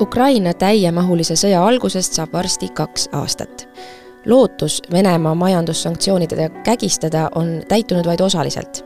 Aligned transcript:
Ukraina 0.00 0.54
täiemahulise 0.56 1.34
sõja 1.36 1.60
algusest 1.60 2.14
saab 2.16 2.32
varsti 2.32 2.70
kaks 2.72 3.08
aastat. 3.12 3.68
lootus 4.26 4.82
Venemaa 4.92 5.34
majandussanktsioonidega 5.34 6.62
kägistada 6.64 7.28
on 7.34 7.62
täitunud 7.68 8.06
vaid 8.06 8.20
osaliselt. 8.20 8.84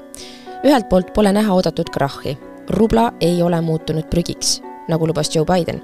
ühelt 0.65 0.89
poolt 0.89 1.13
pole 1.15 1.33
näha 1.33 1.55
oodatud 1.55 1.91
krahhi, 1.91 2.39
rubla 2.71 3.13
ei 3.21 3.43
ole 3.43 3.61
muutunud 3.61 4.05
prügiks, 4.11 4.63
nagu 4.89 5.07
lubas 5.07 5.37
Joe 5.37 5.45
Biden. 5.45 5.83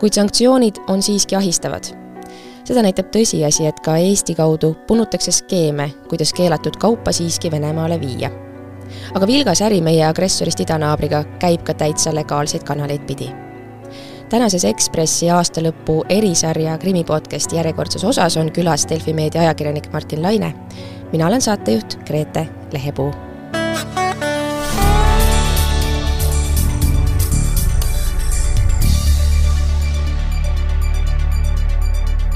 kuid 0.00 0.12
sanktsioonid 0.12 0.76
on 0.88 1.02
siiski 1.02 1.36
ahistavad. 1.36 1.84
seda 2.64 2.82
näitab 2.82 3.06
tõsiasi, 3.06 3.68
et 3.68 3.80
ka 3.80 3.96
Eesti 3.96 4.34
kaudu 4.34 4.76
punutakse 4.86 5.32
skeeme, 5.32 5.90
kuidas 6.08 6.32
keelatud 6.32 6.76
kaupa 6.76 7.12
siiski 7.12 7.50
Venemaale 7.50 8.00
viia. 8.00 8.30
aga 9.14 9.26
vilgas 9.26 9.62
äri 9.62 9.80
meie 9.80 10.04
agressorist 10.06 10.60
idanaabriga 10.60 11.24
käib 11.38 11.62
ka 11.62 11.74
täitsa 11.74 12.14
legaalseid 12.14 12.62
kanaleid 12.62 13.06
pidi 13.06 13.49
tänases 14.30 14.64
Ekspressi 14.64 15.30
aastalõpu 15.30 16.00
erisarja 16.08 16.76
krimipodcasti 16.78 17.58
järjekordses 17.58 18.04
osas 18.04 18.36
on 18.38 18.52
külas 18.54 18.86
Delfi 18.90 19.14
meedia 19.14 19.42
ajakirjanik 19.46 19.90
Martin 19.92 20.22
Laine. 20.22 20.54
mina 21.12 21.26
olen 21.26 21.40
saatejuht 21.40 21.98
Grete 22.06 22.48
Lehepuu 22.72 23.10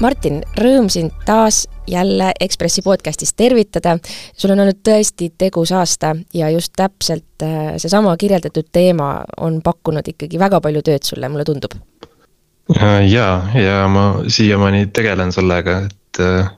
Martin, 0.03 0.41
rõõm 0.59 0.89
sind 0.91 1.13
taas 1.23 1.61
jälle 1.87 2.33
Ekspressi 2.39 2.81
podcastis 2.83 3.33
tervitada. 3.33 3.97
sul 4.37 4.51
on 4.51 4.59
olnud 4.59 4.81
tõesti 4.83 5.29
tegus 5.37 5.71
aasta 5.71 6.15
ja 6.33 6.49
just 6.49 6.73
täpselt 6.75 7.43
äh, 7.43 7.77
seesama 7.77 8.17
kirjeldatud 8.17 8.67
teema 8.71 9.23
on 9.37 9.61
pakkunud 9.63 10.07
ikkagi 10.07 10.39
väga 10.39 10.59
palju 10.61 10.81
tööd 10.81 11.07
sulle, 11.07 11.29
mulle 11.29 11.45
tundub. 11.47 11.77
Äh, 12.75 13.07
ja, 13.07 13.47
ja 13.55 13.87
ma 13.87 14.03
siiamaani 14.27 14.87
tegelen 14.91 15.31
sellega, 15.31 15.77
et, 15.87 16.19
äh, 16.19 16.51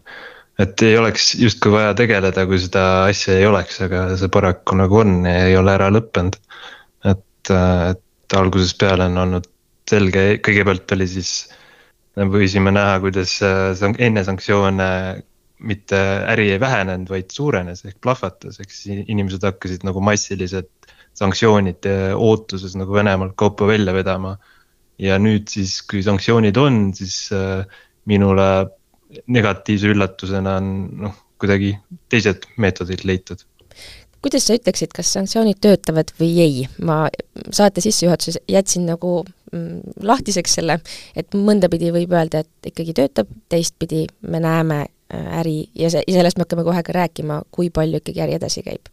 et 0.57 0.81
ei 0.81 0.97
oleks 0.97 1.35
justkui 1.35 1.71
vaja 1.71 1.93
tegeleda, 1.93 2.47
kui 2.49 2.57
seda 2.59 2.87
asja 3.03 3.37
ei 3.37 3.45
oleks, 3.45 3.77
aga 3.85 4.07
see 4.17 4.33
paraku 4.33 4.79
nagu 4.81 5.03
on 5.03 5.19
ja 5.29 5.45
ei 5.45 5.57
ole 5.57 5.77
ära 5.77 5.91
lõppenud. 5.93 6.41
et, 7.05 7.53
et 7.53 8.33
algusest 8.35 8.79
peale 8.81 9.05
on 9.11 9.21
olnud 9.27 9.45
selge, 9.87 10.25
kõigepealt 10.41 10.97
oli 10.97 11.07
siis 11.07 11.37
võisime 12.17 12.73
näha, 12.73 12.97
kuidas 13.03 13.37
äh, 13.45 13.73
enne 14.01 14.23
sanktsioone 14.25 14.89
mitte 15.67 15.97
äri 16.29 16.51
ei 16.53 16.59
vähenenud, 16.61 17.09
vaid 17.09 17.33
suurenes 17.33 17.83
ehk 17.85 17.97
plahvatas, 18.01 18.59
eks 18.61 18.83
inimesed 18.93 19.45
hakkasid 19.45 19.85
nagu 19.87 20.01
massiliselt 20.05 20.69
sanktsioonide 21.17 22.13
ootuses 22.13 22.75
nagu 22.77 22.93
Venemaalt 22.93 23.33
kaupa 23.37 23.67
välja 23.69 23.93
vedama. 23.93 24.37
ja 24.97 25.19
nüüd 25.21 25.45
siis, 25.49 25.83
kui 25.85 26.01
sanktsioonid 26.01 26.57
on, 26.57 26.93
siis 26.97 27.29
äh, 27.33 27.65
minule 28.09 28.47
negatiivse 29.29 29.91
üllatusena 29.93 30.55
on 30.57 30.71
noh, 31.03 31.19
kuidagi 31.37 31.75
teised 32.09 32.47
meetodid 32.57 33.05
leitud 33.05 33.43
kuidas 34.25 34.47
sa 34.47 34.57
ütleksid, 34.57 34.89
kas 34.95 35.11
sanktsioonid 35.13 35.59
töötavad 35.61 36.09
või 36.19 36.31
ei? 36.41 36.65
ma 36.81 37.05
saate 37.53 37.83
sissejuhatuses 37.85 38.41
jätsin 38.49 38.87
nagu 38.89 39.21
lahtiseks 40.03 40.57
selle, 40.59 40.79
et 41.15 41.35
mõndapidi 41.37 41.91
võib 41.95 42.13
öelda, 42.15 42.43
et 42.43 42.71
ikkagi 42.71 42.95
töötab, 42.97 43.29
teistpidi 43.51 44.05
me 44.27 44.41
näeme 44.43 44.79
äh, 44.83 45.27
äri 45.39 45.59
ja 45.75 45.91
see, 45.93 46.03
ja 46.07 46.19
sellest 46.19 46.39
me 46.39 46.47
hakkame 46.47 46.65
kohe 46.67 46.83
ka 46.83 46.95
rääkima, 46.97 47.41
kui 47.51 47.69
palju 47.73 48.01
ikkagi 48.01 48.25
äri 48.25 48.37
edasi 48.39 48.65
käib 48.65 48.91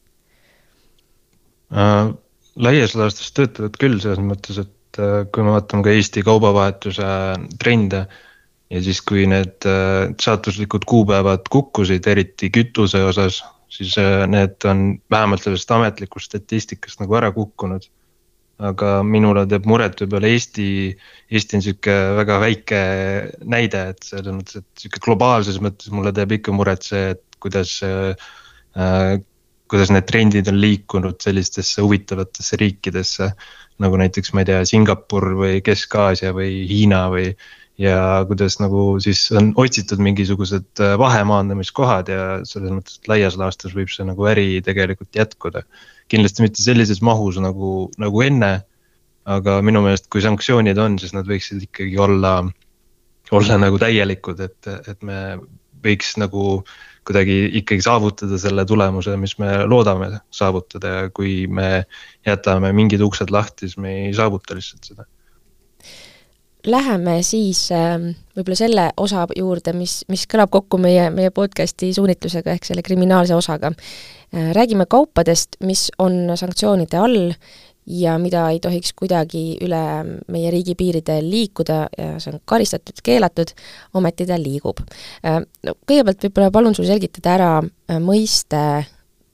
äh,? 1.75 2.13
laias 2.55 2.95
laastus 2.95 3.33
töötavad 3.35 3.75
küll 3.83 3.99
selles 4.03 4.23
mõttes, 4.23 4.61
et 4.63 5.01
äh, 5.03 5.25
kui 5.35 5.47
me 5.47 5.57
vaatame 5.57 5.87
ka 5.87 5.95
Eesti 5.95 6.23
kaubavahetuse 6.27 7.09
trende 7.59 8.05
ja 8.71 8.85
siis, 8.85 9.03
kui 9.03 9.27
need 9.31 9.67
äh, 9.67 10.15
saatuslikud 10.23 10.87
kuupäevad 10.87 11.51
kukkusid, 11.51 12.07
eriti 12.11 12.53
kütuse 12.55 13.03
osas 13.03 13.43
siis 13.77 13.99
äh, 13.99 14.27
need 14.27 14.65
on 14.71 15.01
vähemalt 15.11 15.43
sellest 15.43 15.71
ametlikust 15.71 16.31
statistikast 16.31 17.01
nagu 17.03 17.17
ära 17.19 17.33
kukkunud. 17.35 17.89
Aga 18.63 18.91
minule 19.03 19.45
teeb 19.51 19.67
muret 19.67 19.99
võib-olla 19.99 20.31
Eesti, 20.31 20.67
Eesti 21.33 21.59
on 21.59 21.65
sihuke 21.65 21.95
väga 22.21 22.39
väike 22.43 22.81
näide, 23.51 23.89
et 23.95 24.07
selles 24.07 24.37
mõttes, 24.37 24.63
et 24.63 24.85
sihuke 24.85 25.03
globaalses 25.03 25.59
mõttes 25.65 25.91
mulle 25.91 26.13
teeb 26.15 26.37
ikka 26.39 26.55
muret 26.55 26.87
see, 26.87 27.15
et 27.17 27.25
kuidas 27.43 27.81
äh,. 27.83 29.21
kuidas 29.71 29.91
need 29.91 30.05
trendid 30.07 30.47
on 30.51 30.59
liikunud 30.61 31.17
sellistesse 31.25 31.83
huvitavatesse 31.83 32.57
riikidesse 32.61 33.31
nagu 33.83 33.99
näiteks, 33.99 34.33
ma 34.35 34.43
ei 34.45 34.49
tea, 34.51 34.63
Singapur 34.69 35.33
või 35.39 35.63
Kesk-Aasia 35.65 36.35
või 36.37 36.63
Hiina 36.69 37.07
või 37.11 37.33
ja 37.79 38.25
kuidas 38.29 38.59
nagu 38.63 39.01
siis 39.03 39.27
on 39.35 39.51
otsitud 39.59 40.03
mingisugused 40.03 40.83
äh, 40.83 40.95
vahemaandamiskohad 41.01 42.11
ja 42.13 42.27
selles 42.47 42.71
mõttes, 42.75 43.01
et 43.01 43.11
laias 43.11 43.39
laastus 43.41 43.75
võib 43.75 43.91
see 43.91 44.07
nagu 44.07 44.29
äri 44.31 44.63
tegelikult 44.65 45.11
jätkuda. 45.17 45.65
kindlasti 46.09 46.45
mitte 46.45 46.63
sellises 46.63 47.01
mahus 47.03 47.41
nagu, 47.43 47.91
nagu 47.99 48.23
enne. 48.23 48.55
aga 49.25 49.63
minu 49.65 49.81
meelest, 49.81 50.11
kui 50.13 50.21
sanktsioonid 50.21 50.77
on, 50.77 50.99
siis 51.01 51.15
nad 51.17 51.25
võiksid 51.25 51.63
ikkagi 51.65 51.95
olla, 51.97 52.43
olla 53.33 53.57
nagu 53.57 53.79
täielikud, 53.81 54.41
et, 54.45 54.69
et 54.85 55.01
me 55.01 55.39
võiks 55.81 56.11
nagu 56.21 56.61
kuidagi 57.09 57.39
ikkagi 57.61 57.81
saavutada 57.87 58.37
selle 58.41 58.67
tulemuse, 58.69 59.17
mis 59.17 59.39
me 59.41 59.63
loodame 59.65 60.11
saavutada 60.29 60.93
ja 60.93 61.09
kui 61.09 61.47
me 61.49 61.87
jätame 62.27 62.75
mingid 62.77 63.01
uksed 63.01 63.33
lahti, 63.33 63.65
siis 63.65 63.81
me 63.81 63.97
ei 64.05 64.13
saavuta 64.13 64.61
lihtsalt 64.61 64.93
seda 64.93 65.09
läheme 66.67 67.19
siis 67.23 67.69
ähm, 67.73 68.11
võib-olla 68.37 68.57
selle 68.59 68.87
osa 69.01 69.27
juurde, 69.37 69.75
mis, 69.77 70.03
mis 70.09 70.25
kõlab 70.31 70.53
kokku 70.55 70.79
meie, 70.81 71.09
meie 71.15 71.33
podcasti 71.35 71.93
suunitlusega 71.97 72.55
ehk 72.55 72.67
selle 72.69 72.85
kriminaalse 72.87 73.37
osaga. 73.37 73.73
Äh, 74.35 74.51
räägime 74.57 74.87
kaupadest, 74.91 75.59
mis 75.65 75.91
on 75.99 76.33
sanktsioonide 76.37 76.99
all 77.01 77.33
ja 77.87 78.17
mida 78.19 78.47
ei 78.49 78.63
tohiks 78.65 78.95
kuidagi 78.97 79.59
üle 79.65 79.83
meie 80.33 80.51
riigi 80.51 80.73
piiride 80.79 81.19
liikuda 81.21 81.79
ja 81.99 82.15
see 82.17 82.33
on 82.33 82.41
karistatud, 82.49 83.03
keelatud, 83.05 83.53
ometi 83.95 84.27
ta 84.29 84.41
liigub. 84.41 84.81
Äh, 85.25 85.43
no 85.67 85.79
kõigepealt 85.85 86.29
võib-olla 86.29 86.53
palun 86.55 86.77
sul 86.77 86.89
selgitada 86.89 87.37
ära 87.39 87.55
äh, 87.61 88.01
mõiste 88.01 88.61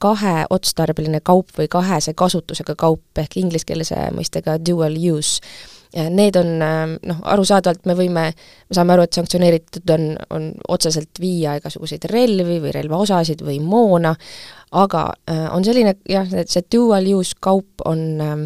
kaheotstarbeline 0.01 1.21
kaup 1.21 1.53
või 1.59 1.69
kahese 1.69 2.15
kasutusega 2.17 2.75
kaup 2.81 3.21
ehk 3.21 3.37
inglise 3.37 3.69
keeles 3.69 3.93
mõistega 4.17 4.55
dual 4.65 4.97
use 4.97 5.43
Need 5.91 6.37
on 6.39 6.51
ähm, 6.63 6.93
noh, 7.03 7.19
arusaadavalt 7.33 7.87
me 7.91 7.97
võime, 7.99 8.25
me 8.31 8.77
saame 8.77 8.95
aru, 8.95 9.09
et 9.09 9.17
sanktsioneeritud 9.17 9.91
on, 9.91 10.05
on 10.37 10.45
otseselt 10.71 11.19
viia 11.19 11.57
igasuguseid 11.59 12.07
relvi 12.13 12.61
või 12.63 12.71
relvaosasid 12.77 13.43
või 13.43 13.59
moona, 13.65 14.13
aga 14.79 15.03
äh, 15.27 15.49
on 15.51 15.67
selline 15.67 15.97
jah, 16.07 16.31
see 16.31 16.63
dual 16.71 17.09
use 17.11 17.35
kaup 17.43 17.83
on, 17.91 18.05
ähm, 18.23 18.45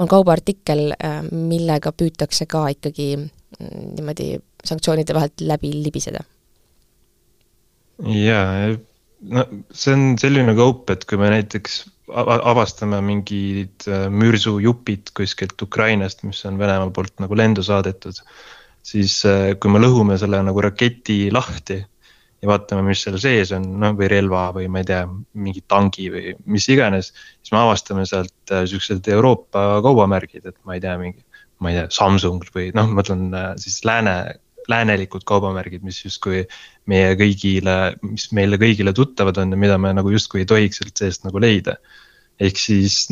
on 0.00 0.08
kaubaartikkel, 0.08 0.94
äh, 0.96 1.20
millega 1.28 1.92
püütakse 1.92 2.48
ka 2.48 2.64
ikkagi 2.72 3.10
mm, 3.20 3.84
niimoodi 3.98 4.30
sanktsioonide 4.64 5.18
vahelt 5.18 5.44
läbi 5.44 5.74
libiseda. 5.76 6.24
jaa, 8.00 8.72
no 9.28 9.44
see 9.68 9.92
on 9.92 10.14
selline 10.18 10.56
kaup, 10.56 10.88
et 10.90 11.04
kui 11.04 11.20
me 11.20 11.28
näiteks 11.36 11.82
avastame 12.10 13.00
mingid 13.04 13.86
äh, 13.86 14.08
mürsujupid 14.10 15.12
kuskilt 15.14 15.62
Ukrainast, 15.62 16.24
mis 16.26 16.42
on 16.48 16.58
Venemaa 16.58 16.90
poolt 16.90 17.14
nagu 17.22 17.36
lendu 17.36 17.62
saadetud. 17.62 18.18
siis 18.82 19.20
äh, 19.24 19.54
kui 19.62 19.70
me 19.70 19.78
lõhume 19.78 20.16
selle 20.18 20.40
nagu 20.42 20.60
raketi 20.60 21.30
lahti 21.30 21.78
ja 22.42 22.48
vaatame, 22.50 22.82
mis 22.82 23.04
seal 23.04 23.18
sees 23.22 23.52
on, 23.54 23.68
noh 23.78 23.94
või 23.94 24.08
relva 24.10 24.48
või 24.56 24.66
ma 24.66 24.82
ei 24.82 24.88
tea, 24.88 25.04
mingi 25.34 25.62
tangi 25.68 26.08
või 26.10 26.34
mis 26.46 26.66
iganes. 26.68 27.12
siis 27.40 27.52
me 27.52 27.62
avastame 27.62 28.06
sealt 28.06 28.50
äh, 28.50 28.66
siuksed 28.66 29.06
Euroopa 29.08 29.80
kaubamärgid, 29.82 30.46
et 30.46 30.58
ma 30.66 30.74
ei 30.74 30.82
tea, 30.82 30.96
mingi, 30.98 31.22
ma 31.62 31.70
ei 31.70 31.78
tea, 31.78 31.86
Samsung 31.94 32.42
või 32.54 32.72
noh, 32.74 32.90
ma 32.90 33.00
mõtlen 33.00 33.30
siis 33.62 33.84
lääne 33.86 34.16
läänelikud 34.70 35.24
kaubamärgid, 35.26 35.82
mis 35.82 36.02
justkui 36.04 36.44
meie 36.90 37.14
kõigile, 37.18 37.76
mis 38.06 38.28
meile 38.36 38.58
kõigile 38.60 38.94
tuttavad 38.96 39.38
on 39.42 39.54
ja 39.54 39.58
mida 39.58 39.78
me 39.78 39.92
nagu 39.96 40.12
justkui 40.12 40.42
ei 40.42 40.48
tohiks 40.48 40.82
sealt 40.82 40.98
seest 40.98 41.26
nagu 41.26 41.42
leida. 41.42 41.76
ehk 42.40 42.58
siis 42.58 43.06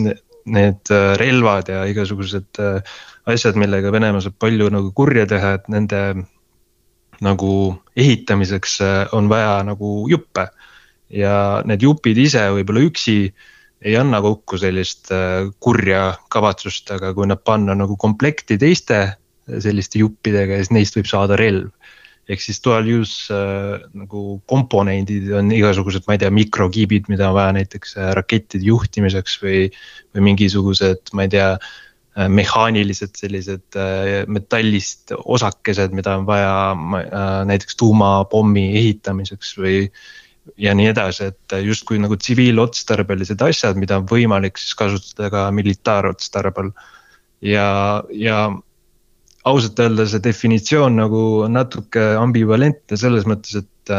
need 0.45 0.91
äh, 0.91 1.15
relvad 1.21 1.69
ja 1.69 1.85
igasugused 1.89 2.61
äh, 2.61 2.81
asjad, 3.31 3.59
millega 3.61 3.93
Venemaa 3.93 4.23
saab 4.25 4.39
palju 4.41 4.71
nagu 4.73 4.93
kurja 4.97 5.27
teha, 5.29 5.55
et 5.59 5.69
nende 5.73 6.01
nagu 7.21 7.53
ehitamiseks 7.97 8.81
äh, 8.85 8.99
on 9.17 9.29
vaja 9.29 9.61
nagu 9.67 10.09
juppe. 10.11 10.49
ja 11.11 11.63
need 11.67 11.83
jupid 11.83 12.19
ise 12.23 12.45
võib-olla 12.55 12.85
üksi 12.87 13.15
ei 13.83 13.95
anna 13.99 14.21
kokku 14.23 14.55
sellist 14.61 15.09
kurja 15.59 16.03
kavatsust, 16.31 16.93
aga 16.95 17.11
kui 17.17 17.27
nad 17.27 17.41
panna 17.43 17.75
nagu 17.75 17.97
komplekti 17.99 18.55
teiste 18.61 19.01
selliste 19.49 20.01
juppidega 20.03 20.59
ja 20.59 20.65
siis 20.65 20.75
neist 20.75 20.99
võib 20.99 21.11
saada 21.11 21.39
relv. 21.41 21.71
ehk 22.31 22.43
siis 22.45 22.61
dual 22.63 22.87
use 22.87 23.35
äh, 23.35 23.81
nagu 23.97 24.39
komponendid 24.47 25.33
on 25.35 25.51
igasugused, 25.51 26.05
ma 26.07 26.15
ei 26.15 26.21
tea, 26.23 26.31
mikrokiibid, 26.31 27.09
mida 27.11 27.31
on 27.31 27.35
vaja 27.35 27.57
näiteks 27.57 27.97
äh, 27.99 28.13
rakettide 28.19 28.69
juhtimiseks 28.69 29.39
või. 29.43 29.71
või 30.15 30.27
mingisugused, 30.33 31.15
ma 31.15 31.27
ei 31.27 31.33
tea 31.37 31.55
mehaanilised 32.21 33.15
sellised 33.17 33.77
metallist 34.27 35.13
osakesed, 35.15 35.93
mida 35.95 36.17
on 36.19 36.25
vaja 36.27 36.75
näiteks 37.47 37.79
tuumapommi 37.79 38.65
ehitamiseks 38.81 39.53
või 39.57 39.85
ja 40.61 40.75
nii 40.75 40.91
edasi, 40.91 41.31
et 41.31 41.55
justkui 41.65 42.01
nagu 42.03 42.17
tsiviilotstarbelised 42.19 43.43
asjad, 43.45 43.79
mida 43.81 44.01
on 44.01 44.09
võimalik 44.11 44.59
siis 44.61 44.75
kasutada 44.79 45.31
ka 45.33 45.45
militaarotstarbel. 45.55 46.73
ja, 47.41 48.03
ja 48.11 48.51
ausalt 49.49 49.79
öelda 49.81 50.07
see 50.09 50.23
definitsioon 50.25 50.99
nagu 51.01 51.23
natuke 51.53 52.03
ambivalentne 52.21 52.99
selles 53.01 53.29
mõttes, 53.29 53.63
et. 53.63 53.95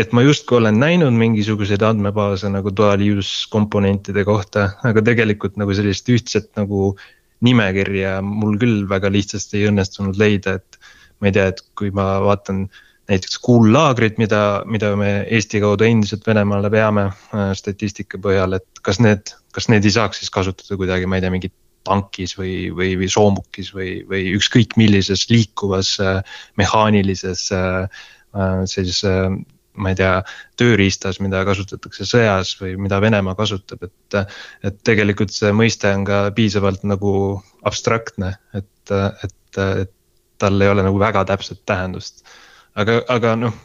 et 0.00 0.12
ma 0.16 0.22
justkui 0.24 0.56
olen 0.56 0.78
näinud 0.80 1.12
mingisuguseid 1.20 1.82
andmebaase 1.84 2.48
nagu 2.48 2.72
dual 2.72 3.02
use 3.04 3.44
komponentide 3.52 4.24
kohta, 4.24 4.70
aga 4.88 5.02
tegelikult 5.04 5.58
nagu 5.60 5.74
sellist 5.76 6.08
ühtset 6.08 6.48
nagu 6.56 6.94
nimekirja 7.44 8.18
mul 8.24 8.56
küll 8.58 8.86
väga 8.88 9.10
lihtsasti 9.12 9.60
ei 9.60 9.70
õnnestunud 9.70 10.18
leida, 10.18 10.56
et. 10.60 10.80
ma 11.20 11.30
ei 11.30 11.36
tea, 11.36 11.46
et 11.52 11.62
kui 11.78 11.92
ma 11.94 12.16
vaatan 12.24 12.66
näiteks 13.06 13.38
kuullaagrid, 13.44 14.16
mida, 14.18 14.62
mida 14.66 14.90
me 14.98 15.10
Eesti 15.32 15.60
kaudu 15.62 15.86
endiselt 15.86 16.26
Venemaale 16.26 16.70
veame 16.72 17.06
äh, 17.06 17.52
statistika 17.56 18.18
põhjal, 18.22 18.58
et 18.58 18.82
kas 18.82 18.98
need, 19.00 19.30
kas 19.54 19.70
need 19.72 19.86
ei 19.86 19.94
saaks 19.94 20.20
siis 20.20 20.32
kasutada 20.34 20.76
kuidagi, 20.80 21.06
ma 21.06 21.20
ei 21.20 21.24
tea, 21.24 21.32
mingit 21.32 21.54
tankis 21.86 22.36
või, 22.38 22.68
või, 22.74 22.94
või 23.00 23.08
soomukis 23.12 23.72
või, 23.74 23.90
või 24.10 24.30
ükskõik 24.36 24.76
millises 24.80 25.26
liikuvas 25.32 25.96
äh, 26.02 26.38
mehaanilises 26.60 27.48
äh, 27.54 28.06
sellises 28.68 29.04
ma 29.76 29.90
ei 29.92 29.96
tea, 29.96 30.12
tööriistas, 30.56 31.18
mida 31.20 31.42
kasutatakse 31.44 32.06
sõjas 32.08 32.54
või 32.60 32.78
mida 32.80 32.96
Venemaa 33.00 33.36
kasutab, 33.36 33.82
et. 33.84 34.16
et 34.64 34.78
tegelikult 34.88 35.34
see 35.36 35.50
mõiste 35.52 35.90
on 35.92 36.04
ka 36.08 36.20
piisavalt 36.36 36.84
nagu 36.88 37.12
abstraktne, 37.68 38.30
et, 38.56 38.92
et, 38.92 39.60
et 39.84 39.92
tal 40.40 40.64
ei 40.64 40.72
ole 40.72 40.84
nagu 40.84 41.00
väga 41.00 41.26
täpset 41.28 41.60
tähendust 41.68 42.24
aga, 42.80 43.00
aga 43.12 43.34
noh, 43.40 43.56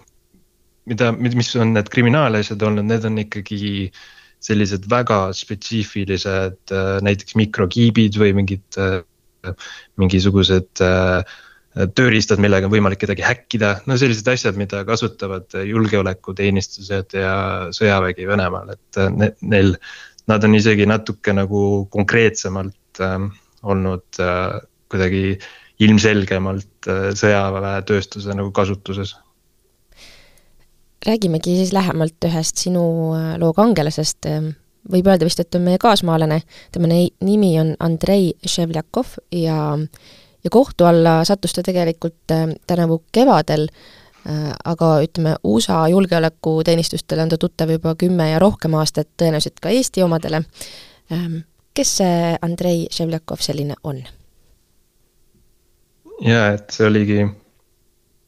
mida, 0.89 1.11
mis 1.15 1.51
on 1.59 1.75
need 1.75 1.91
kriminaalasjad 1.93 2.63
olnud, 2.67 2.87
need 2.87 3.07
on 3.07 3.21
ikkagi 3.23 3.91
sellised 4.41 4.87
väga 4.89 5.21
spetsiifilised 5.37 6.73
äh, 6.73 6.91
näiteks 7.05 7.37
mikrokiibid 7.39 8.17
või 8.19 8.33
mingid, 8.41 8.65
äh, 8.81 9.53
mingisugused 10.01 10.83
äh, 10.85 11.39
tööriistad, 11.95 12.41
millega 12.43 12.67
on 12.67 12.73
võimalik 12.73 12.99
kedagi 13.05 13.23
häkkida, 13.23 13.71
no 13.87 13.95
sellised 13.99 14.27
asjad, 14.27 14.57
mida 14.59 14.83
kasutavad 14.87 15.53
julgeolekuteenistused 15.67 17.15
ja 17.15 17.35
sõjavägi 17.75 18.27
Venemaal, 18.27 18.73
et 18.75 19.03
ne, 19.15 19.31
neil. 19.41 19.77
Nad 20.29 20.45
on 20.45 20.53
isegi 20.55 20.85
natuke 20.85 21.33
nagu 21.33 21.61
konkreetsemalt 21.91 23.01
äh, 23.01 23.17
olnud 23.67 24.19
äh, 24.21 24.59
kuidagi 24.91 25.23
ilmselgemalt 25.81 26.89
äh, 26.91 27.09
sõjaväetööstuse 27.17 28.35
nagu 28.37 28.51
kasutuses. 28.55 29.15
Räägimegi 31.05 31.55
siis 31.55 31.73
lähemalt 31.73 32.25
ühest 32.25 32.57
sinu 32.61 33.13
äh, 33.15 33.35
loo 33.41 33.53
kangelasest, 33.53 34.25
ähm, 34.29 34.51
võib 34.91 35.07
öelda 35.07 35.25
vist, 35.25 35.39
et 35.39 35.55
on 35.55 35.65
meie 35.65 35.79
kaasmaalane, 35.81 36.41
tema 36.71 36.89
nimi 36.89 37.51
on 37.61 37.75
Andrei 37.79 38.33
Ševljakov 38.45 39.17
ja 39.31 39.77
ja 40.43 40.49
kohtu 40.49 40.85
alla 40.89 41.23
sattus 41.25 41.53
ta 41.53 41.63
tegelikult 41.63 42.31
ähm, 42.31 42.55
tänavu 42.67 43.03
kevadel, 43.11 43.67
äh, 44.25 44.53
aga 44.65 44.93
ütleme, 45.05 45.35
USA 45.43 45.87
julgeolekuteenistustele 45.87 47.21
on 47.21 47.29
ta 47.29 47.37
tuttav 47.37 47.69
juba 47.69 47.95
kümme 47.95 48.29
ja 48.31 48.39
rohkem 48.39 48.73
aastat, 48.73 49.09
tõenäoliselt 49.21 49.61
ka 49.61 49.69
Eesti 49.69 50.03
omadele. 50.03 50.43
Ähm, 51.11 51.43
kes 51.73 51.97
see 52.01 52.33
Andrei 52.41 52.87
Ševljakov 52.91 53.41
selline 53.41 53.77
on? 53.83 54.03
ja 56.21 56.51
et 56.53 56.69
see 56.69 56.85
oligi 56.85 57.23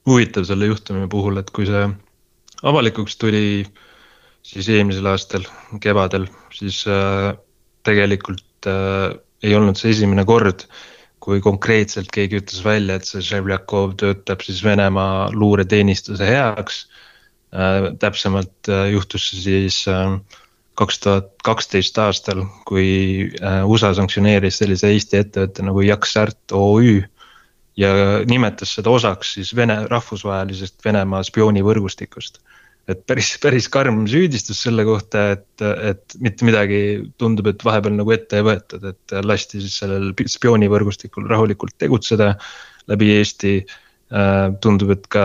huvitav 0.10 0.48
selle 0.50 0.66
juhtumi 0.66 1.08
puhul, 1.10 1.38
et 1.38 1.52
kui 1.54 1.68
see 1.70 1.84
avalikuks 2.64 3.18
tuli 3.20 3.66
siis 4.44 4.70
eelmisel 4.72 5.08
aastal 5.12 5.46
kevadel, 5.84 6.28
siis 6.56 6.84
äh, 6.88 7.34
tegelikult 7.88 8.68
äh, 8.68 9.14
ei 9.44 9.56
olnud 9.56 9.80
see 9.80 9.92
esimene 9.94 10.26
kord, 10.28 10.68
kui 11.24 11.40
konkreetselt 11.44 12.12
keegi 12.12 12.42
ütles 12.42 12.64
välja, 12.66 12.98
et 13.00 13.08
see 13.08 13.24
Ševljakov 13.24 13.96
töötab 14.00 14.44
siis 14.44 14.60
Venemaa 14.64 15.30
luureteenistuse 15.36 16.28
heaks 16.28 16.86
äh,. 17.56 17.92
täpsemalt 18.00 18.72
äh, 18.72 18.90
juhtus 18.92 19.30
see 19.32 19.44
siis 19.44 19.84
äh, 19.92 20.18
kaks 20.80 21.00
tuhat 21.04 21.30
kaksteist 21.46 21.98
aastal, 22.02 22.46
kui 22.68 23.30
äh, 23.40 23.62
USA 23.70 23.94
sanktsioneeris 23.96 24.60
sellise 24.64 24.90
Eesti 24.92 25.22
ettevõtte 25.22 25.66
nagu 25.66 25.84
Jaksart 25.86 26.56
OÜ 26.56 27.04
ja 27.80 27.92
nimetas 28.30 28.76
seda 28.78 28.92
osaks 28.94 29.36
siis 29.38 29.54
Vene, 29.58 29.84
rahvusvahelisest 29.90 30.84
Venemaa 30.86 31.24
spioonivõrgustikust. 31.26 32.42
et 32.88 33.06
päris, 33.08 33.30
päris 33.40 33.70
karm 33.72 34.02
süüdistus 34.12 34.60
selle 34.66 34.84
kohta, 34.84 35.30
et, 35.38 35.62
et 35.64 36.16
mitte 36.20 36.44
midagi 36.44 36.80
tundub, 37.18 37.48
et 37.48 37.64
vahepeal 37.64 37.96
nagu 37.96 38.12
ette 38.12 38.42
ei 38.42 38.44
võetud, 38.44 38.84
et 38.90 39.14
lasti 39.24 39.62
siis 39.64 39.78
sellel 39.80 40.12
spioonivõrgustikul 40.12 41.30
rahulikult 41.32 41.78
tegutseda 41.80 42.34
läbi 42.92 43.14
Eesti. 43.20 43.56
Äh, 44.14 44.52
tundub, 44.62 44.92
et 44.94 45.08
ka 45.10 45.24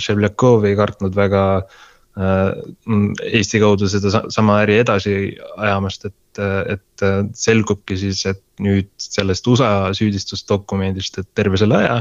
Ševljakov 0.00 0.62
ei 0.64 0.76
kartnud 0.78 1.18
väga 1.18 1.42
äh, 1.58 1.82
Eesti 2.14 3.58
kaudu 3.58 3.88
seda 3.90 4.22
sama 4.30 4.60
äri 4.62 4.78
edasi 4.84 5.14
ajamast, 5.56 6.04
et 6.10 6.14
et, 6.42 7.02
selgubki 7.38 7.96
siis, 7.98 8.24
et 8.26 8.42
nüüd 8.62 8.88
sellest 8.98 9.46
USA 9.46 9.90
süüdistusdokumendist, 9.94 11.20
et 11.20 11.28
terve 11.34 11.58
selle 11.60 11.78
aja. 11.78 11.98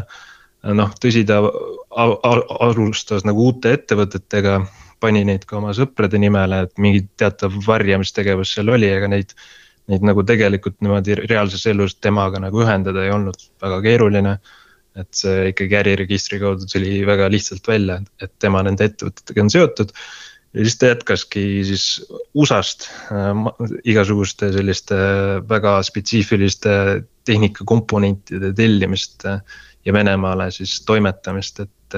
noh, 0.73 0.93
tõsi, 1.01 1.25
ta 1.27 1.41
alustas 2.63 3.25
nagu 3.27 3.49
uute 3.49 3.73
ettevõtetega, 3.77 4.61
pani 5.03 5.25
neid 5.27 5.43
ka 5.45 5.57
oma 5.59 5.73
sõprade 5.75 6.21
nimele, 6.21 6.63
et 6.65 6.79
mingi 6.79 7.03
teatav 7.19 7.57
varjamistegevus 7.67 8.55
seal 8.55 8.71
oli, 8.73 8.89
ega 8.89 9.11
neid. 9.11 9.35
Neid 9.91 9.99
nagu 10.07 10.23
tegelikult 10.23 10.77
niimoodi 10.79 11.17
reaalses 11.25 11.65
elus 11.67 11.97
temaga 11.99 12.39
nagu 12.39 12.61
ühendada 12.63 13.01
ei 13.03 13.09
olnud 13.11 13.35
väga 13.59 13.81
keeruline. 13.83 14.37
Et 14.99 15.09
see 15.17 15.49
ikkagi 15.49 15.79
äriregistri 15.79 16.37
kaudu 16.41 16.67
tuli 16.69 16.99
väga 17.07 17.29
lihtsalt 17.33 17.67
välja, 17.67 17.97
et 18.21 18.33
tema 18.41 18.61
nende 18.65 18.85
ettevõtetega 18.91 19.45
on 19.45 19.51
seotud 19.53 19.93
ja 20.53 20.65
siis 20.65 20.77
ta 20.77 20.91
jätkaski 20.91 21.43
siis 21.65 21.85
USA-st 22.37 22.87
äh, 23.11 23.41
igasuguste 23.89 24.51
selliste 24.53 24.97
väga 25.49 25.79
spetsiifiliste 25.85 26.75
tehnikakomponentide 27.25 28.53
tellimist 28.57 29.25
äh, 29.25 29.41
ja 29.85 29.93
Venemaale 29.93 30.51
siis 30.51 30.81
toimetamist, 30.85 31.59
et. 31.59 31.97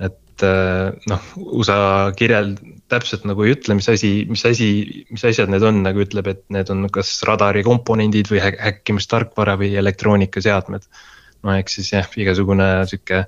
et 0.00 0.44
äh, 0.46 0.92
noh, 1.10 1.26
USA 1.36 2.12
kirjeld-, 2.16 2.60
täpselt 2.92 3.26
nagu 3.28 3.44
ei 3.44 3.54
ütle, 3.56 3.76
mis 3.78 3.88
asi, 3.88 4.10
mis 4.28 4.44
asi, 4.48 4.68
mis 5.10 5.24
asjad 5.24 5.50
need 5.52 5.64
on, 5.66 5.82
nagu 5.84 6.04
ütleb, 6.04 6.28
et 6.30 6.42
need 6.52 6.70
on 6.72 6.86
kas 6.92 7.10
radari 7.28 7.64
komponendid 7.66 8.30
või 8.30 8.42
häkkimistarkvara 8.44 9.56
või 9.60 9.74
elektroonikaseadmed. 9.80 10.86
no 10.86 11.15
ehk 11.60 11.70
siis 11.70 11.92
jah, 11.92 12.08
igasugune 12.18 12.68
sihuke 12.90 13.24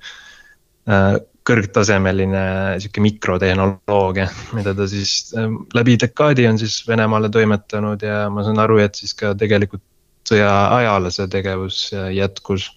kõrgtasemeline 1.48 2.42
sihuke 2.82 3.02
mikrotehnoloogia, 3.04 4.26
mida 4.56 4.74
ta 4.76 4.86
siis 4.90 5.32
ähm, 5.38 5.62
läbi 5.76 5.96
dekaadi 6.00 6.46
on 6.48 6.60
siis 6.60 6.80
Venemaale 6.88 7.30
toimetanud 7.32 8.02
ja 8.04 8.26
ma 8.32 8.44
saan 8.44 8.60
aru, 8.62 8.80
et 8.84 8.98
siis 8.98 9.14
ka 9.16 9.32
tegelikult 9.38 9.84
sõja 10.28 10.50
ajal 10.76 11.08
see 11.14 11.28
tegevus 11.32 11.80
äh, 11.96 12.10
jätkus. 12.16 12.68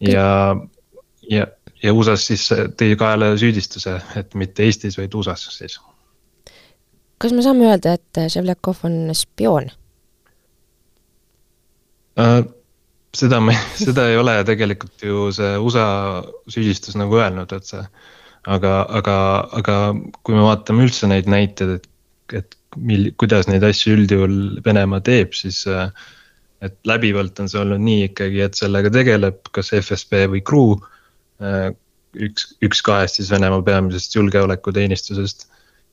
ja, 0.00 0.56
ja, 1.28 1.46
ja 1.82 1.94
USA-s 1.94 2.28
siis 2.30 2.46
tõi 2.80 2.96
kaela 3.00 3.32
süüdistuse, 3.36 3.98
et 4.16 4.34
mitte 4.38 4.64
Eestis, 4.64 4.98
vaid 5.00 5.14
USA-s 5.14 5.58
siis. 5.58 5.78
kas 7.18 7.34
me 7.34 7.44
saame 7.44 7.68
öelda, 7.68 7.98
et 7.98 8.22
Ševljakov 8.32 8.86
on 8.88 9.00
spioon 9.16 9.72
uh,? 12.16 12.57
Seda 13.16 13.40
me, 13.40 13.54
seda 13.86 14.08
ei 14.10 14.18
ole 14.20 14.36
tegelikult 14.48 15.04
ju 15.04 15.28
see 15.34 15.56
USA 15.60 15.88
süüdistus 16.50 16.98
nagu 16.98 17.18
öelnud, 17.20 17.52
et 17.52 17.68
see. 17.68 17.84
aga, 18.48 18.74
aga, 19.00 19.16
aga 19.58 19.78
kui 20.24 20.36
me 20.36 20.44
vaatame 20.46 20.86
üldse 20.86 21.08
neid 21.10 21.28
näiteid, 21.28 21.78
et, 21.78 21.88
et 22.38 22.56
mil-, 22.76 23.10
kuidas 23.20 23.48
neid 23.50 23.64
asju 23.66 23.96
üldjuhul 23.98 24.38
Venemaa 24.64 25.02
teeb, 25.04 25.34
siis. 25.36 25.64
et 26.64 26.74
läbivalt 26.88 27.38
on 27.38 27.50
see 27.50 27.60
olnud 27.60 27.82
nii 27.84 28.08
ikkagi, 28.08 28.40
et 28.42 28.56
sellega 28.58 28.90
tegeleb 28.90 29.52
kas 29.54 29.70
FSB 29.78 30.24
või 30.32 30.40
GRU. 30.42 30.80
üks, 32.28 32.48
üks 32.64 32.80
kahest 32.82 33.20
siis 33.20 33.30
Venemaa 33.30 33.62
peamisest 33.62 34.16
julgeolekuteenistusest 34.16 35.46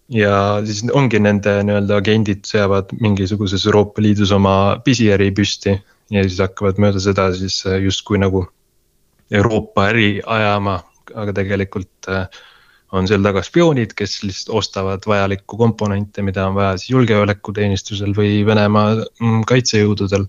ja 0.10 0.62
siis 0.65 0.84
ongi 0.93 1.19
nende 1.19 1.57
nii-öelda 1.65 2.00
agendid 2.01 2.45
seavad 2.50 2.89
mingisuguses 3.01 3.65
Euroopa 3.65 4.01
Liidus 4.01 4.31
oma 4.34 4.55
pisiäri 4.86 5.31
püsti 5.36 5.75
ja 6.13 6.25
siis 6.25 6.41
hakkavad 6.43 6.81
mööda 6.81 7.01
seda 7.01 7.29
siis 7.38 7.62
äh, 7.69 7.79
justkui 7.85 8.19
nagu 8.21 8.45
Euroopa 9.33 9.88
äri 9.89 10.19
ajama, 10.21 10.79
aga 11.17 11.33
tegelikult 11.33 12.09
äh, 12.12 12.27
on 12.95 13.09
seal 13.09 13.25
taga 13.25 13.41
spioonid, 13.43 13.95
kes 13.97 14.19
lihtsalt 14.24 14.53
ostavad 14.59 15.05
vajalikku 15.09 15.57
komponente, 15.59 16.24
mida 16.25 16.45
on 16.47 16.55
vaja 16.57 16.75
siis 16.77 16.93
julgeolekuteenistusel 16.93 18.13
või 18.17 18.43
Venemaa 18.47 18.95
mm, 19.01 19.43
kaitsejõududel. 19.50 20.27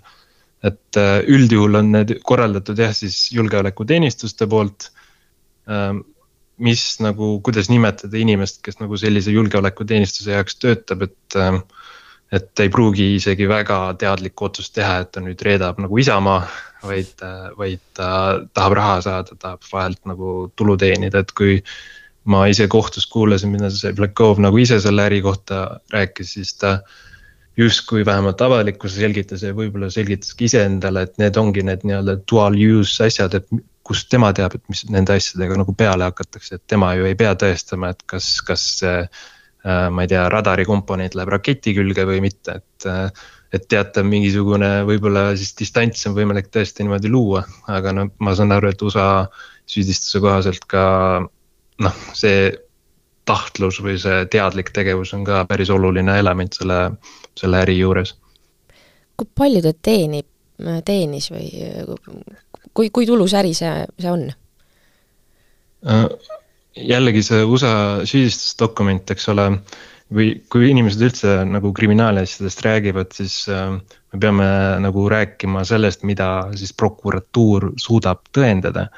et 0.65 0.99
äh, 0.99 1.21
üldjuhul 1.29 1.79
on 1.79 1.93
need 1.93 2.17
korraldatud 2.27 2.79
jah, 2.81 2.95
siis 2.97 3.29
julgeolekuteenistuste 3.37 4.49
poolt. 4.51 4.91
Ähm, 5.71 6.01
mis 6.57 6.97
nagu, 7.05 7.37
kuidas 7.45 7.69
nimetada 7.69 8.17
inimest, 8.17 8.63
kes 8.65 8.81
nagu 8.81 8.97
sellise 8.97 9.31
julgeolekuteenistuse 9.35 10.33
jaoks 10.33 10.57
töötab, 10.63 11.05
et. 11.11 11.37
Ähm, 11.37 11.67
et 12.35 12.63
ei 12.63 12.71
pruugi 12.73 13.13
isegi 13.17 13.47
väga 13.49 13.81
teadlikku 14.01 14.49
otsust 14.49 14.75
teha, 14.75 15.03
et 15.05 15.13
ta 15.15 15.23
nüüd 15.23 15.43
reedab 15.47 15.79
nagu 15.83 15.99
Isamaa, 16.03 16.41
vaid, 16.87 17.23
vaid 17.59 17.83
ta 17.97 18.09
tahab 18.55 18.79
raha 18.79 18.97
saada, 19.05 19.37
tahab 19.39 19.67
vahelt 19.73 20.03
nagu 20.09 20.51
tulu 20.59 20.77
teenida, 20.81 21.23
et 21.23 21.33
kui 21.37 21.61
ma 22.27 22.47
ise 22.51 22.67
kohtus 22.71 23.07
kuulasin, 23.07 23.53
mida 23.55 23.71
see 23.71 23.95
Blakov 23.95 24.41
nagu 24.43 24.59
ise 24.59 24.81
selle 24.83 25.07
äri 25.07 25.21
kohta 25.23 25.81
rääkis, 25.95 26.35
siis 26.35 26.57
ta 26.59 26.81
justkui 27.57 28.05
vähemalt 28.05 28.43
avalikkuse 28.43 29.01
selgitas 29.01 29.47
ja 29.47 29.55
võib-olla 29.57 29.89
selgitas 29.93 30.35
ka 30.37 30.45
iseendale, 30.45 31.07
et 31.07 31.15
need 31.23 31.39
ongi 31.41 31.63
need 31.65 31.87
nii-öelda 31.87 32.19
dual 32.29 32.59
use 32.59 33.07
asjad, 33.07 33.39
et 33.39 33.49
kust 33.87 34.11
tema 34.11 34.33
teab, 34.35 34.59
et 34.59 34.65
mis 34.69 34.83
nende 34.91 35.15
asjadega 35.15 35.61
nagu 35.63 35.73
peale 35.79 36.09
hakatakse, 36.11 36.59
et 36.59 36.65
tema 36.69 36.91
ju 36.99 37.07
ei 37.07 37.15
pea 37.19 37.33
tõestama, 37.39 37.95
et 37.95 38.03
kas, 38.11 38.29
kas 38.45 38.67
see 38.83 38.99
ma 39.67 40.05
ei 40.05 40.11
tea, 40.11 40.27
radari 40.31 40.67
komponent 40.69 41.17
läheb 41.19 41.33
raketi 41.37 41.75
külge 41.77 42.07
või 42.09 42.23
mitte, 42.29 42.61
et. 42.61 42.87
Äh, 42.91 43.25
et 43.55 43.63
teatav 43.71 44.05
mingisugune 44.05 44.83
võib-olla 44.85 45.29
siis 45.39 45.53
distants 45.57 46.03
on 46.09 46.17
võimalik 46.17 46.49
tõesti 46.53 46.83
niimoodi 46.83 47.09
luua, 47.09 47.45
aga 47.71 47.93
no 47.95 48.09
ma 48.19 48.35
saan 48.37 48.51
aru, 48.53 48.73
et 48.75 48.83
USA 48.83 49.07
süüdistuse 49.71 50.21
kohaselt 50.21 50.67
ka 50.69 50.83
noh, 51.23 52.01
see 52.19 52.51
tahtlus 53.27 53.81
või 53.83 53.97
see 54.03 54.27
teadlik 54.35 54.71
tegevus 54.75 55.15
on 55.17 55.25
ka 55.27 55.45
päris 55.49 55.71
oluline 55.75 56.19
element 56.21 56.59
selle, 56.59 56.81
selle 57.39 57.63
äri 57.63 57.79
juures. 57.79 58.17
kui 59.17 59.31
palju 59.35 59.63
ta 59.65 59.73
teenib, 59.89 60.27
teenis 60.85 61.31
või 61.33 61.47
kui, 62.75 62.91
kui 62.91 63.07
tulus 63.09 63.35
äri 63.39 63.55
see, 63.57 63.87
see 63.99 64.11
on? 64.13 64.29
Jällegi 66.77 67.23
see 67.25 67.45
USA 67.49 67.73
süüdistusdokument, 68.05 69.09
eks 69.15 69.29
ole, 69.33 69.47
või 70.13 70.29
kui 70.53 70.69
inimesed 70.71 71.03
üldse 71.03 71.35
nagu 71.49 71.73
kriminaalasjadest 71.77 72.63
räägivad, 72.67 73.15
siis 73.17 73.39
äh, 73.51 73.75
me 74.13 74.21
peame 74.23 74.49
nagu 74.85 75.07
rääkima 75.11 75.65
sellest, 75.67 76.05
mida 76.07 76.49
siis 76.59 76.75
prokuratuur 76.77 77.73
suudab 77.81 78.27
tõendada. 78.37 78.91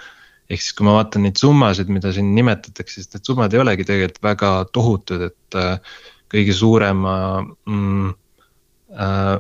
Ehk 0.49 0.63
siis, 0.65 0.75
kui 0.77 0.89
ma 0.89 0.97
vaatan 0.97 1.27
neid 1.27 1.39
summasid, 1.41 1.91
mida 1.93 2.11
siin 2.17 2.33
nimetatakse, 2.37 2.99
siis 2.99 3.13
need 3.13 3.29
summad 3.29 3.55
ei 3.55 3.63
olegi 3.63 3.87
tegelikult 3.89 4.23
väga 4.25 4.53
tohutud, 4.73 5.29
et 5.29 5.59
äh, 5.61 6.01
kõige 6.33 6.57
suurema 6.57 7.15
mm, 7.45 8.15
äh, 8.97 9.35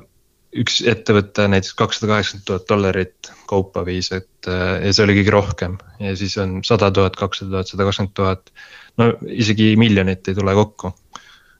üks 0.56 0.78
ettevõte 0.88 1.44
näiteks 1.50 1.74
kakssada 1.76 2.12
kaheksakümmend 2.12 2.46
tuhat 2.48 2.68
dollarit 2.70 3.30
kaupa 3.50 3.84
viis, 3.84 4.10
et 4.16 4.48
äh, 4.48 4.78
ja 4.86 4.92
see 4.94 5.04
oli 5.04 5.18
kõige 5.20 5.34
rohkem 5.34 5.76
ja 6.00 6.14
siis 6.16 6.38
on 6.40 6.58
sada 6.64 6.90
tuhat, 6.94 7.18
kakssada 7.20 7.58
tuhat, 7.58 7.72
sada 7.72 7.88
kakskümmend 7.88 8.14
tuhat. 8.16 8.52
no 9.00 9.10
isegi 9.28 9.74
miljonit 9.80 10.28
ei 10.28 10.38
tule 10.38 10.54
kokku. 10.56 10.94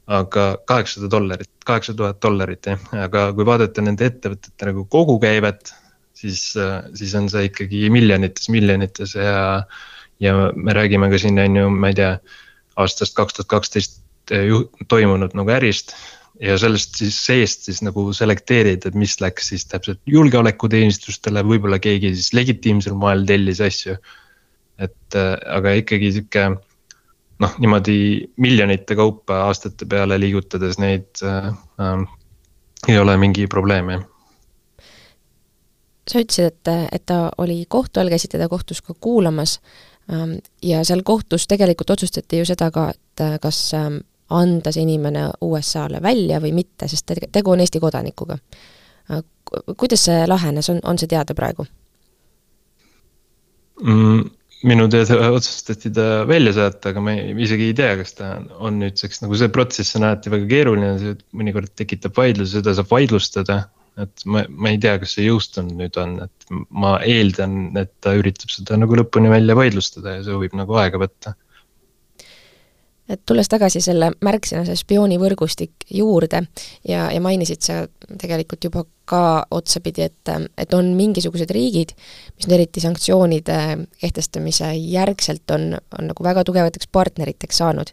aga 0.09 0.47
kaheksasada 0.65 1.11
dollarit, 1.13 1.51
kaheksasada 1.69 1.99
tuhat 2.03 2.23
dollarit 2.25 2.71
jah, 2.73 2.89
aga 3.05 3.29
kui 3.37 3.45
vaadata 3.45 3.85
nende 3.85 4.09
ettevõtete 4.09 4.71
nagu 4.71 4.87
kogukäivet 4.89 5.75
siis, 6.17 6.43
siis 6.95 7.15
on 7.15 7.29
see 7.29 7.49
ikkagi 7.51 7.89
miljonites, 7.93 8.49
miljonites 8.49 9.15
ja. 9.19 9.65
ja 10.21 10.35
me 10.57 10.75
räägime 10.75 11.11
ka 11.13 11.21
siin 11.21 11.39
on 11.39 11.57
ju, 11.57 11.71
ma 11.71 11.93
ei 11.93 11.99
tea, 11.99 12.15
aastast 12.81 13.15
kaks 13.19 13.37
tuhat 13.37 13.51
kaksteist 13.53 14.01
eh, 14.35 14.49
toimunud 14.89 15.37
nagu 15.37 15.53
ärist 15.55 15.95
ja 16.41 16.59
sellest 16.61 17.01
siis 17.01 17.19
seest 17.27 17.67
siis 17.69 17.83
nagu 17.83 18.09
selekteerida, 18.15 18.91
et 18.91 18.99
mis 18.99 19.17
läks 19.21 19.51
siis 19.53 19.67
täpselt 19.71 20.01
julgeolekuteenistustele, 20.07 21.43
võib-olla 21.47 21.81
keegi 21.83 22.13
siis 22.15 22.33
legitiimsel 22.37 22.95
moel 22.99 23.27
tellis 23.27 23.61
asju. 23.65 23.97
et 24.79 25.19
eh, 25.19 25.33
aga 25.51 25.73
ikkagi 25.81 26.13
sihuke 26.15 26.45
noh, 27.43 27.57
niimoodi 27.59 27.99
miljonite 28.37 28.95
kaupa 28.99 29.43
aastate 29.49 29.87
peale 29.91 30.21
liigutades 30.21 30.79
neid 30.79 31.25
äh, 31.27 31.51
äh, 31.83 32.07
ei 32.89 32.99
ole 32.99 33.17
mingi 33.19 33.47
probleem 33.51 33.91
jah 33.97 34.07
sa 36.09 36.23
ütlesid, 36.23 36.53
et, 36.53 36.71
et 36.93 37.05
ta 37.07 37.29
oli 37.39 37.65
kohtu 37.69 38.01
all, 38.01 38.11
käisid 38.13 38.33
teda 38.33 38.49
kohtus 38.49 38.81
ka 38.85 38.95
kuulamas 39.01 39.59
ähm, 40.13 40.39
ja 40.63 40.85
seal 40.85 41.03
kohtus 41.05 41.47
tegelikult 41.51 41.91
otsustati 41.91 42.41
ju 42.41 42.49
seda 42.49 42.71
ka, 42.75 42.91
et 42.95 43.25
äh, 43.25 43.37
kas 43.43 43.61
ähm, 43.77 44.01
anda 44.37 44.73
see 44.75 44.85
inimene 44.85 45.29
USA-le 45.45 46.03
välja 46.05 46.41
või 46.43 46.53
mitte, 46.57 46.89
sest 46.89 47.15
tegu 47.33 47.55
on 47.55 47.63
Eesti 47.65 47.81
kodanikuga. 47.81 48.37
Kuidas 49.77 50.03
see 50.05 50.27
lahenes, 50.29 50.69
on, 50.69 50.83
on 50.85 50.99
see 51.01 51.09
teada 51.09 51.37
praegu 51.37 51.65
mm,? 53.81 54.27
minu 54.69 54.89
teada 54.91 55.31
otsustati 55.31 55.93
ta 55.95 56.27
välja 56.29 56.53
saata, 56.53 56.91
aga 56.91 57.01
ma 57.01 57.15
ei, 57.15 57.31
isegi 57.47 57.71
ei 57.71 57.75
tea, 57.79 57.93
kas 58.01 58.17
ta 58.19 58.33
on 58.59 58.81
nüüdseks 58.83 59.23
nagu 59.23 59.39
see 59.39 59.49
protsess 59.55 59.97
on 59.97 60.05
alati 60.09 60.33
väga 60.35 60.49
keeruline, 60.51 60.89
see 60.99 61.15
mõnikord 61.39 61.71
tekitab 61.79 62.17
vaidlusi, 62.19 62.59
seda 62.59 62.75
saab 62.75 62.91
vaidlustada 62.91 63.61
et 64.03 64.25
ma, 64.31 64.45
ma 64.49 64.73
ei 64.73 64.79
tea, 64.83 64.97
kas 65.03 65.17
see 65.17 65.27
jõustunud 65.27 65.79
nüüd 65.79 65.99
on, 66.01 66.17
et 66.27 66.57
ma 66.71 66.97
eeldan, 67.07 67.59
et 67.81 67.93
ta 68.05 68.15
üritab 68.19 68.53
seda 68.53 68.79
nagu 68.79 68.99
lõpuni 68.99 69.31
välja 69.33 69.57
vaidlustada 69.59 70.19
ja 70.19 70.25
see 70.27 70.39
võib 70.39 70.55
nagu 70.59 70.79
aega 70.79 71.01
võtta 71.03 71.35
et 73.09 73.21
tulles 73.27 73.49
tagasi 73.49 73.81
selle 73.83 74.11
märksõna, 74.25 74.65
see 74.69 74.77
spioonivõrgustik 74.79 75.89
juurde 75.97 76.43
ja, 76.89 77.09
ja 77.09 77.21
mainisid 77.25 77.65
sa 77.65 77.81
tegelikult 78.21 78.69
juba 78.69 78.85
ka 79.09 79.23
otsapidi, 79.57 80.05
et, 80.05 80.31
et 80.61 80.75
on 80.77 80.91
mingisugused 80.97 81.51
riigid, 81.55 81.95
mis 82.37 82.47
nüüd 82.47 82.59
eriti 82.59 82.83
sanktsioonide 82.85 83.59
kehtestamise 84.03 84.75
järgselt 84.77 85.57
on, 85.57 85.71
on 85.99 86.11
nagu 86.11 86.27
väga 86.27 86.45
tugevateks 86.45 86.91
partneriteks 86.93 87.63
saanud. 87.63 87.93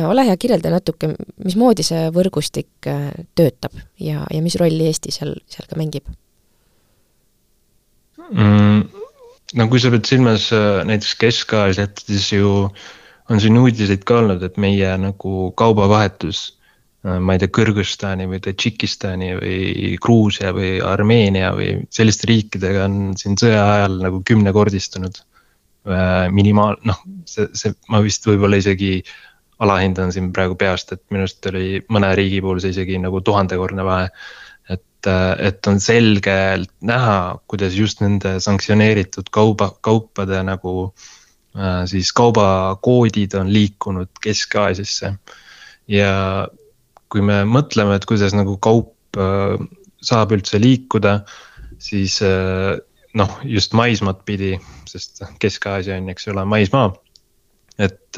ole 0.00 0.24
hea, 0.26 0.36
kirjelda 0.40 0.72
natuke, 0.72 1.12
mismoodi 1.44 1.84
see 1.86 2.08
võrgustik 2.16 2.88
äh, 2.88 3.10
töötab 3.36 3.76
ja, 4.00 4.24
ja 4.32 4.42
mis 4.42 4.56
rolli 4.60 4.88
Eesti 4.88 5.12
seal, 5.12 5.36
seal 5.52 5.68
ka 5.68 5.76
mängib 5.76 6.08
mm,? 8.30 8.86
no 9.60 9.68
kui 9.70 9.80
sa 9.82 9.92
pead 9.92 10.08
silmas 10.08 10.48
äh, 10.56 10.80
näiteks 10.88 11.18
Kesk-Aasiat, 11.20 12.00
siis 12.08 12.32
ju 12.32 12.54
äh, 12.64 12.86
on 13.30 13.40
siin 13.42 13.58
uudiseid 13.58 14.04
ka 14.06 14.20
olnud, 14.20 14.42
et 14.46 14.58
meie 14.60 14.92
nagu 15.00 15.50
kaubavahetus, 15.58 16.42
äh, 17.06 17.18
ma 17.18 17.36
ei 17.36 17.42
tea, 17.42 17.52
Kõrgõzstani 17.58 18.28
või 18.30 18.40
Tadžikistani 18.44 19.32
või 19.40 19.94
Gruusia 20.02 20.52
või 20.56 20.76
Armeenia 20.84 21.52
või 21.56 21.72
selliste 21.90 22.30
riikidega 22.30 22.86
on 22.86 23.14
siin 23.18 23.38
sõja 23.40 23.64
ajal 23.76 24.00
nagu 24.04 24.22
kümnekordistunud. 24.26 25.22
Äh, 25.86 26.26
minimaal, 26.34 26.80
noh, 26.86 27.02
see, 27.30 27.48
see, 27.54 27.74
ma 27.92 28.02
vist 28.02 28.26
võib-olla 28.26 28.58
isegi 28.58 29.00
alahindan 29.62 30.10
siin 30.12 30.32
praegu 30.36 30.56
peast, 30.58 30.90
et 30.92 31.02
minu 31.10 31.24
arust 31.24 31.46
oli 31.48 31.80
mõne 31.94 32.10
riigi 32.18 32.42
puhul 32.44 32.58
see 32.60 32.74
isegi 32.74 32.98
nagu 33.00 33.22
tuhandekordne 33.24 33.86
vahe. 33.86 34.10
et, 34.68 35.06
äh, 35.06 35.46
et 35.46 35.66
on 35.70 35.78
selgelt 35.80 36.72
näha, 36.82 37.38
kuidas 37.46 37.74
just 37.78 38.00
nende 38.02 38.40
sanktsioneeritud 38.42 39.30
kauba, 39.30 39.70
kaupade 39.80 40.42
nagu 40.42 40.72
äh, 40.90 41.15
siis 41.88 42.12
kaubakoodid 42.12 43.34
on 43.38 43.52
liikunud 43.52 44.10
Kesk-Aasiasse. 44.20 45.14
ja 45.88 46.48
kui 47.08 47.22
me 47.22 47.44
mõtleme, 47.48 47.96
et 47.96 48.04
kuidas 48.04 48.34
nagu 48.34 48.56
kaup 48.58 49.16
äh, 49.16 49.56
saab 50.02 50.34
üldse 50.36 50.60
liikuda, 50.60 51.20
siis 51.78 52.18
äh, 52.26 52.76
noh, 53.16 53.38
just 53.44 53.72
maismaad 53.72 54.24
pidi, 54.28 54.56
sest 54.90 55.22
Kesk-Aasia 55.40 55.96
on, 56.00 56.10
eks 56.12 56.28
ole, 56.32 56.44
maismaa. 56.44 56.92
et 57.78 58.16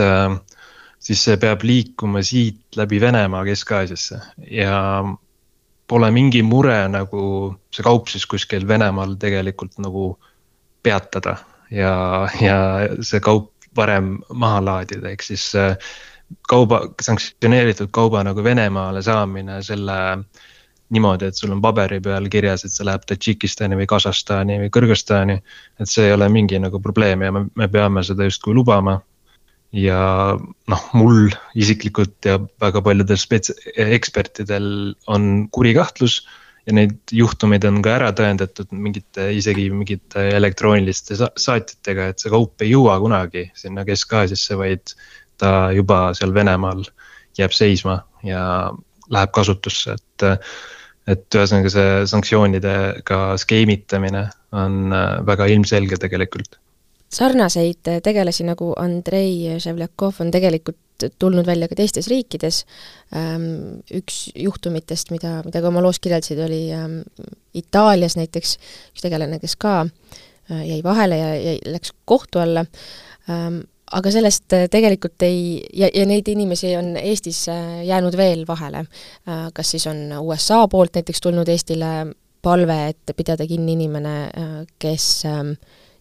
siis 1.02 1.23
see 1.25 1.37
peab 1.42 1.64
liikuma 1.66 2.23
siit 2.23 2.76
läbi 2.78 3.00
Venemaa 3.02 3.42
Kesk-Aasiasse 3.47 4.21
ja 4.54 4.78
pole 5.88 6.11
mingi 6.14 6.42
mure 6.47 6.76
nagu 6.92 7.23
see 7.75 7.87
kaup 7.87 8.11
siis 8.12 8.26
kuskil 8.30 8.66
Venemaal 8.68 9.16
tegelikult 9.21 9.78
nagu 9.83 10.12
peatada 10.83 11.38
ja, 11.70 12.28
ja 12.40 12.58
see 13.00 13.20
kaup 13.25 13.52
varem 13.76 14.18
maha 14.34 14.60
laadida, 14.64 15.12
ehk 15.12 15.22
siis 15.22 15.50
äh, 15.58 15.76
kauba, 16.50 16.82
sanktsioneeritud 17.02 17.90
kauba 17.94 18.25
nagu 18.26 18.44
Venemaale 18.44 19.02
saamine, 19.04 19.60
selle 19.66 19.98
niimoodi, 20.94 21.28
et 21.28 21.37
sul 21.37 21.52
on 21.52 21.60
paberi 21.64 22.00
peal 22.04 22.28
kirjas, 22.32 22.64
et 22.64 22.72
see 22.72 22.87
läheb 22.88 23.04
Tadžikistani 23.08 23.76
või 23.76 23.88
Kasahstani 23.90 24.56
või 24.62 24.72
Kõrgõzstani. 24.72 25.38
et 25.80 25.90
see 25.90 26.08
ei 26.08 26.16
ole 26.16 26.28
mingi 26.32 26.58
nagu 26.58 26.80
probleem 26.80 27.22
ja 27.22 27.32
me, 27.32 27.44
me 27.54 27.68
peame 27.68 28.04
seda 28.04 28.28
justkui 28.28 28.56
lubama. 28.56 29.00
ja 29.72 30.32
noh, 30.72 30.84
mul 30.96 31.28
isiklikult 31.52 32.25
ja 32.25 32.38
väga 32.60 32.80
paljudel 32.80 33.18
spets-, 33.20 33.52
ekspertidel 33.76 34.94
on 35.12 35.48
kuri 35.52 35.75
kahtlus 35.76 36.22
ja 36.68 36.75
neid 36.76 37.12
juhtumeid 37.16 37.64
on 37.64 37.80
ka 37.84 37.94
ära 37.96 38.10
tõendatud 38.16 38.72
mingite, 38.76 39.30
isegi 39.37 39.68
mingite 39.72 40.26
elektrooniliste 40.37 41.16
sa 41.16 41.30
saatjatega, 41.32 42.10
et 42.12 42.20
see 42.20 42.32
kaup 42.32 42.64
ei 42.64 42.75
jõua 42.75 42.98
kunagi 43.00 43.46
sinna 43.56 43.87
Kesk-Aasiasse, 43.88 44.58
vaid 44.60 44.92
ta 45.40 45.70
juba 45.72 46.10
seal 46.18 46.34
Venemaal 46.37 46.84
jääb 47.38 47.54
seisma 47.56 48.02
ja 48.26 48.42
läheb 49.08 49.32
kasutusse, 49.34 49.96
et. 49.96 50.28
et 51.08 51.37
ühesõnaga 51.38 51.70
see 51.72 51.92
sanktsioonidega 52.10 53.18
skeemitamine 53.40 54.26
on 54.52 54.92
väga 55.25 55.46
ilmselge 55.48 55.96
tegelikult 56.02 56.58
sarnaseid 57.08 57.88
tegelasi 58.04 58.44
nagu 58.44 58.75
Andrei 58.76 59.56
Ševljakov 59.62 60.20
on 60.20 60.32
tegelikult 60.34 60.76
tulnud 61.18 61.46
välja 61.46 61.68
ka 61.68 61.78
teistes 61.78 62.08
riikides. 62.10 62.64
Ähm, 63.16 63.80
üks 63.94 64.28
juhtumitest, 64.34 65.12
mida, 65.14 65.38
mida 65.46 65.62
ka 65.62 65.70
oma 65.70 65.82
loos 65.84 66.00
kirjeldasid, 66.02 66.40
oli 66.44 66.66
ähm, 66.74 67.00
Itaalias 67.54 68.16
näiteks 68.18 68.56
üks 68.92 69.04
tegelane, 69.04 69.40
kes 69.42 69.56
ka 69.60 69.80
äh, 69.84 70.62
jäi 70.68 70.82
vahele 70.84 71.18
ja, 71.18 71.34
ja 71.36 71.56
läks 71.72 71.92
kohtu 72.08 72.42
alla, 72.42 72.64
ähm, 73.30 73.60
aga 73.92 74.12
sellest 74.12 74.52
äh, 74.56 74.66
tegelikult 74.70 75.22
ei, 75.26 75.58
ja, 75.72 75.90
ja 75.94 76.06
neid 76.08 76.28
inimesi 76.28 76.74
on 76.76 76.94
Eestis 77.00 77.46
äh, 77.52 77.82
jäänud 77.88 78.16
veel 78.16 78.44
vahele. 78.48 78.84
kas 79.52 79.70
siis 79.70 79.86
on 79.86 80.12
USA 80.20 80.66
poolt 80.68 80.94
näiteks 80.94 81.20
tulnud 81.20 81.48
Eestile 81.48 82.12
palve, 82.42 82.76
et 82.88 83.16
pidada 83.16 83.46
kinni 83.46 83.74
inimene, 83.74 84.14
kes 84.78 85.06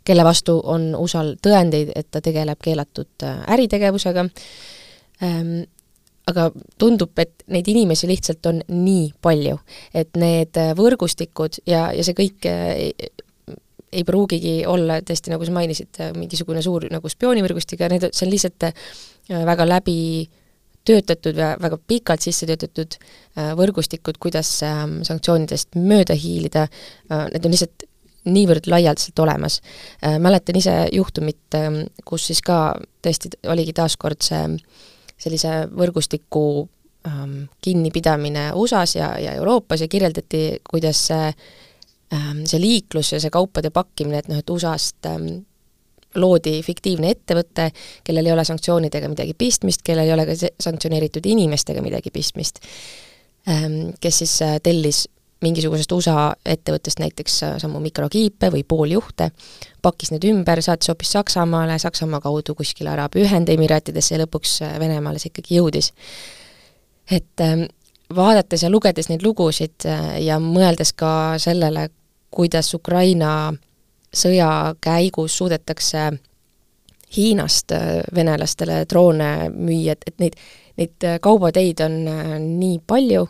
kelle 0.05 0.23
vastu 0.23 0.59
on 0.63 0.91
USA-l 0.95 1.33
tõendeid, 1.43 1.91
et 1.95 2.07
ta 2.11 2.21
tegeleb 2.23 2.61
keelatud 2.63 3.25
äritegevusega, 3.25 4.23
aga 6.27 6.50
tundub, 6.77 7.13
et 7.17 7.45
neid 7.47 7.67
inimesi 7.71 8.07
lihtsalt 8.09 8.45
on 8.50 8.59
nii 8.67 9.13
palju, 9.24 9.55
et 9.95 10.19
need 10.19 10.59
võrgustikud 10.77 11.62
ja, 11.65 11.88
ja 11.95 12.03
see 12.03 12.17
kõik 12.17 12.45
ei, 12.51 12.91
ei 13.91 14.03
pruugigi 14.03 14.62
olla 14.67 15.00
tõesti, 15.05 15.31
nagu 15.31 15.45
sa 15.47 15.53
mainisid, 15.55 16.00
mingisugune 16.17 16.62
suur 16.65 16.88
nagu 16.91 17.09
spioonivõrgustik, 17.12 17.83
need, 17.91 18.09
see 18.12 18.27
on 18.27 18.33
lihtsalt 18.33 18.67
äh, 18.67 18.89
väga 19.47 19.67
läbi 19.67 20.00
töötatud 20.88 21.39
ja 21.39 21.53
väga 21.62 21.79
pikalt 21.88 22.24
sisse 22.24 22.47
töötatud 22.50 22.97
äh, 22.97 23.53
võrgustikud, 23.59 24.19
kuidas 24.24 24.51
ähm, 24.67 25.00
sanktsioonidest 25.07 25.79
mööda 25.79 26.17
hiilida, 26.17 26.67
äh, 27.12 27.27
need 27.33 27.47
on 27.47 27.55
lihtsalt 27.55 27.88
niivõrd 28.27 28.65
laialdaselt 28.67 29.19
olemas. 29.24 29.62
mäletan 30.19 30.57
ise 30.59 30.74
juhtumit, 30.91 31.45
ähm, 31.55 31.86
kus 32.03 32.25
siis 32.27 32.41
ka 32.43 32.75
tõesti 33.00 33.31
oligi 33.47 33.71
taaskord 33.77 34.19
see 34.25 34.41
sellise 35.17 35.53
võrgustiku 35.74 36.45
ähm, 37.07 37.47
kinnipidamine 37.62 38.51
USA-s 38.55 38.97
ja, 39.00 39.12
ja 39.21 39.33
Euroopas 39.39 39.81
ja 39.81 39.88
kirjeldati, 39.91 40.62
kuidas 40.69 41.07
see 41.09 41.27
ähm,, 42.13 42.45
see 42.45 42.62
liiklus 42.62 43.13
ja 43.15 43.21
see 43.24 43.33
kaupade 43.33 43.71
pakkimine, 43.74 44.24
et 44.24 44.31
noh, 44.31 44.41
et 44.41 44.50
USA-st 44.53 45.09
ähm, 45.12 45.29
loodi 46.17 46.62
fiktiivne 46.65 47.12
ettevõte, 47.13 47.69
kellel 48.05 48.29
ei 48.29 48.33
ole 48.33 48.45
sanktsioonidega 48.47 49.09
midagi 49.12 49.36
pistmist, 49.38 49.83
kellel 49.86 50.07
ei 50.07 50.15
ole 50.15 50.25
ka 50.29 50.38
sanktsioneeritud 50.63 51.25
inimestega 51.29 51.83
midagi 51.86 52.13
pistmist, 52.13 52.62
ähm, 53.50 53.93
kes 54.01 54.24
siis 54.24 54.39
äh, 54.45 54.57
tellis 54.63 55.05
mingisugusest 55.41 55.91
USA 55.91 56.34
ettevõttest 56.46 57.00
näiteks 57.01 57.38
äh, 57.46 57.56
samu 57.62 57.79
mikrokiipe 57.84 58.50
või 58.53 58.63
pooljuhte, 58.67 59.29
pakkis 59.86 60.12
need 60.13 60.25
ümber, 60.29 60.62
saatis 60.65 60.89
hoopis 60.91 61.12
Saksamaale, 61.13 61.77
Saksamaa 61.79 62.22
kaudu 62.24 62.56
kuskile 62.58 62.89
Araabia 62.94 63.27
Ühendemiraatidesse 63.27 64.15
ja 64.15 64.24
lõpuks 64.24 64.58
äh, 64.65 64.77
Venemaale 64.82 65.22
see 65.22 65.32
ikkagi 65.32 65.60
jõudis. 65.60 65.91
et 67.12 67.41
ähm, 67.41 67.67
vaadates 68.15 68.63
ja 68.63 68.70
lugedes 68.70 69.10
neid 69.10 69.24
lugusid 69.24 69.86
äh, 69.86 70.22
ja 70.25 70.39
mõeldes 70.39 70.94
ka 70.96 71.38
sellele, 71.38 71.89
kuidas 72.32 72.74
Ukraina 72.74 73.53
sõja 74.13 74.75
käigus 74.82 75.38
suudetakse 75.38 76.12
Hiinast 77.17 77.72
venelastele 78.15 78.82
droone 78.89 79.48
müüa, 79.50 79.94
et, 79.94 80.01
et 80.08 80.20
neid, 80.20 80.34
neid 80.75 81.06
kaubateid 81.24 81.79
on 81.86 81.94
nii 82.60 82.82
palju 82.84 83.22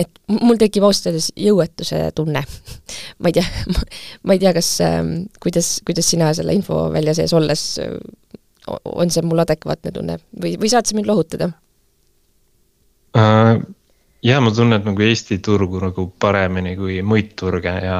et 0.00 0.20
mul 0.30 0.58
tekib 0.60 0.86
ausalt 0.86 1.10
öeldes 1.12 1.30
jõuetuse 1.38 2.00
tunne. 2.16 2.44
ma 3.18 3.30
ei 3.30 3.38
tea, 3.38 3.46
ma 4.26 4.36
ei 4.36 4.42
tea, 4.42 4.54
kas, 4.56 4.70
ähm, 4.84 5.14
kuidas, 5.42 5.76
kuidas 5.86 6.10
sina 6.10 6.32
selle 6.36 6.56
infovälja 6.56 7.16
sees 7.16 7.34
olles, 7.36 7.64
äh, 7.82 7.96
on 8.84 9.12
see 9.12 9.24
mul 9.26 9.44
adekvaatne 9.44 9.92
tunne 9.94 10.18
või, 10.40 10.56
või 10.60 10.70
saad 10.72 10.88
sa 10.88 10.96
mind 10.96 11.10
lohutada 11.10 11.52
uh,? 13.16 13.56
Jaa, 14.24 14.40
ma 14.40 14.48
tunnen 14.56 14.80
nagu 14.80 15.02
Eesti 15.04 15.36
turgu 15.44 15.82
nagu 15.82 16.06
paremini 16.20 16.70
kui 16.78 17.02
muid 17.04 17.34
turge 17.36 17.74
ja 17.84 17.98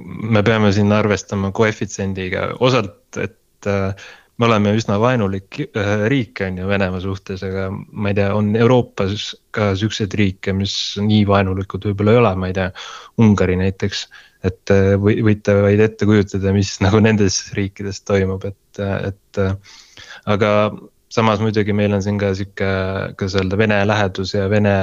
me 0.00 0.42
peame 0.42 0.70
siin 0.72 0.92
arvestama 0.96 1.50
koefitsiendiga 1.52 2.46
osalt, 2.64 3.18
et 3.20 3.68
uh, 3.68 4.06
me 4.36 4.46
oleme 4.48 4.72
üsna 4.76 4.98
vaenulik 5.00 5.60
äh, 5.64 6.06
riik, 6.12 6.40
on 6.44 6.60
ju, 6.60 6.68
Venemaa 6.68 7.00
suhtes, 7.04 7.42
aga 7.46 7.68
ma 7.72 8.12
ei 8.12 8.18
tea, 8.18 8.30
on 8.36 8.52
Euroopas 8.58 9.30
ka 9.56 9.70
siukseid 9.78 10.14
riike, 10.18 10.52
mis 10.56 10.74
nii 11.00 11.24
vaenulikud 11.28 11.88
võib-olla 11.88 12.14
ei 12.14 12.22
ole, 12.22 12.32
ma 12.40 12.50
ei 12.50 12.56
tea, 12.56 12.70
Ungari 13.22 13.56
näiteks. 13.60 14.06
et 14.46 14.70
äh, 14.70 14.92
või 15.00 15.22
võite 15.26 15.56
vaid 15.64 15.80
ette 15.80 16.08
kujutada, 16.08 16.52
mis 16.54 16.76
nagu 16.84 17.00
nendes 17.02 17.40
riikides 17.56 18.02
toimub, 18.04 18.44
et, 18.44 18.82
et 18.82 19.40
aga 20.26 20.50
samas 21.12 21.40
muidugi 21.40 21.72
meil 21.72 21.96
on 21.96 22.04
siin 22.04 22.18
ka 22.20 22.34
sihuke, 22.36 22.68
kuidas 23.16 23.38
öelda, 23.40 23.58
Vene 23.58 23.80
lähedus 23.88 24.34
ja 24.36 24.50
Vene 24.52 24.76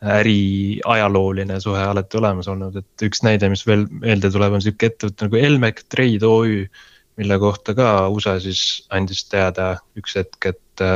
äri 0.00 0.80
ajalooline 0.88 1.58
suhe 1.60 1.82
alati 1.84 2.16
olemas 2.16 2.48
olnud, 2.48 2.78
et 2.80 3.04
üks 3.04 3.20
näide, 3.26 3.50
mis 3.52 3.66
veel 3.68 3.84
meelde 3.92 4.30
tuleb, 4.32 4.56
on 4.56 4.64
sihuke 4.64 4.88
ettevõte 4.88 5.26
nagu 5.26 5.36
Elmec 5.36 5.84
Trade 5.92 6.24
OÜ 6.26 6.62
mille 7.18 7.38
kohta 7.38 7.74
ka 7.74 8.08
USA 8.08 8.38
siis 8.40 8.84
andis 8.90 9.24
teada 9.28 9.74
üks 9.98 10.16
hetk, 10.20 10.52
et 10.52 10.86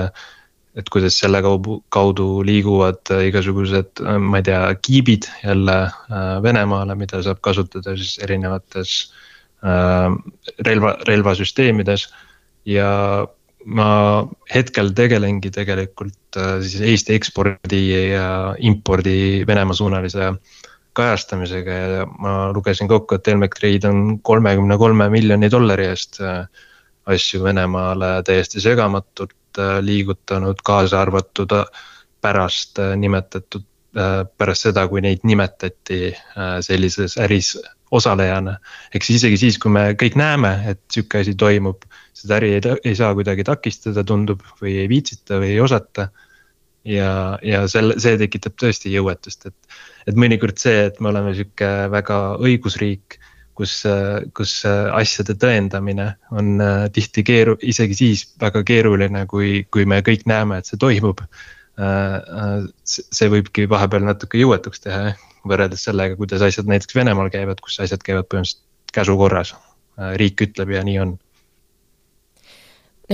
et 0.74 0.88
kuidas 0.90 1.14
selle 1.20 1.38
kaudu, 1.42 1.76
kaudu 1.94 2.42
liiguvad 2.42 3.12
igasugused, 3.28 4.00
ma 4.18 4.40
ei 4.40 4.46
tea, 4.48 4.62
kiibid 4.82 5.28
jälle 5.44 5.76
Venemaale, 6.42 6.96
mida 6.98 7.20
saab 7.22 7.38
kasutada 7.46 7.94
siis 7.94 8.16
erinevates 8.26 8.96
relva, 10.66 10.96
relvasüsteemides. 11.08 12.08
ja 12.64 12.90
ma 13.64 13.88
hetkel 14.54 14.90
tegelengi 14.96 15.50
tegelikult 15.52 16.38
siis 16.64 16.80
Eesti 16.80 17.14
ekspordi 17.14 17.80
ja 18.12 18.54
impordi 18.58 19.44
Venemaa 19.46 19.76
suunalise 19.76 20.32
kajastamisega 20.94 21.72
ja 21.72 22.06
ma 22.06 22.34
lugesin 22.54 22.88
kokku, 22.88 23.18
et 23.18 23.28
Elmec 23.28 23.56
Trade 23.58 23.90
on 23.90 24.18
kolmekümne 24.22 24.78
kolme 24.78 25.08
miljoni 25.12 25.50
dollari 25.50 25.88
eest 25.90 26.20
äh, 26.22 26.46
asju 27.10 27.42
Venemaale 27.44 28.16
täiesti 28.26 28.62
segamatult 28.64 29.60
äh, 29.60 29.78
liigutanud, 29.84 30.62
kaasa 30.64 31.02
arvatud 31.02 31.52
äh, 31.52 31.86
pärast 32.24 32.80
nimetatud, 32.96 33.66
pärast 34.38 34.64
seda, 34.64 34.86
kui 34.88 35.02
neid 35.04 35.20
nimetati 35.28 35.98
sellises 36.66 37.18
äris 37.20 37.50
osalejana. 37.94 38.56
ehk 38.94 39.04
siis 39.04 39.20
isegi 39.20 39.36
siis, 39.38 39.58
kui 39.60 39.70
me 39.70 39.82
kõik 40.00 40.16
näeme, 40.18 40.54
et 40.72 40.80
sihuke 40.90 41.20
asi 41.20 41.34
toimub, 41.38 41.84
seda 42.16 42.40
äri 42.40 42.54
ei, 42.56 42.62
ei 42.90 42.96
saa 42.98 43.12
kuidagi 43.14 43.44
takistada, 43.44 44.02
tundub, 44.08 44.40
või 44.62 44.78
ei 44.80 44.88
viitsita 44.88 45.38
või 45.42 45.52
ei 45.52 45.60
osata 45.60 46.08
ja, 46.84 47.38
ja 47.42 47.64
selle, 47.70 47.96
see 48.02 48.18
tekitab 48.20 48.56
tõesti 48.60 48.92
jõuetust, 48.92 49.48
et, 49.50 49.78
et 50.10 50.18
mõnikord 50.18 50.60
see, 50.60 50.86
et 50.90 51.00
me 51.00 51.10
oleme 51.12 51.34
sihuke 51.36 51.70
väga 51.92 52.18
õigusriik, 52.44 53.18
kus, 53.54 53.80
kus 54.34 54.54
asjade 54.66 55.36
tõendamine 55.40 56.08
on 56.34 56.54
äh, 56.62 56.86
tihti 56.94 57.24
keeru-, 57.26 57.58
isegi 57.62 57.98
siis 57.98 58.24
väga 58.40 58.64
keeruline, 58.66 59.24
kui, 59.30 59.64
kui 59.70 59.86
me 59.88 60.00
kõik 60.06 60.26
näeme, 60.30 60.58
et 60.58 60.70
see 60.70 60.80
toimub. 60.80 61.22
Äh, 61.74 61.84
äh, 61.84 62.56
see 62.84 63.30
võibki 63.30 63.68
vahepeal 63.70 64.06
natuke 64.06 64.38
jõuetuks 64.42 64.82
teha, 64.84 65.14
võrreldes 65.48 65.86
sellega, 65.86 66.18
kuidas 66.18 66.42
asjad 66.46 66.70
näiteks 66.70 66.98
Venemaal 66.98 67.30
käivad, 67.34 67.62
kus 67.62 67.80
asjad 67.82 68.02
käivad 68.06 68.28
põhimõtteliselt 68.30 68.94
käsu 68.94 69.16
korras. 69.18 69.54
riik 70.18 70.40
ütleb 70.42 70.70
ja 70.74 70.80
nii 70.82 70.96
on. 70.98 71.10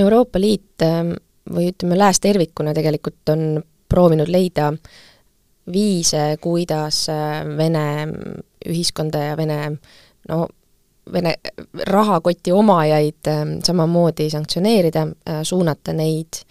Euroopa 0.00 0.40
Liit 0.40 0.80
ähm, 0.82 1.10
või 1.50 1.70
ütleme, 1.72 1.98
lääs 1.98 2.20
tervikuna 2.20 2.74
tegelikult 2.76 3.32
on 3.32 3.62
proovinud 3.90 4.30
leida 4.30 4.70
viise, 5.72 6.36
kuidas 6.40 7.04
äh, 7.08 7.42
Vene 7.56 8.08
ühiskonda 8.68 9.30
ja 9.30 9.36
Vene 9.36 9.60
no 10.28 10.46
Vene 11.12 11.34
rahakoti 11.86 12.52
omajaid 12.54 13.28
äh, 13.30 13.42
samamoodi 13.66 14.30
sanktsioneerida, 14.30 15.06
äh, 15.28 15.42
suunata 15.42 15.94
neid 15.96 16.42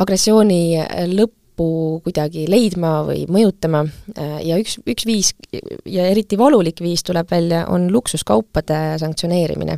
agressiooni 0.00 0.80
lõppu 1.12 1.66
kuidagi 2.06 2.46
leidma 2.48 3.02
või 3.04 3.26
mõjutama. 3.28 3.82
Ja 4.40 4.56
üks, 4.56 4.78
üks 4.88 5.04
viis 5.04 5.34
ja 5.84 6.06
eriti 6.08 6.38
valulik 6.40 6.80
viis 6.80 7.04
tuleb 7.04 7.28
välja, 7.28 7.66
on 7.68 7.90
luksuskaupade 7.92 8.78
sanktsioneerimine 9.02 9.76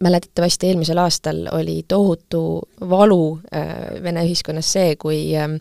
mäletatavasti 0.00 0.66
eelmisel 0.66 0.98
aastal 0.98 1.46
oli 1.52 1.82
tohutu 1.88 2.68
valu 2.80 3.38
äh, 3.54 4.02
Vene 4.02 4.24
ühiskonnas 4.24 4.72
see, 4.72 4.96
kui 5.00 5.20
äh, 5.36 5.56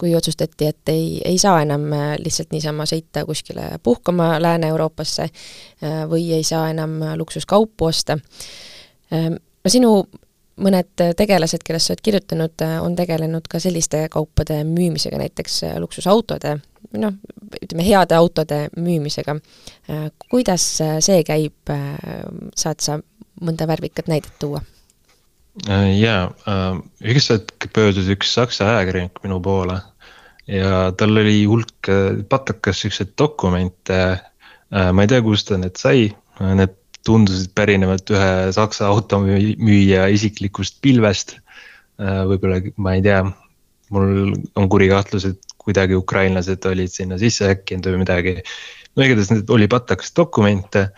kui 0.00 0.14
otsustati, 0.16 0.66
et 0.66 0.88
ei, 0.88 1.20
ei 1.24 1.38
saa 1.38 1.60
enam 1.62 1.90
äh, 1.92 2.14
lihtsalt 2.24 2.54
niisama 2.54 2.86
sõita 2.88 3.26
kuskile 3.28 3.66
puhkama 3.84 4.38
Lääne-Euroopasse 4.40 5.26
äh, 5.28 6.00
või 6.08 6.30
ei 6.32 6.44
saa 6.46 6.70
enam 6.72 6.96
luksuskaupu 7.20 7.90
osta. 7.90 8.16
Ähm, 9.12 9.36
no 9.64 9.72
sinu 9.72 9.92
mõned 10.60 11.04
tegelased, 11.16 11.64
kellest 11.64 11.88
sa 11.88 11.94
oled 11.94 12.04
kirjutanud, 12.04 12.64
on 12.84 12.96
tegelenud 12.96 13.46
ka 13.48 13.60
selliste 13.60 14.06
kaupade 14.12 14.58
müümisega, 14.68 15.20
näiteks 15.20 15.62
luksusautode 15.80 16.58
noh, 17.00 17.14
ütleme 17.62 17.86
heade 17.86 18.16
autode 18.16 18.58
müümisega. 18.76 19.36
kuidas 20.28 20.66
see 21.00 21.22
käib, 21.24 21.72
saad 22.56 22.84
sa 22.84 22.98
mõnda 23.40 23.66
värvikat 23.70 24.10
näidet 24.10 24.32
tuua? 24.42 24.62
jaa, 25.66 26.28
üks 27.02 27.30
hetk 27.32 27.66
pöördus 27.74 28.08
üks 28.12 28.34
saksa 28.36 28.68
ajakirjanik 28.70 29.18
minu 29.24 29.40
poole 29.42 29.80
ja 30.50 30.90
tal 30.98 31.18
oli 31.18 31.42
hulk 31.44 31.90
patakas 32.30 32.84
siukseid 32.84 33.14
dokumente. 33.18 34.20
ma 34.70 35.02
ei 35.02 35.10
tea, 35.10 35.22
kust 35.22 35.48
ta 35.48 35.58
need 35.58 35.76
sai, 35.78 36.10
need 36.40 36.76
tundusid 37.06 37.52
pärinevat 37.56 38.10
ühe 38.12 38.32
saksa 38.54 38.88
automüüja 38.92 40.08
isiklikust 40.14 40.78
pilvest. 40.84 41.38
võib-olla, 42.00 42.60
ma 42.80 42.94
ei 42.96 43.02
tea, 43.04 43.24
mul 43.92 44.34
on 44.56 44.68
kuri 44.72 44.88
kahtlus, 44.88 45.26
et 45.28 45.56
kuidagi 45.60 45.98
ukrainlased 45.98 46.64
olid 46.70 46.92
sinna 46.92 47.18
sisse 47.20 47.50
häkkinud 47.50 47.90
või 47.90 48.04
midagi. 48.04 48.36
no 48.96 49.04
igatahes 49.04 49.32
need 49.34 49.50
oli 49.50 49.68
patakas 49.70 50.14
dokumente 50.16 50.88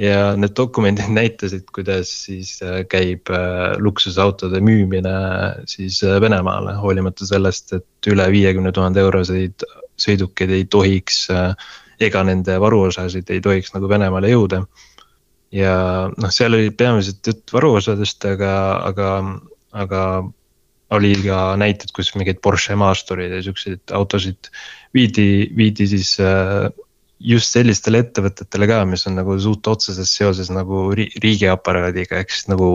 ja 0.00 0.34
need 0.38 0.54
dokumendid 0.56 1.10
näitasid, 1.20 1.66
kuidas 1.74 2.12
siis 2.24 2.56
äh, 2.64 2.82
käib 2.88 3.30
äh, 3.34 3.76
luksusautode 3.78 4.62
müümine 4.64 5.12
siis 5.68 6.02
äh, 6.06 6.20
Venemaale, 6.22 6.76
hoolimata 6.80 7.28
sellest, 7.28 7.74
et 7.76 8.10
üle 8.10 8.30
viiekümne 8.32 8.72
tuhande 8.72 9.04
euroseid 9.04 9.66
sõidukeid 10.00 10.54
ei 10.56 10.64
tohiks 10.72 11.26
ega 12.00 12.22
nende 12.24 12.54
varuosasid 12.62 13.28
ei 13.28 13.42
tohiks 13.44 13.74
nagu 13.74 13.88
Venemaale 13.90 14.32
jõuda. 14.32 14.62
ja 15.52 15.74
noh, 16.16 16.32
seal 16.32 16.56
oli 16.56 16.70
peamiselt 16.70 17.26
jutt 17.26 17.52
varuosadest, 17.52 18.24
aga, 18.32 18.52
aga, 18.86 19.08
aga 19.72 20.02
oli 20.96 21.12
ka 21.22 21.40
näited, 21.60 21.92
kus 21.94 22.14
mingeid 22.16 22.40
Porsche 22.42 22.76
maastureid 22.78 23.34
ja 23.36 23.42
siukseid 23.44 23.92
autosid 23.94 24.48
viidi, 24.94 25.50
viidi 25.56 25.86
siis 25.90 26.16
äh, 26.24 26.70
just 27.20 27.52
sellistele 27.52 28.00
ettevõtetele 28.04 28.68
ka, 28.70 28.82
mis 28.88 29.06
on 29.08 29.18
nagu 29.20 29.36
suht 29.40 29.68
otseses 29.68 30.12
seoses 30.16 30.50
nagu 30.52 30.88
riigiaparaadiga, 30.96 32.20
ehk 32.22 32.32
siis 32.32 32.48
nagu 32.50 32.70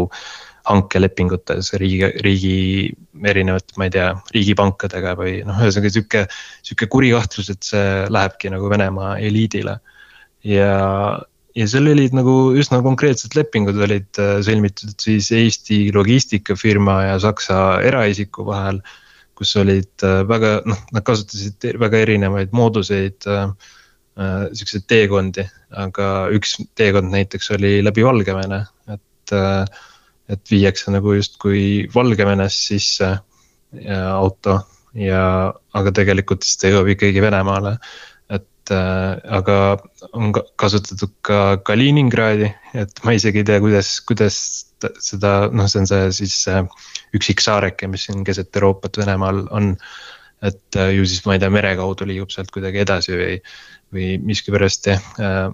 hankelepingutes 0.66 1.72
riigi, 1.78 2.08
riigi 2.26 2.56
erinevate, 3.30 3.76
ma 3.78 3.88
ei 3.88 3.94
tea, 3.94 4.08
riigipankadega 4.34 5.14
või 5.20 5.36
noh, 5.46 5.60
ühesõnaga 5.62 5.92
sihuke, 5.94 6.24
sihuke 6.66 6.90
kuri 6.90 7.12
kahtlus, 7.14 7.52
et 7.54 7.66
see 7.66 7.86
lähebki 8.14 8.50
nagu 8.54 8.70
Venemaa 8.72 9.16
eliidile. 9.22 9.80
ja 10.46 10.74
ja 11.56 11.68
seal 11.72 11.88
olid 11.88 12.16
nagu 12.16 12.36
üsna 12.60 12.82
konkreetsed 12.84 13.36
lepingud 13.38 13.78
olid 13.86 14.20
äh, 14.20 14.38
sõlmitud 14.46 15.00
siis 15.02 15.32
Eesti 15.32 15.88
logistikafirma 15.96 16.98
ja 17.06 17.18
Saksa 17.24 17.80
eraisiku 17.86 18.46
vahel. 18.50 18.82
kus 19.36 19.52
olid 19.60 20.04
äh, 20.04 20.22
väga, 20.28 20.62
noh, 20.64 20.80
nad 20.96 21.04
kasutasid 21.04 21.66
väga 21.80 22.00
erinevaid 22.06 22.54
mooduseid 22.56 23.26
äh,, 23.28 23.50
äh, 24.20 24.48
siukseid 24.54 24.88
teekondi, 24.92 25.46
aga 25.86 26.10
üks 26.36 26.58
teekond 26.78 27.14
näiteks 27.14 27.52
oli 27.58 27.78
läbi 27.86 28.06
Valgevene, 28.06 28.64
et 28.92 29.36
äh,. 29.36 29.66
et 30.26 30.42
viiakse 30.50 30.90
nagu 30.90 31.12
justkui 31.14 31.86
Valgevenest 31.94 32.72
sisse 32.72 33.12
auto 33.94 34.56
ja, 34.98 35.54
aga 35.78 35.92
tegelikult 35.94 36.42
siis 36.42 36.58
ta 36.58 36.72
jõuab 36.72 36.90
ikkagi 36.96 37.22
Venemaale 37.22 37.76
et 38.66 38.74
äh, 38.74 39.22
aga 39.38 39.78
on 40.14 40.34
kasutatud 40.34 41.14
ka 41.26 41.58
Kaliningradi, 41.66 42.50
et 42.74 43.04
ma 43.06 43.14
isegi 43.14 43.44
ei 43.44 43.48
tea, 43.48 43.60
kuidas, 43.62 44.00
kuidas 44.08 44.38
seda, 45.04 45.52
noh, 45.54 45.70
see 45.70 45.84
on 45.84 45.90
see 45.90 46.10
siis 46.22 46.38
äh, 46.50 46.64
üks 47.16 47.30
X-saareke, 47.36 47.90
mis 47.92 48.08
siin 48.08 48.26
keset 48.26 48.56
Euroopat 48.58 48.98
Venemaal 49.04 49.46
on. 49.52 49.76
Et 50.50 50.80
äh, 50.80 50.94
ju 50.96 51.06
siis 51.08 51.26
ma 51.26 51.36
ei 51.36 51.44
tea, 51.44 51.52
mere 51.54 51.76
kaudu 51.80 52.08
liigub 52.10 52.34
sealt 52.34 52.52
kuidagi 52.54 52.84
edasi 52.84 53.16
või, 53.16 53.38
või 53.96 54.10
miskipärast 54.24 54.92
jah 54.92 55.08
äh, 55.20 55.48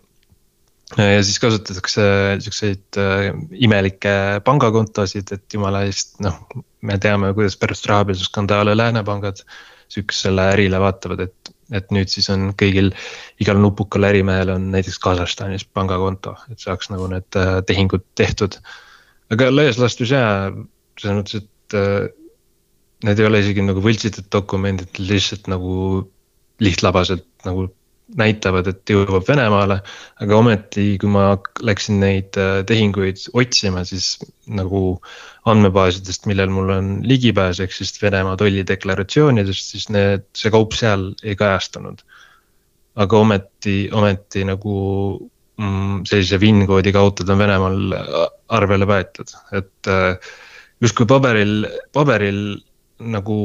ja 0.98 1.24
siis 1.24 1.40
kasutatakse 1.40 2.04
siukseid 2.44 3.00
äh, 3.00 3.32
imelikke 3.64 4.42
pangakontosid, 4.48 5.32
et 5.36 5.56
jumala 5.56 5.86
eest, 5.88 6.18
noh, 6.24 6.42
me 6.84 6.98
teame, 7.02 7.32
kuidas 7.38 7.58
pärast 7.60 7.88
rahapesuskandaale 7.92 8.76
läänepangad 8.78 9.44
sihukesele 9.92 10.52
ärile 10.56 10.82
vaatavad, 10.84 11.28
et 11.28 11.58
et 11.72 11.88
nüüd 11.96 12.10
siis 12.12 12.26
on 12.28 12.50
kõigil, 12.60 12.90
igal 13.40 13.56
nupukal 13.64 14.04
ärimehel 14.10 14.50
on 14.52 14.66
näiteks 14.74 14.98
Kasahstanis 15.00 15.64
pangakonto, 15.64 16.34
et 16.52 16.60
saaks 16.60 16.90
nagu 16.92 17.06
need 17.08 17.38
tehingud 17.68 18.04
tehtud. 18.20 18.58
aga 19.32 19.48
laias 19.54 19.80
laastus 19.80 20.12
jaa, 20.12 20.50
selles 21.00 21.16
mõttes, 21.16 21.46
et 21.46 21.78
need 23.06 23.20
ei 23.20 23.28
ole 23.28 23.42
isegi 23.42 23.64
nagu 23.66 23.84
võltsitud 23.84 24.28
dokumendid, 24.34 25.00
lihtsalt 25.02 25.48
nagu 25.52 25.76
lihtlabaselt 26.62 27.26
nagu 27.48 27.70
näitavad, 28.20 28.68
et 28.68 28.92
jõuab 28.92 29.26
Venemaale. 29.28 29.80
aga 30.22 30.38
ometi, 30.38 30.98
kui 31.00 31.10
ma 31.10 31.38
läksin 31.64 32.00
neid 32.04 32.38
äh, 32.40 32.62
tehinguid 32.68 33.24
otsima, 33.38 33.86
siis 33.88 34.18
nagu 34.52 35.00
andmebaasidest, 35.50 36.28
millel 36.30 36.52
mul 36.54 36.74
on 36.76 36.90
ligipääs, 37.08 37.62
ehk 37.64 37.74
siis 37.76 37.96
Venemaa 38.02 38.38
tollideklaratsioonidest, 38.38 39.76
siis 39.76 39.90
need, 39.94 40.28
see 40.38 40.52
kaup 40.54 40.76
seal 40.78 41.12
ei 41.24 41.38
kajastunud. 41.40 42.04
aga 43.02 43.18
ometi, 43.24 43.88
ometi 43.96 44.42
nagu 44.44 44.74
mm, 45.56 46.02
sellise 46.10 46.40
VIN 46.42 46.66
koodiga 46.68 47.00
autod 47.00 47.30
on 47.32 47.40
Venemaal 47.40 47.78
arvele 48.52 48.88
võetud, 48.90 49.32
et 49.56 49.88
äh, 49.88 50.34
justkui 50.84 51.08
paberil, 51.08 51.64
paberil 51.96 52.60
nagu, 53.14 53.38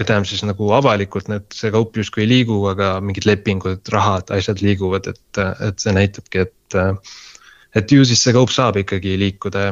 tähendab 0.00 0.26
siis 0.28 0.42
nagu 0.46 0.70
avalikult 0.76 1.28
need, 1.30 1.46
see 1.54 1.72
kaup 1.74 1.96
justkui 1.98 2.24
ei 2.24 2.30
liigu, 2.30 2.58
aga 2.70 2.96
mingid 3.04 3.26
lepingud, 3.28 3.82
rahad, 3.92 4.30
asjad 4.34 4.62
liiguvad, 4.64 5.08
et, 5.12 5.42
et 5.68 5.82
see 5.82 5.94
näitabki, 5.96 6.46
et. 6.46 6.80
et 7.76 7.92
ju 7.92 8.06
siis 8.08 8.22
see 8.24 8.32
kaup 8.32 8.48
saab 8.48 8.78
ikkagi 8.80 9.18
liikuda 9.20 9.66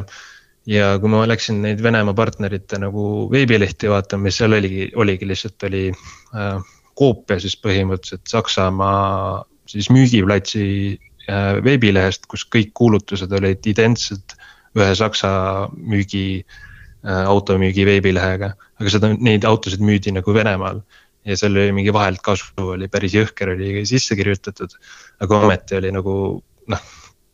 ja 0.69 0.91
kui 1.01 1.09
ma 1.09 1.23
läksin 1.25 1.63
neid 1.63 1.79
Venemaa 1.81 2.13
partnerite 2.17 2.77
nagu 2.81 3.25
veebilehti 3.31 3.89
vaatama, 3.89 4.27
mis 4.27 4.37
seal 4.37 4.53
oligi, 4.53 4.91
oligi 4.95 5.25
lihtsalt 5.25 5.65
oli 5.65 5.87
äh, 5.89 6.59
koopia 6.93 7.39
siis 7.41 7.57
põhimõtteliselt 7.57 8.29
Saksamaa 8.29 9.41
siis 9.69 9.89
müügiplatsi 9.89 10.67
äh, 10.93 11.49
veebilehest, 11.65 12.29
kus 12.29 12.45
kõik 12.45 12.75
kuulutused 12.77 13.33
olid 13.33 13.65
identsed 13.73 14.37
ühe 14.77 14.93
Saksa 14.99 15.31
müügi 15.73 16.45
Äh, 17.05 17.25
automüügi 17.29 17.83
veebilehega, 17.85 18.55
aga 18.81 18.91
seda, 18.91 19.11
neid 19.13 19.47
autosid 19.47 19.83
müüdi 19.83 20.13
nagu 20.15 20.35
Venemaal. 20.35 20.83
ja 21.25 21.37
seal 21.39 21.55
oli 21.57 21.71
mingi 21.73 21.93
vahelt 21.93 22.21
kasvu 22.21 22.67
oli 22.75 22.87
päris 22.91 23.15
jõhker 23.15 23.55
oli 23.55 23.85
sisse 23.89 24.13
kirjutatud, 24.17 24.75
aga 25.25 25.39
ometi 25.41 25.79
oli 25.79 25.89
nagu 25.95 26.13
noh, 26.69 26.83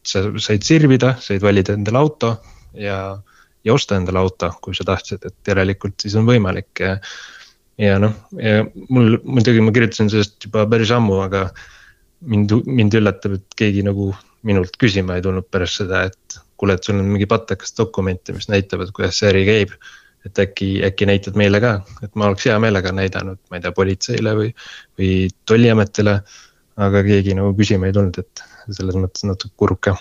sa 0.08 0.24
said 0.40 0.64
sirvida, 0.64 1.18
said 1.20 1.44
valida 1.44 1.76
endale 1.76 2.00
auto 2.00 2.32
ja, 2.78 3.18
ja 3.64 3.74
osta 3.76 3.98
endale 4.00 4.22
auto, 4.22 4.54
kui 4.64 4.78
sa 4.78 4.88
tahtsid, 4.88 5.28
et 5.28 5.52
järelikult 5.52 6.00
siis 6.00 6.16
on 6.16 6.30
võimalik 6.30 6.84
ja. 6.86 6.96
ja 7.82 8.00
noh, 8.00 8.16
ja 8.40 8.64
mul 8.90 9.20
muidugi 9.26 9.64
ma 9.66 9.76
kirjutasin 9.76 10.12
sellest 10.14 10.48
juba 10.48 10.66
päris 10.72 10.94
ammu, 10.96 11.20
aga 11.26 11.50
mind, 12.32 12.54
mind 12.66 12.98
üllatab, 13.00 13.38
et 13.40 13.60
keegi 13.60 13.84
nagu 13.86 14.12
minult 14.48 14.78
küsima 14.82 15.18
ei 15.18 15.26
tulnud 15.26 15.48
pärast 15.52 15.82
seda, 15.82 16.06
et 16.10 16.40
kuule, 16.62 16.78
et 16.78 16.86
sul 16.86 17.00
on 17.02 17.10
mingi 17.10 17.28
patakas 17.30 17.74
dokumente, 17.78 18.34
mis 18.36 18.50
näitavad, 18.52 18.94
kuidas 18.96 19.18
see 19.20 19.30
äri 19.32 19.44
käib. 19.48 19.76
Et 20.26 20.40
äkki, 20.40 20.70
äkki 20.86 21.08
näitad 21.10 21.38
meile 21.40 21.62
ka, 21.64 21.74
et 22.06 22.16
ma 22.16 22.30
oleks 22.30 22.46
hea 22.50 22.58
meelega 22.62 22.94
näidanud, 22.96 23.40
ma 23.50 23.58
ei 23.58 23.66
tea, 23.66 23.74
politseile 23.76 24.36
või, 24.38 24.54
või 25.00 25.12
tolliametile. 25.50 26.22
aga 26.82 27.02
keegi 27.04 27.34
nagu 27.38 27.52
küsima 27.54 27.90
ei 27.90 27.94
tulnud, 27.94 28.18
et 28.18 28.44
selles 28.72 28.96
mõttes 28.98 29.26
natuke 29.28 29.54
kurb 29.58 29.80
ka. 29.88 29.96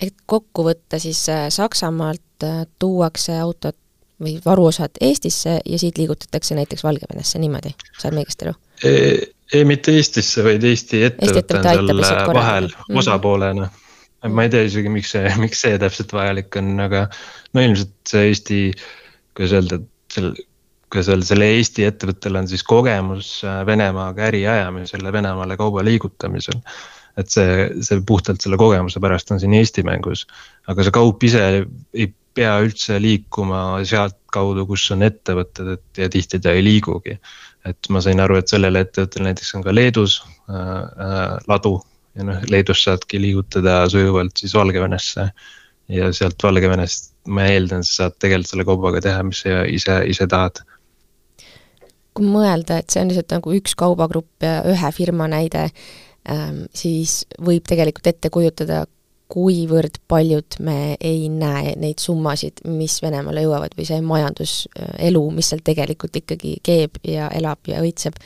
et 0.00 0.14
kokku 0.26 0.64
võtta 0.66 0.98
siis 0.98 1.28
äh, 1.28 1.48
Saksamaalt 1.50 2.46
äh, 2.46 2.64
tuuakse 2.78 3.38
autod 3.38 3.76
või 4.22 4.38
varuosad 4.44 4.98
Eestisse 5.00 5.58
ja 5.64 5.78
siit 5.78 5.98
liigutatakse 5.98 6.54
näiteks 6.54 6.84
Valgevenesse 6.84 7.38
niimoodi, 7.38 7.74
saan 7.98 8.14
ma 8.14 8.22
õigesti 8.22 8.46
aru? 8.46 8.54
E, 8.84 8.92
ei, 9.52 9.64
mitte 9.64 9.92
Eestisse, 9.92 10.44
vaid 10.44 10.64
Eesti 10.64 11.02
ettevõte 11.10 11.58
on 11.58 12.04
seal 12.04 12.34
vahel 12.34 12.70
mm. 12.70 13.00
osapoolena 13.02 13.70
ma 14.32 14.46
ei 14.46 14.52
tea 14.52 14.64
isegi, 14.68 14.92
miks 14.92 15.12
see, 15.16 15.28
miks 15.44 15.62
see 15.64 15.78
täpselt 15.80 16.14
vajalik 16.16 16.56
on, 16.60 16.74
aga 16.86 17.06
no 17.52 17.64
ilmselt 17.64 17.94
see 18.08 18.28
Eesti, 18.30 18.60
kuidas 19.36 19.56
öelda, 19.58 19.80
selle 20.14 20.34
kuidas 20.94 21.10
öelda, 21.10 21.26
selle 21.26 21.46
Eesti 21.56 21.86
ettevõttel 21.88 22.38
on 22.38 22.48
siis 22.50 22.62
kogemus 22.66 23.36
äh, 23.46 23.62
Venemaaga 23.66 24.28
äri 24.28 24.44
ajamisel 24.46 25.02
ja 25.02 25.12
Venemaale 25.12 25.56
kauba 25.58 25.82
liigutamisel. 25.84 26.60
et 27.18 27.30
see, 27.30 27.68
see 27.86 28.00
puhtalt 28.06 28.42
selle 28.42 28.56
kogemuse 28.58 28.98
pärast 29.02 29.30
on 29.30 29.40
siin 29.42 29.54
Eesti 29.54 29.84
mängus, 29.86 30.24
aga 30.70 30.82
see 30.82 30.94
kaup 30.94 31.22
ise 31.26 31.42
ei 31.94 32.08
pea 32.34 32.56
üldse 32.62 32.98
liikuma 32.98 33.60
sealtkaudu, 33.86 34.64
kus 34.66 34.88
on 34.90 35.06
ettevõtted, 35.06 35.76
et 35.76 36.02
ja 36.02 36.08
tihti 36.10 36.40
ta 36.42 36.54
ei 36.54 36.64
liigugi. 36.66 37.18
et 37.64 37.88
ma 37.88 38.02
sain 38.04 38.20
aru, 38.20 38.36
et 38.38 38.50
sellel 38.50 38.76
ettevõttel 38.76 39.24
näiteks 39.24 39.54
on 39.56 39.62
ka 39.66 39.74
Leedus 39.74 40.20
äh, 40.22 40.54
äh, 40.54 41.36
ladu 41.50 41.78
ja 42.14 42.26
noh, 42.28 42.44
Leedust 42.50 42.86
saadki 42.86 43.20
liigutada 43.22 43.82
sujuvalt 43.90 44.38
siis 44.40 44.54
Valgevenesse. 44.54 45.28
ja 45.88 46.12
sealt 46.16 46.42
Valgevenest 46.42 47.12
ma 47.28 47.48
eeldan, 47.48 47.84
sa 47.84 48.04
saad 48.04 48.16
tegelikult 48.20 48.52
selle 48.52 48.66
kaubaga 48.68 49.02
teha, 49.04 49.22
mis 49.26 49.42
sa 49.44 49.64
ise, 49.68 49.98
ise 50.10 50.26
tahad. 50.30 50.62
kui 52.14 52.26
mõelda, 52.30 52.78
et 52.78 52.94
see 52.94 53.02
on 53.02 53.08
lihtsalt 53.10 53.32
nagu 53.34 53.52
üks 53.56 53.72
kaubagrupp 53.74 54.44
ja 54.46 54.60
ühe 54.70 54.90
firma 54.94 55.26
näide, 55.26 55.64
ähm, 56.30 56.60
siis 56.70 57.24
võib 57.42 57.64
tegelikult 57.66 58.06
ette 58.06 58.30
kujutada, 58.30 58.84
kuivõrd 59.34 59.98
paljud 60.06 60.58
me 60.62 60.94
ei 61.00 61.26
näe 61.32 61.72
neid 61.80 61.98
summasid, 61.98 62.60
mis 62.70 63.00
Venemaale 63.02 63.42
jõuavad 63.42 63.74
või 63.74 63.86
see 63.88 63.98
majanduselu, 64.04 65.22
mis 65.34 65.48
seal 65.50 65.64
tegelikult 65.64 66.20
ikkagi 66.20 66.58
keeb 66.62 67.00
ja 67.08 67.26
elab 67.34 67.66
ja 67.66 67.82
õitseb 67.82 68.20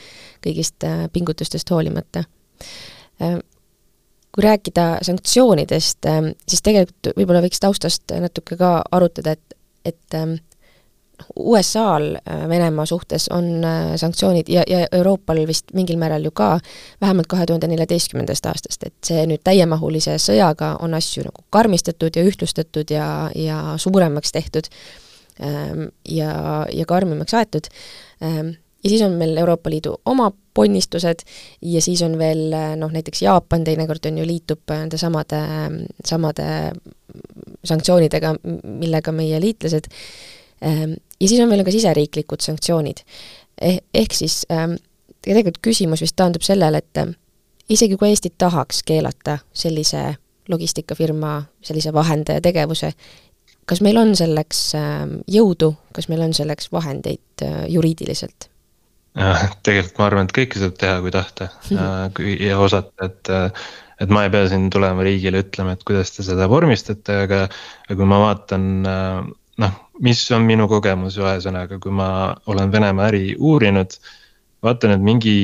kõigist 0.45 0.85
äh, 0.85 1.07
pingutustest 1.13 1.71
hoolimata. 1.73 2.27
Ähm, 4.39 4.41
kui 4.41 4.47
rääkida 4.47 4.85
sanktsioonidest, 5.01 6.05
ähm, 6.05 6.31
siis 6.47 6.61
tegelikult 6.65 7.13
võib-olla 7.17 7.41
võiks 7.43 7.59
taustast 7.59 8.11
natuke 8.19 8.57
ka 8.57 8.81
arutada, 8.91 9.35
et, 9.35 9.57
et 9.85 10.19
USA-l 11.39 12.15
äh, 12.15 12.49
Venemaa 12.49 12.85
suhtes 12.85 13.27
on 13.29 13.63
äh, 13.63 13.95
sanktsioonid 13.95 14.49
ja, 14.49 14.63
ja 14.67 14.87
Euroopal 14.91 15.41
vist 15.47 15.73
mingil 15.73 15.97
määral 15.97 16.23
ju 16.23 16.31
ka, 16.31 16.59
vähemalt 17.01 17.27
kahe 17.27 17.45
tuhande 17.45 17.67
neljateistkümnendast 17.67 18.45
aastast, 18.45 18.83
et 18.87 18.95
see 19.05 19.25
nüüd 19.29 19.43
täiemahulise 19.43 20.17
sõjaga 20.21 20.75
on 20.83 20.95
asju 20.97 21.25
nagu 21.27 21.45
karmistatud 21.49 22.15
ja 22.15 22.23
ühtlustatud 22.23 22.91
ja, 22.93 23.29
ja 23.35 23.59
suuremaks 23.77 24.31
tehtud 24.31 24.71
ähm, 25.43 25.89
ja, 26.07 26.65
ja 26.73 26.85
karmimaks 26.85 27.33
aetud. 27.33 27.69
Ähm, 28.23 28.55
ja 28.83 28.89
siis 28.89 29.01
on 29.03 29.19
meil 29.19 29.37
Euroopa 29.37 29.69
Liidu 29.69 29.97
oma 30.05 30.31
ponnistused 30.59 31.23
ja 31.73 31.83
siis 31.83 32.03
on 32.03 32.17
veel 32.19 32.51
äh, 32.51 32.73
noh, 32.79 32.91
näiteks 32.91 33.23
Jaapan 33.23 33.63
teinekord 33.67 34.11
on 34.11 34.19
ju, 34.19 34.27
liitub 34.27 34.75
nende 34.75 34.99
samade, 34.99 35.39
samade 36.05 36.49
sanktsioonidega, 37.65 38.35
millega 38.79 39.15
meie 39.15 39.39
liitlased 39.41 39.89
Ehm, 40.61 40.93
ja 41.21 41.27
siis 41.27 41.39
on 41.41 41.49
meil 41.49 41.63
ka 41.63 41.71
siseriiklikud 41.71 42.43
sanktsioonid 42.43 43.03
eh,. 43.61 43.79
Ehk 43.93 44.13
siis 44.13 44.41
ähm, 44.51 44.75
tegelikult 45.23 45.61
küsimus 45.63 46.03
vist 46.03 46.17
taandub 46.19 46.43
sellele, 46.43 46.83
et 46.83 46.99
ähm, 46.99 47.15
isegi 47.69 47.97
kui 47.97 48.11
Eesti 48.11 48.33
tahaks 48.37 48.83
keelata 48.83 49.39
sellise 49.53 50.15
logistikafirma, 50.49 51.43
sellise 51.63 51.93
vahendaja 51.93 52.41
tegevuse, 52.41 52.91
kas 53.69 53.81
meil 53.85 53.99
on 54.01 54.15
selleks 54.19 54.63
äh, 54.75 55.05
jõudu, 55.31 55.73
kas 55.95 56.09
meil 56.11 56.25
on 56.27 56.35
selleks 56.35 56.71
vahendeid 56.75 57.45
äh, 57.45 57.63
juriidiliselt? 57.71 58.49
Tegelikult 59.65 59.99
ma 59.99 60.07
arvan, 60.07 60.29
et 60.29 60.35
kõike 60.35 60.61
saab 60.61 60.75
teha, 60.79 60.99
kui 61.03 61.13
tahta 61.13 61.49
kui 62.17 62.35
ja 62.45 62.59
osata, 62.61 63.09
et 63.09 63.31
et 63.99 64.11
ma 64.15 64.23
ei 64.23 64.31
pea 64.31 64.47
siin 64.47 64.69
tulema 64.71 65.03
riigile 65.03 65.41
ütlema, 65.43 65.73
et 65.75 65.83
kuidas 65.83 66.13
te 66.15 66.23
seda 66.23 66.47
vormistate, 66.47 67.17
aga, 67.25 67.41
aga 67.87 67.97
kui 67.99 68.07
ma 68.07 68.21
vaatan 68.21 68.67
noh, 69.59 69.73
mis 70.05 70.21
on 70.35 70.45
minu 70.47 70.69
kogemus, 70.71 71.17
ühesõnaga, 71.19 71.81
kui 71.83 71.91
ma 71.91 72.09
olen 72.47 72.71
Venemaa 72.71 73.09
äri 73.11 73.35
uurinud. 73.35 73.97
vaatan, 74.63 74.91
et 74.95 75.03
mingi 75.03 75.35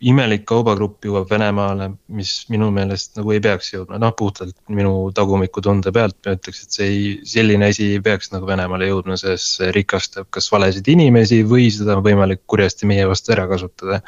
imelik 0.00 0.46
kaubagrupp 0.48 1.04
jõuab 1.04 1.28
Venemaale, 1.28 1.90
mis 2.16 2.32
minu 2.52 2.70
meelest 2.72 3.18
nagu 3.18 3.34
ei 3.34 3.40
peaks 3.44 3.72
jõudma, 3.74 3.98
noh 4.00 4.14
puhtalt 4.16 4.56
minu 4.72 5.10
tagumikutunde 5.16 5.92
pealt 5.92 6.16
ma 6.24 6.34
ütleks, 6.38 6.62
et 6.64 6.78
see 6.78 6.86
ei, 6.88 7.02
selline 7.28 7.68
asi 7.68 7.90
ei 7.96 8.02
peaks 8.04 8.32
nagu 8.32 8.48
Venemaale 8.48 8.88
jõudma, 8.88 9.18
sest 9.20 9.58
see 9.58 9.72
rikastab 9.76 10.30
kas 10.32 10.48
valesid 10.52 10.88
inimesi 10.92 11.42
või 11.48 11.68
seda 11.74 11.98
on 11.98 12.06
võimalik 12.06 12.46
kurjasti 12.48 12.88
meie 12.88 13.04
vastu 13.10 13.34
ära 13.36 13.44
kasutada. 13.50 14.00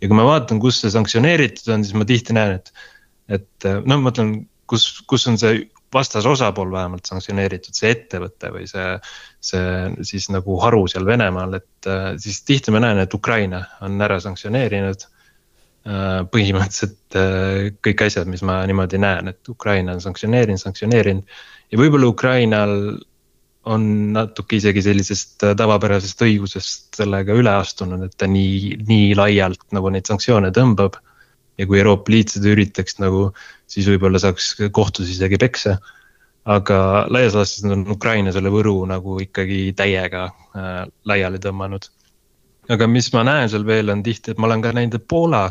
ja 0.00 0.08
kui 0.08 0.16
ma 0.16 0.24
vaatan, 0.24 0.62
kus 0.62 0.80
see 0.80 0.94
sanktsioneeritud 0.94 1.68
on, 1.74 1.84
siis 1.84 1.98
ma 1.98 2.08
tihti 2.08 2.36
näen, 2.36 2.56
et, 2.56 2.72
et 3.28 3.68
noh, 3.68 3.98
ma 3.98 4.08
mõtlen, 4.08 4.32
kus, 4.70 4.88
kus 5.10 5.28
on 5.28 5.36
see 5.40 5.66
vastasosapool 5.94 6.70
vähemalt 6.72 7.08
sanktsioneeritud, 7.08 7.74
see 7.74 7.90
ettevõte 7.94 8.52
või 8.54 8.66
see, 8.70 8.86
see 9.42 10.04
siis 10.06 10.28
nagu 10.30 10.58
haru 10.62 10.84
seal 10.90 11.06
Venemaal, 11.08 11.56
et 11.58 11.90
äh, 11.90 12.12
siis 12.22 12.42
tihti 12.46 12.74
ma 12.74 12.82
näen, 12.84 13.02
et 13.02 13.14
Ukraina 13.14 13.64
on 13.86 13.98
ära 14.06 14.20
sanktsioneerinud 14.22 15.04
äh, 15.06 16.22
põhimõtteliselt 16.30 17.18
äh, 17.18 17.70
kõik 17.82 18.06
asjad, 18.06 18.30
mis 18.30 18.44
ma 18.46 18.60
niimoodi 18.70 19.02
näen, 19.02 19.32
et 19.34 19.52
Ukraina 19.52 19.96
on 19.96 20.02
sanktsioneerinud, 20.04 20.62
sanktsioneerinud. 20.62 21.38
Ja 21.70 21.78
võib-olla 21.78 22.10
Ukrainal 22.10 22.76
on 23.70 23.82
natuke 24.14 24.56
isegi 24.56 24.82
sellisest 24.82 25.42
tavapärasest 25.58 26.22
õigusest 26.24 26.96
sellega 27.02 27.34
üle 27.36 27.52
astunud, 27.60 28.06
et 28.06 28.16
ta 28.16 28.30
nii, 28.30 28.78
nii 28.88 29.14
laialt 29.18 29.66
nagu 29.76 29.90
neid 29.92 30.08
sanktsioone 30.08 30.48
tõmbab 30.56 30.96
ja 31.60 31.68
kui 31.68 31.80
Euroopa 31.80 32.12
Liit 32.12 32.32
seda 32.32 32.52
üritaks 32.54 32.96
nagu, 33.02 33.30
siis 33.70 33.88
võib-olla 33.90 34.20
saaks 34.22 34.54
kohtus 34.72 35.12
isegi 35.12 35.40
peksa. 35.40 35.78
aga 36.50 37.04
laias 37.12 37.34
laastus 37.36 37.66
on 37.68 37.82
Ukraina 37.92 38.32
selle 38.32 38.48
võru 38.50 38.86
nagu 38.88 39.18
ikkagi 39.20 39.74
täiega 39.76 40.22
äh, 40.56 40.86
laiali 41.04 41.38
tõmmanud. 41.38 41.84
aga 42.68 42.86
mis 42.88 43.12
ma 43.12 43.24
näen 43.28 43.50
seal 43.52 43.66
veel 43.66 43.92
on 43.92 44.02
tihti, 44.02 44.30
et 44.30 44.38
ma 44.38 44.48
olen 44.48 44.62
ka 44.62 44.72
näinud, 44.72 44.94
et 44.96 45.08
Poola, 45.08 45.50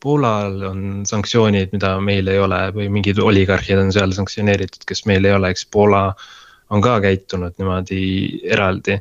Poolal 0.00 0.62
on 0.70 0.80
sanktsioonid, 1.06 1.72
mida 1.72 1.98
meil 2.00 2.28
ei 2.28 2.38
ole 2.38 2.62
või 2.72 2.88
mingid 2.96 3.20
oligarhid 3.20 3.78
on 3.78 3.92
seal 3.92 4.16
sanktsioneeritud, 4.16 4.88
kes 4.88 5.04
meil 5.06 5.24
ei 5.24 5.36
ole, 5.36 5.52
eks 5.52 5.66
Poola 5.66 6.06
on 6.70 6.80
ka 6.80 6.98
käitunud 7.04 7.54
niimoodi 7.58 8.02
eraldi. 8.48 8.98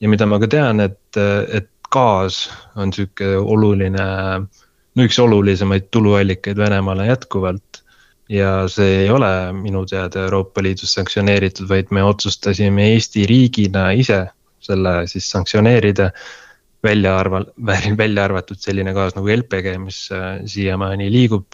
ja 0.00 0.08
mida 0.08 0.26
ma 0.26 0.40
ka 0.40 0.48
tean, 0.48 0.80
et, 0.80 1.20
et 1.52 1.70
gaas 1.92 2.48
on 2.76 2.92
sihuke 2.92 3.36
oluline 3.36 4.00
äh, 4.00 4.63
üks 5.02 5.18
olulisemaid 5.18 5.90
tuluallikaid 5.90 6.58
Venemaale 6.58 7.06
jätkuvalt. 7.06 7.82
ja 8.28 8.64
see 8.72 9.02
ei 9.02 9.10
ole 9.12 9.52
minu 9.52 9.82
teada 9.86 10.22
Euroopa 10.24 10.62
Liidus 10.62 10.94
sanktsioneeritud, 10.96 11.68
vaid 11.68 11.90
me 11.92 12.02
otsustasime 12.02 12.86
Eesti 12.94 13.26
riigina 13.28 13.90
ise 13.90 14.22
selle 14.64 15.02
siis 15.06 15.30
sanktsioneerida. 15.30 16.10
välja 16.84 17.18
arval-, 17.18 17.52
välja 18.02 18.24
arvatud 18.24 18.60
selline 18.60 18.92
gaas 18.92 19.14
nagu 19.16 19.28
LPG, 19.28 19.78
mis 19.80 20.08
äh, 20.12 20.40
siiamaani 20.46 21.10
liigub 21.12 21.46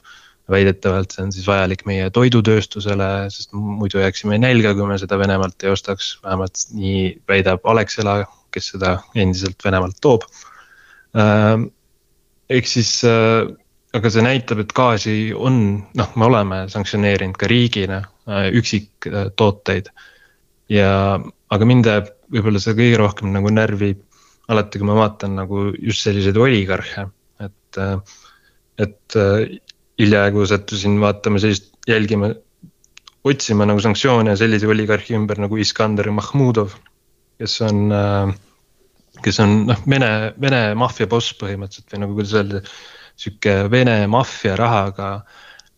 väidetavalt 0.51 1.15
see 1.15 1.23
on 1.23 1.33
siis 1.33 1.47
vajalik 1.47 1.85
meie 1.87 2.09
toidutööstusele, 2.11 3.31
sest 3.31 3.53
muidu 3.55 4.01
jääksime 4.03 4.39
nälga, 4.43 4.75
kui 4.75 4.87
me 4.87 4.99
seda 4.99 5.19
Venemaalt 5.19 5.63
ei 5.63 5.71
ostaks, 5.71 6.17
vähemalt 6.25 6.65
nii 6.75 7.05
väidab 7.31 7.67
Alexela, 7.71 8.25
kes 8.51 8.73
seda 8.75 8.97
endiselt 9.15 9.63
Venemaalt 9.65 10.01
toob 10.03 10.27
äh, 11.15 11.63
ehk 12.51 12.67
siis 12.67 12.93
äh, 13.07 13.49
aga 13.97 14.13
see 14.13 14.23
näitab, 14.25 14.63
et 14.63 14.73
gaasi 14.77 15.17
on, 15.35 15.61
noh, 15.99 16.13
me 16.19 16.27
oleme 16.29 16.63
sanktsioneerinud 16.71 17.39
ka 17.39 17.49
riigina 17.51 18.01
äh, 18.03 18.51
üksiktooteid. 18.61 19.91
ja, 20.71 20.91
aga 21.51 21.67
mind 21.67 21.89
jääb 21.91 22.13
võib-olla 22.31 22.63
see 22.63 22.77
kõige 22.79 23.01
rohkem 23.01 23.33
nagu 23.35 23.51
närvi 23.51 23.95
alati, 24.51 24.79
kui 24.79 24.87
ma 24.87 24.99
vaatan 24.99 25.35
nagu 25.41 25.71
just 25.79 26.07
selliseid 26.07 26.39
oligarhe, 26.39 27.09
et, 27.43 27.81
äh, 27.83 27.97
et 28.79 29.19
äh, 29.19 29.59
hiljaaegu 30.01 30.47
sattusin 30.47 31.01
vaatama 31.03 31.43
sellist, 31.43 31.73
jälgima, 31.91 32.31
otsima 33.27 33.67
nagu 33.69 33.83
sanktsioone 33.83 34.37
sellise 34.39 34.71
oligarhi 34.71 35.19
ümber 35.19 35.43
nagu 35.43 35.59
Iskander 35.61 36.09
Mahmudov, 36.15 36.79
kes 37.43 37.59
on 37.67 37.91
äh, 37.95 38.39
kes 39.25 39.41
on 39.45 39.55
noh, 39.71 39.85
Vene, 39.89 40.11
Vene 40.41 40.63
maffia 40.79 41.09
boss 41.11 41.35
põhimõtteliselt 41.41 41.95
või 41.95 42.03
nagu 42.05 42.19
kuidas 42.19 42.35
öelda, 42.39 42.65
sihuke 43.21 43.55
Vene 43.73 43.97
maffia 44.11 44.57
rahaga 44.59 45.13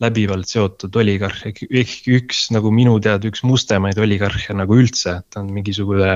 läbivalt 0.03 0.49
seotud 0.49 0.95
oligarh, 0.99 1.43
ehk 1.47 2.07
üks 2.11 2.47
nagu 2.53 2.71
minu 2.73 2.95
teada 3.03 3.29
üks 3.29 3.43
mustemaid 3.47 3.99
oligarhe 4.01 4.55
nagu 4.57 4.77
üldse, 4.81 5.19
ta 5.29 5.41
on 5.43 5.51
mingisugune, 5.55 6.15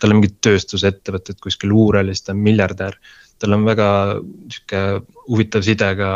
tal 0.00 0.12
on 0.12 0.20
mingid 0.20 0.38
tööstusettevõtted 0.44 1.40
kuskil 1.42 1.74
Uuralis, 1.76 2.22
ta 2.24 2.34
on 2.36 2.42
miljardär. 2.44 2.98
tal 3.36 3.52
on 3.52 3.66
väga 3.68 3.88
sihuke 4.48 4.82
huvitav 5.26 5.64
side 5.66 5.90
ka 5.98 6.10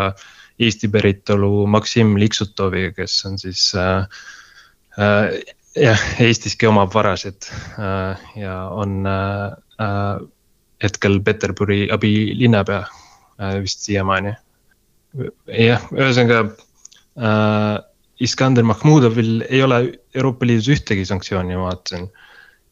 Eesti 0.60 0.88
päritolu 0.92 1.66
Maksim 1.68 2.14
Liksutoviga, 2.20 2.92
kes 2.96 3.18
on 3.28 3.38
siis 3.40 3.74
äh, 3.76 4.06
äh, 4.96 5.40
jah, 5.76 6.04
Eestiski 6.20 6.68
omab 6.68 6.94
varasid 6.94 7.48
äh, 7.78 8.20
ja 8.36 8.68
on 8.68 9.06
äh, 9.06 9.56
äh 9.80 10.28
hetkel 10.82 11.20
Peterburi 11.24 11.88
abilinnapea 11.92 12.80
äh, 12.80 13.58
vist 13.64 13.84
siiamaani. 13.86 14.34
jah, 15.50 15.86
ühesõnaga 15.96 16.42
äh, 16.46 17.76
Iskander 18.20 18.64
Mahmudovil 18.68 19.40
ei 19.48 19.62
ole 19.64 19.80
Euroopa 20.14 20.46
Liidus 20.46 20.68
ühtegi 20.76 21.06
sanktsiooni, 21.08 21.56
ma 21.56 21.70
vaatasin. 21.70 22.10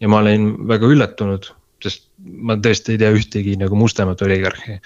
ja 0.00 0.08
ma 0.08 0.20
olin 0.22 0.52
väga 0.68 0.86
üllatunud, 0.86 1.50
sest 1.82 2.04
ma 2.22 2.54
tõesti 2.54 2.94
ei 2.94 3.00
tea 3.02 3.10
ühtegi 3.16 3.56
nagu 3.58 3.76
mustemat 3.76 4.22
oligarhi. 4.22 4.78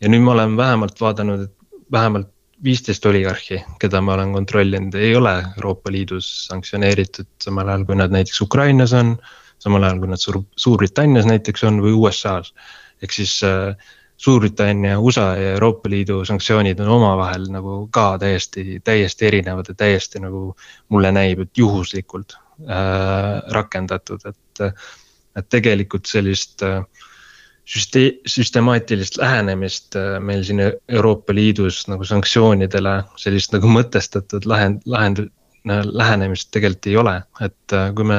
ja 0.00 0.12
nüüd 0.12 0.26
ma 0.26 0.36
olen 0.36 0.56
vähemalt 0.56 1.00
vaadanud, 1.00 1.46
et 1.48 1.84
vähemalt 1.92 2.28
viisteist 2.62 3.06
oligarhi, 3.06 3.62
keda 3.80 4.00
ma 4.00 4.14
olen 4.14 4.32
kontrollinud, 4.32 4.94
ei 4.94 5.16
ole 5.16 5.34
Euroopa 5.56 5.90
Liidus 5.90 6.28
sanktsioneeritud, 6.46 7.26
samal 7.42 7.68
ajal 7.68 7.86
kui 7.88 7.96
nad 7.98 8.12
näiteks 8.14 8.40
Ukrainas 8.44 8.92
on 8.92 9.16
äh, 9.16 9.41
samal 9.62 9.86
ajal 9.86 10.00
kui 10.02 10.10
nad 10.10 10.22
Suur, 10.22 10.42
Suurbritannias 10.58 11.28
näiteks 11.28 11.66
on 11.68 11.80
või 11.84 11.94
USA-s. 11.96 12.54
ehk 13.02 13.14
siis 13.14 13.38
äh, 13.46 13.76
Suurbritannia, 14.22 15.00
USA 15.00 15.32
ja 15.34 15.54
Euroopa 15.56 15.90
Liidu 15.90 16.20
sanktsioonid 16.24 16.80
on 16.84 16.88
omavahel 16.94 17.48
nagu 17.50 17.88
ka 17.90 18.18
täiesti, 18.22 18.78
täiesti 18.84 19.26
erinevad 19.26 19.72
ja 19.72 19.74
täiesti 19.74 20.20
nagu 20.22 20.52
mulle 20.94 21.10
näib, 21.12 21.42
et 21.42 21.58
juhuslikult 21.58 22.36
äh, 22.68 23.40
rakendatud, 23.50 24.28
et. 24.30 24.66
et 25.32 25.46
tegelikult 25.48 26.04
sellist 26.04 26.60
äh, 26.62 26.82
süste-, 27.64 28.20
süstemaatilist 28.28 29.16
lähenemist 29.16 29.96
äh, 29.96 30.18
meil 30.20 30.44
siin 30.44 30.60
Euroopa 30.62 31.34
Liidus 31.34 31.86
nagu 31.88 32.04
sanktsioonidele, 32.04 32.98
sellist 33.20 33.54
nagu 33.56 33.70
mõtestatud 33.72 34.46
lahend-, 34.48 34.84
lahend-, 34.86 35.30
lähenemist 35.64 36.50
tegelikult 36.54 36.88
ei 36.90 36.96
ole, 36.98 37.16
et 37.44 37.74
äh, 37.76 37.90
kui 37.94 38.06
me 38.08 38.18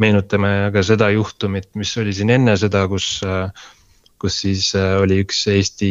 meenutame 0.00 0.70
ka 0.74 0.84
seda 0.86 1.10
juhtumit, 1.12 1.70
mis 1.76 1.92
oli 2.00 2.14
siin 2.16 2.32
enne 2.32 2.56
seda, 2.60 2.86
kus, 2.88 3.18
äh, 3.26 3.50
kus 4.20 4.40
siis 4.44 4.72
oli 4.76 5.22
üks 5.24 5.46
Eesti 5.52 5.90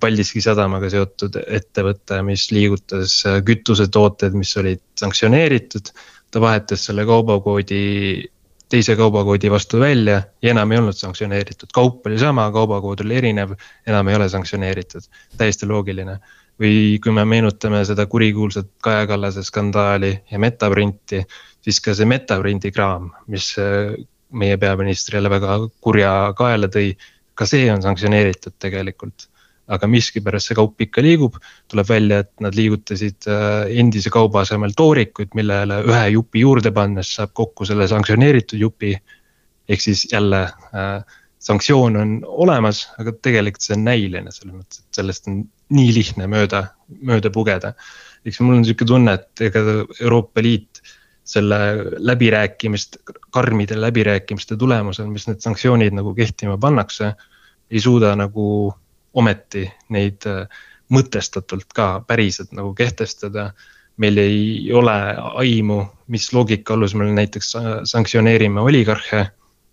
Paldiski 0.00 0.42
sadamaga 0.44 0.90
seotud 0.92 1.38
ettevõte, 1.40 2.18
mis 2.20 2.50
liigutas 2.52 3.14
kütusetooted, 3.48 4.34
mis 4.36 4.50
olid 4.60 4.82
sanktsioneeritud. 5.00 5.88
ta 6.30 6.40
vahetas 6.42 6.84
selle 6.84 7.06
kaubakoodi 7.08 7.78
teise 8.74 8.96
kaubakoodi 8.96 9.50
vastu 9.50 9.80
välja 9.80 10.22
ja 10.42 10.50
enam 10.50 10.72
ei 10.72 10.78
olnud 10.78 10.96
sanktsioneeritud, 10.98 11.70
kaup 11.74 12.06
oli 12.06 12.18
sama, 12.18 12.48
kaubakood 12.52 13.04
oli 13.04 13.20
erinev, 13.20 13.52
enam 13.86 14.08
ei 14.08 14.16
ole 14.18 14.28
sanktsioneeritud, 14.28 15.06
täiesti 15.38 15.68
loogiline. 15.70 16.18
Või 16.60 16.98
kui 17.02 17.12
me 17.14 17.24
meenutame 17.26 17.82
seda 17.86 18.06
kurikuulsat 18.10 18.70
Kaja 18.84 19.06
Kallase 19.10 19.42
skandaali 19.42 20.12
ja 20.30 20.38
Metaprinti, 20.38 21.24
siis 21.64 21.80
ka 21.82 21.94
see 21.94 22.06
Metaprinti 22.06 22.72
kraam, 22.74 23.10
mis 23.26 23.52
äh, 23.58 23.94
meie 24.34 24.58
peaministrile 24.58 25.30
väga 25.30 25.58
kurja 25.82 26.14
kaela 26.38 26.70
tõi, 26.70 26.92
ka 27.34 27.46
see 27.46 27.66
on 27.72 27.82
sanktsioneeritud 27.82 28.58
tegelikult 28.62 29.28
aga 29.72 29.88
miskipärast 29.88 30.50
see 30.50 30.58
kaup 30.58 30.80
ikka 30.84 31.02
liigub. 31.04 31.36
tuleb 31.70 31.88
välja, 31.88 32.20
et 32.24 32.32
nad 32.44 32.56
liigutasid 32.56 33.28
äh, 33.30 33.72
endise 33.80 34.12
kauba 34.12 34.42
asemel 34.44 34.74
toorikuid, 34.76 35.32
millele 35.34 35.80
ühe 35.88 36.06
jupi 36.16 36.44
juurde 36.44 36.72
pannes 36.74 37.14
saab 37.16 37.32
kokku 37.32 37.64
selle 37.68 37.88
sanktsioneeritud 37.88 38.60
jupi. 38.60 38.94
ehk 39.68 39.80
siis 39.80 40.06
jälle 40.12 40.42
äh, 40.76 41.00
sanktsioon 41.38 41.96
on 41.96 42.18
olemas, 42.24 42.88
aga 42.98 43.12
tegelikult 43.12 43.64
see 43.64 43.76
on 43.76 43.84
näiline 43.88 44.32
selles 44.32 44.54
mõttes, 44.54 44.82
et 44.84 45.00
sellest 45.00 45.28
on 45.28 45.44
nii 45.72 45.94
lihtne 45.96 46.28
mööda, 46.30 46.66
mööda 47.00 47.30
pugeda. 47.30 47.74
eks 48.24 48.40
mul 48.40 48.58
on 48.58 48.64
sihuke 48.64 48.86
tunne, 48.88 49.14
et 49.14 49.40
ega 49.48 49.62
Euroopa 50.00 50.42
Liit 50.42 50.82
selle 51.24 51.56
läbirääkimist, 51.98 52.96
karmide 53.32 53.80
läbirääkimiste 53.80 54.56
tulemusel, 54.60 55.08
mis 55.08 55.26
need 55.28 55.40
sanktsioonid 55.40 55.96
nagu 55.96 56.14
kehtima 56.14 56.58
pannakse, 56.60 57.14
ei 57.70 57.80
suuda 57.80 58.12
nagu 58.16 58.74
ometi 59.16 59.64
neid 59.94 60.26
äh, 60.28 60.44
mõtestatult 60.92 61.72
ka 61.74 62.00
päriselt 62.06 62.52
nagu 62.52 62.74
kehtestada. 62.74 63.52
meil 63.96 64.18
ei 64.18 64.72
ole 64.74 64.94
aimu, 65.38 65.76
mis 66.10 66.32
loogika 66.34 66.74
alusel 66.74 66.98
me 66.98 67.12
näiteks 67.14 67.52
sanktsioneerime 67.86 68.60
oligarhe. 68.60 69.20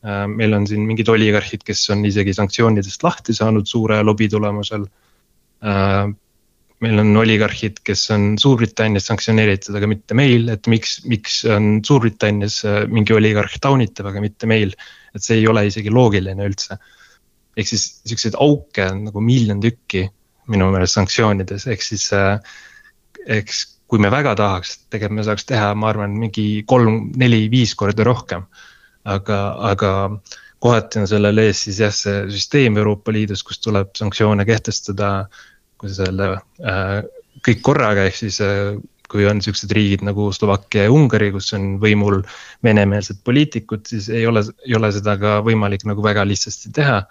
Äh, 0.05 0.27
meil 0.27 0.53
on 0.53 0.67
siin 0.67 0.85
mingid 0.85 1.09
oligarhid, 1.09 1.63
kes 1.65 1.89
on 1.89 2.05
isegi 2.05 2.33
sanktsioonidest 2.33 3.03
lahti 3.03 3.33
saanud 3.33 3.65
suure 3.65 4.03
lobi 4.03 4.29
tulemusel. 4.29 4.85
Äh, 5.61 6.05
meil 6.81 7.03
on 7.03 7.11
oligarhid, 7.21 7.83
kes 7.85 8.07
on 8.15 8.31
Suurbritannias 8.41 9.05
sanktsioneeritud, 9.11 9.75
aga 9.77 9.89
mitte 9.89 10.17
meil, 10.17 10.47
et 10.49 10.65
miks, 10.71 11.01
miks 11.05 11.43
on 11.45 11.75
Suurbritannias 11.85 12.63
mingi 12.89 13.13
oligarh 13.13 13.59
taunitav, 13.61 14.09
aga 14.09 14.23
mitte 14.23 14.49
meil. 14.49 14.73
et 15.11 15.19
see 15.19 15.41
ei 15.41 15.47
ole 15.51 15.65
isegi 15.67 15.91
loogiline 15.91 16.45
üldse 16.47 16.77
ehk 17.59 17.67
siis 17.67 17.85
siukseid 18.07 18.37
auke 18.39 18.85
on 18.87 19.05
nagu 19.09 19.23
miljon 19.23 19.61
tükki 19.63 20.05
minu 20.51 20.69
meelest 20.73 20.97
sanktsioonides, 20.97 21.67
ehk 21.71 21.83
siis 21.85 22.07
äh,. 22.15 22.39
eks 23.27 23.65
kui 23.91 23.99
me 23.99 24.07
väga 24.11 24.33
tahaks, 24.39 24.77
tegelikult 24.89 25.17
me 25.19 25.25
saaks 25.27 25.45
teha, 25.49 25.73
ma 25.75 25.89
arvan, 25.91 26.13
mingi 26.15 26.63
kolm, 26.67 27.09
neli, 27.19 27.43
viis 27.51 27.73
korda 27.75 28.05
rohkem. 28.07 28.45
aga, 29.03 29.37
aga 29.67 29.91
kohati 30.61 31.01
on 31.01 31.09
sellel 31.09 31.41
ees 31.43 31.65
siis 31.65 31.81
jah, 31.81 31.93
see 31.95 32.23
süsteem 32.31 32.77
Euroopa 32.77 33.13
Liidus, 33.13 33.43
kus 33.47 33.59
tuleb 33.63 33.95
sanktsioone 33.97 34.45
kehtestada. 34.45 35.27
kuidas 35.81 35.97
öelda 36.05 36.25
äh,, 36.61 36.97
kõik 37.41 37.61
korraga, 37.65 38.05
ehk 38.05 38.19
siis 38.19 38.37
äh, 38.45 38.75
kui 39.09 39.25
on 39.27 39.41
siuksed 39.41 39.71
riigid 39.73 40.05
nagu 40.05 40.29
Slovakkia 40.31 40.85
ja 40.85 40.91
Ungari, 40.93 41.31
kus 41.33 41.49
on 41.57 41.79
võimul 41.81 42.21
venemeelsed 42.63 43.23
poliitikud, 43.25 43.83
siis 43.89 44.07
ei 44.13 44.27
ole, 44.29 44.45
ei 44.67 44.77
ole 44.77 44.91
seda 44.93 45.17
ka 45.19 45.39
võimalik 45.43 45.83
nagu 45.89 46.05
väga 46.05 46.23
lihtsasti 46.29 46.71
teha 46.77 47.01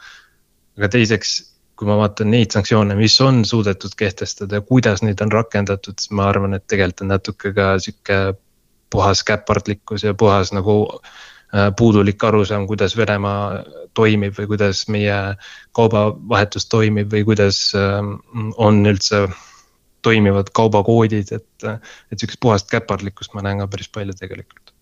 aga 0.80 0.90
teiseks, 0.96 1.32
kui 1.76 1.88
ma 1.88 1.96
vaatan 2.00 2.30
neid 2.32 2.52
sanktsioone, 2.54 2.96
mis 2.98 3.16
on 3.24 3.42
suudetud 3.48 3.92
kehtestada 3.98 4.60
ja 4.60 4.64
kuidas 4.66 5.02
neid 5.04 5.20
on 5.24 5.32
rakendatud, 5.32 5.96
siis 6.00 6.12
ma 6.16 6.28
arvan, 6.30 6.56
et 6.56 6.66
tegelikult 6.68 7.04
on 7.04 7.12
natuke 7.14 7.52
ka 7.56 7.72
sihuke 7.80 8.20
puhas 8.90 9.22
käpardlikkus 9.26 10.04
ja 10.04 10.14
puhas 10.18 10.54
nagu 10.56 10.76
puudulik 11.76 12.24
arusaam, 12.24 12.66
kuidas 12.70 12.96
Venemaa 12.96 13.62
toimib 13.94 14.36
või 14.38 14.46
kuidas 14.52 14.84
meie 14.88 15.16
kaubavahetus 15.76 16.68
toimib 16.70 17.10
või 17.12 17.24
kuidas 17.26 17.72
ähm, 17.74 18.18
on 18.56 18.84
üldse 18.86 19.24
toimivad 20.02 20.52
kaubakoodid, 20.56 21.32
et, 21.32 21.66
et 22.12 22.18
sihukest 22.18 22.40
puhast 22.40 22.70
käpardlikkust 22.70 23.34
ma 23.34 23.44
näen 23.44 23.60
ka 23.60 23.68
päris 23.68 23.90
palju 23.92 24.16
tegelikult. 24.16 24.72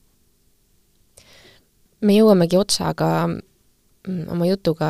me 2.01 2.15
jõuamegi 2.15 2.57
otsaga 2.57 3.27
mm, 3.27 4.29
oma 4.31 4.47
jutuga 4.47 4.89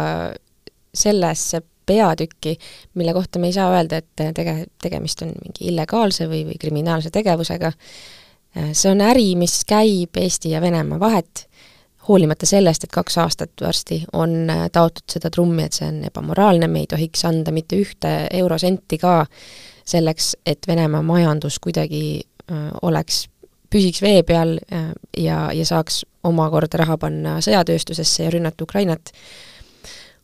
sellesse 0.94 1.62
peatükki, 1.88 2.58
mille 2.94 3.14
kohta 3.16 3.38
me 3.38 3.48
ei 3.48 3.56
saa 3.56 3.70
öelda, 3.72 4.02
et 4.02 4.24
tege-, 4.36 4.66
tegemist 4.82 5.22
on 5.24 5.32
mingi 5.40 5.70
illegaalse 5.70 6.28
või, 6.28 6.42
või 6.50 6.58
kriminaalse 6.60 7.10
tegevusega. 7.14 7.72
See 8.72 8.90
on 8.90 9.00
äri, 9.04 9.34
mis 9.36 9.60
käib 9.68 10.16
Eesti 10.16 10.50
ja 10.50 10.60
Venemaa 10.60 11.00
vahet, 11.00 11.46
hoolimata 12.08 12.46
sellest, 12.48 12.84
et 12.84 12.92
kaks 12.94 13.18
aastat 13.20 13.50
varsti 13.60 14.02
on 14.16 14.48
taotud 14.72 15.04
seda 15.12 15.30
trummi, 15.30 15.66
et 15.66 15.76
see 15.76 15.88
on 15.88 16.02
ebamoraalne, 16.08 16.68
me 16.68 16.84
ei 16.84 16.88
tohiks 16.90 17.24
anda 17.28 17.52
mitte 17.52 17.76
ühte 17.76 18.12
eurosenti 18.40 18.98
ka 18.98 19.20
selleks, 19.88 20.34
et 20.46 20.68
Venemaa 20.68 21.02
majandus 21.02 21.58
kuidagi 21.60 22.20
öö, 22.50 22.70
oleks, 22.82 23.26
püsiks 23.70 24.02
vee 24.02 24.22
peal 24.26 24.56
ja, 25.16 25.38
ja 25.52 25.64
saaks 25.68 26.02
omakorda 26.28 26.80
raha 26.82 26.96
panna 27.00 27.38
sõjatööstusesse 27.44 28.26
ja 28.26 28.32
rünnata 28.32 28.64
Ukrainat. 28.64 29.12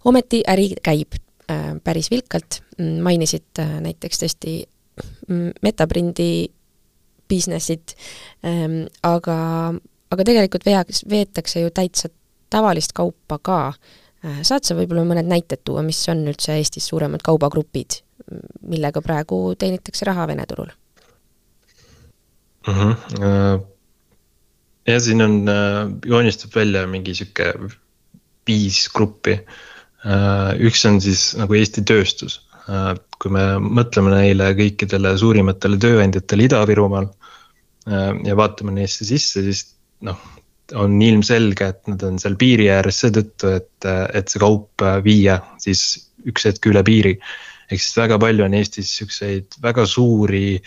Ometi 0.05 0.43
äri 0.49 0.71
käib 0.85 1.17
äh, 1.51 1.75
päris 1.85 2.11
vilkalt, 2.13 2.61
mm, 2.79 3.01
mainisid 3.05 3.61
äh, 3.63 3.79
näiteks 3.85 4.21
tõesti 4.21 4.59
mm, 5.29 5.55
Metaprindi 5.65 6.29
business'it 7.31 7.97
ähm,, 8.45 8.85
aga, 9.03 9.39
aga 10.11 10.27
tegelikult 10.27 10.67
veaks, 10.67 11.05
veetakse 11.11 11.65
ju 11.65 11.73
täitsa 11.75 12.11
tavalist 12.51 12.95
kaupa 12.97 13.39
ka 13.43 13.61
äh,. 13.69 14.41
saad 14.43 14.65
sa 14.65 14.77
võib-olla 14.79 15.07
mõned 15.09 15.29
näited 15.31 15.65
tuua, 15.65 15.83
mis 15.87 16.01
on 16.13 16.25
üldse 16.31 16.57
Eestis 16.59 16.89
suuremad 16.91 17.25
kaubagrupid, 17.25 18.01
millega 18.69 19.03
praegu 19.05 19.55
teenitakse 19.59 20.07
raha 20.09 20.29
Vene 20.31 20.47
turul 20.49 20.73
mm? 22.67 22.75
-hmm. 22.75 23.65
jah, 24.87 25.01
siin 25.03 25.23
on, 25.23 25.41
äh, 25.49 25.89
joonistub 26.07 26.55
välja 26.57 26.87
mingi 26.87 27.15
sihuke 27.15 27.53
viis 28.47 28.89
gruppi 28.95 29.39
äh, 29.39 30.53
üks 30.61 30.85
on 30.89 31.01
siis 31.01 31.33
nagu 31.41 31.55
Eesti 31.55 31.83
tööstus, 31.83 32.41
kui 33.25 33.33
me 33.33 33.45
mõtleme 33.65 34.13
neile 34.13 34.51
kõikidele 34.59 35.15
suurimatele 35.21 35.81
tööandjatele 35.81 36.45
Ida-Virumaal. 36.45 37.09
Äh, 37.89 38.11
ja 38.29 38.37
vaatame 38.37 38.77
neisse 38.77 39.07
sisse, 39.09 39.41
siis 39.47 39.65
noh, 40.05 40.21
on 40.81 40.97
ilmselge, 41.03 41.69
et 41.73 41.91
nad 41.91 42.05
on 42.07 42.21
seal 42.21 42.37
piiri 42.41 42.69
ääres 42.73 43.03
seetõttu, 43.03 43.51
et, 43.59 43.89
et 43.89 44.31
see 44.33 44.41
kaup 44.43 44.85
viia 45.05 45.39
siis 45.61 45.85
üks 46.29 46.47
hetk 46.49 46.71
üle 46.71 46.85
piiri. 46.87 47.19
ehk 47.71 47.81
siis 47.81 47.97
väga 47.97 48.19
palju 48.21 48.45
on 48.45 48.55
Eestis 48.57 48.93
siukseid 48.99 49.59
väga 49.65 49.85
suuri, 49.89 50.61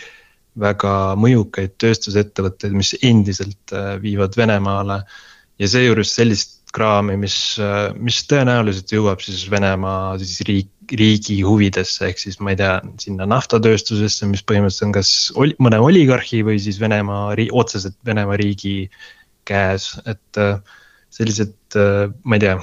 väga 0.58 0.92
mõjukaid 1.18 1.74
tööstusettevõtteid, 1.78 2.74
mis 2.74 2.94
endiselt 3.02 3.74
viivad 4.02 4.38
Venemaale 4.38 5.02
ja 5.58 5.70
seejuures 5.70 6.14
sellist 6.14 6.56
kraami, 6.74 7.16
mis, 7.18 7.36
mis 7.98 8.22
tõenäoliselt 8.30 8.92
jõuab 8.92 9.22
siis 9.24 9.46
Venemaa 9.50 10.18
siis 10.20 10.42
riik, 10.46 10.70
riigi 10.96 11.40
huvidesse, 11.44 12.08
ehk 12.08 12.20
siis 12.22 12.38
ma 12.40 12.54
ei 12.54 12.58
tea, 12.60 12.78
sinna 13.02 13.26
naftatööstusesse, 13.28 14.28
mis 14.30 14.44
põhimõtteliselt 14.46 14.88
on 14.88 14.96
kas 14.96 15.12
oli, 15.36 15.56
mõne 15.62 15.80
oligarhi 15.84 16.42
või 16.46 16.58
siis 16.62 16.80
Venemaa, 16.80 17.34
otseselt 17.52 17.98
Venemaa 18.06 18.38
riigi 18.40 18.90
käes, 19.48 19.92
et 20.08 20.40
sellised, 21.14 21.54
ma 21.76 22.38
ei 22.38 22.44
tea 22.44 22.56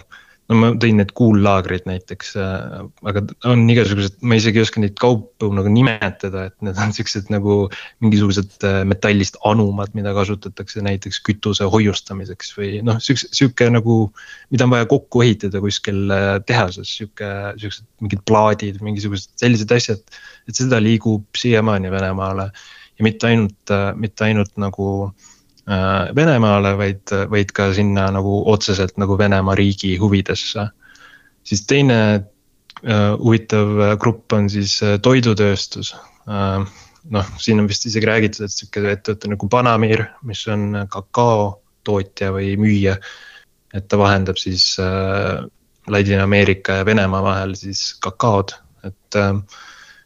no 0.51 0.57
ma 0.59 0.69
tõin 0.77 0.99
need 0.99 1.11
kuullaagrid 1.17 1.87
näiteks, 1.89 2.33
äh, 2.37 2.83
aga 3.09 3.23
on 3.49 3.63
igasugused, 3.71 4.19
ma 4.21 4.37
isegi 4.37 4.61
ei 4.61 4.65
oska 4.65 4.81
neid 4.83 4.93
kaupu 5.01 5.49
nagu 5.55 5.71
nimetada, 5.71 6.47
et 6.49 6.55
need 6.65 6.79
on 6.81 6.93
siuksed 6.95 7.31
nagu 7.33 7.57
mingisugused 8.05 8.67
äh, 8.67 8.79
metallist 8.87 9.39
anumad, 9.47 9.95
mida 9.97 10.13
kasutatakse 10.17 10.83
näiteks 10.85 11.21
kütuse 11.25 11.67
hoiustamiseks 11.71 12.53
või 12.59 12.71
noh, 12.85 13.01
siukse, 13.03 13.31
sihuke 13.35 13.69
nagu. 13.73 13.97
mida 14.53 14.67
on 14.67 14.73
vaja 14.75 14.85
kokku 14.89 15.23
ehitada 15.25 15.61
kuskil 15.63 16.05
äh, 16.13 16.31
tehases, 16.45 16.93
sihuke, 16.99 17.31
siuksed 17.61 17.87
mingid 18.05 18.21
plaadid, 18.29 18.81
mingisugused 18.85 19.33
sellised 19.41 19.71
asjad. 19.73 20.03
et 20.45 20.57
seda 20.57 20.77
liigub 20.77 21.25
siiamaani 21.37 21.89
Venemaale 21.89 22.51
ja 22.99 23.03
mitte 23.03 23.27
ainult, 23.27 23.73
mitte 23.97 24.27
ainult 24.27 24.53
nagu 24.61 24.85
Äh, 25.09 25.34
Venemaale, 26.15 26.75
vaid, 26.77 27.09
vaid 27.29 27.51
ka 27.57 27.71
sinna 27.73 28.05
nagu 28.13 28.43
otseselt 28.51 28.99
nagu 29.01 29.17
Venemaa 29.17 29.55
riigi 29.57 29.95
huvidesse. 29.97 30.67
siis 31.43 31.65
teine 31.65 32.25
huvitav 33.19 33.97
grupp 33.99 34.33
on 34.33 34.49
siis 34.49 34.79
toidutööstus. 35.01 35.95
noh, 37.09 37.25
siin 37.37 37.59
on 37.59 37.67
vist 37.67 37.85
isegi 37.85 38.05
räägitud, 38.05 38.45
et 38.45 38.51
sihuke 38.51 38.81
ettevõte 38.91 39.29
nagu 39.29 39.49
Panamir, 39.49 40.05
mis 40.23 40.47
on 40.47 40.85
kakao 40.89 41.61
tootja 41.83 42.31
või 42.31 42.55
müüja. 42.57 42.97
et 43.73 43.87
ta 43.87 43.97
vahendab 43.97 44.37
siis 44.37 44.77
Ladina-Ameerika 45.87 46.79
ja 46.79 46.85
Venemaa 46.85 47.23
vahel 47.23 47.55
siis 47.55 47.93
kakaod, 48.01 48.53
et 48.83 49.21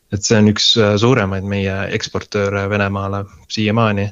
et 0.10 0.26
see 0.26 0.39
on 0.41 0.49
üks 0.49 0.72
suuremaid 0.97 1.45
meie 1.45 1.74
eksportööre 1.93 2.64
Venemaale 2.70 3.26
siiamaani. 3.47 4.07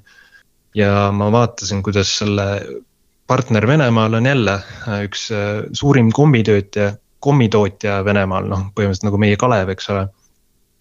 Ja 0.77 1.09
ma 1.15 1.31
vaatasin, 1.33 1.81
kuidas 1.83 2.11
selle 2.19 2.47
partner 3.27 3.67
Venemaal 3.67 4.13
on 4.13 4.25
jälle 4.25 4.53
äh, 4.53 5.03
üks 5.07 5.31
äh, 5.31 5.63
suurim 5.73 6.11
kommitöötaja, 6.11 6.93
kommitootja 7.19 7.99
Venemaal, 8.05 8.47
noh, 8.47 8.67
põhimõtteliselt 8.75 9.07
nagu 9.09 9.19
meie 9.21 9.39
Kalev, 9.39 9.73
eks 9.73 9.89
ole. 9.93 10.07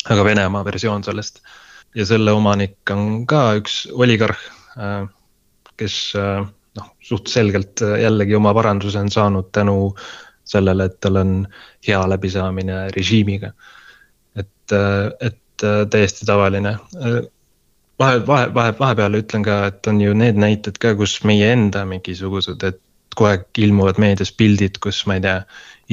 aga 0.06 0.24
Venemaa 0.24 0.62
versioon 0.64 1.02
sellest 1.02 1.40
ja 1.98 2.04
selle 2.06 2.30
omanik 2.30 2.90
on 2.94 3.24
ka 3.26 3.56
üks 3.58 3.86
oligarh, 3.90 4.38
äh, 4.78 5.08
kes 5.76 5.96
noh, 6.14 6.92
suht 7.02 7.32
selgelt 7.32 7.82
jällegi 7.82 8.36
oma 8.36 8.52
varanduse 8.54 9.00
on 9.00 9.10
saanud 9.10 9.50
tänu 9.52 9.94
sellele, 10.46 10.86
et 10.86 11.00
tal 11.00 11.18
on 11.20 11.32
hea 11.88 11.98
läbisaamine 12.08 12.86
režiimiga. 12.94 13.50
et, 14.36 14.72
et 15.20 15.64
täiesti 15.90 16.26
tavaline 16.28 16.76
vahe, 17.98 18.26
vahe, 18.26 18.48
vahe, 18.54 18.74
vahepeal 18.78 19.20
ütlen 19.20 19.44
ka, 19.46 19.60
et 19.70 19.88
on 19.90 20.00
ju 20.00 20.14
need 20.16 20.38
näited 20.40 20.78
ka, 20.82 20.94
kus 20.98 21.18
meie 21.28 21.48
enda 21.54 21.84
mingisugused, 21.88 22.62
et 22.66 22.80
kogu 23.16 23.30
aeg 23.30 23.62
ilmuvad 23.64 24.00
meedias 24.02 24.32
pildid, 24.36 24.78
kus 24.82 25.04
ma 25.08 25.16
ei 25.18 25.24
tea, 25.24 25.40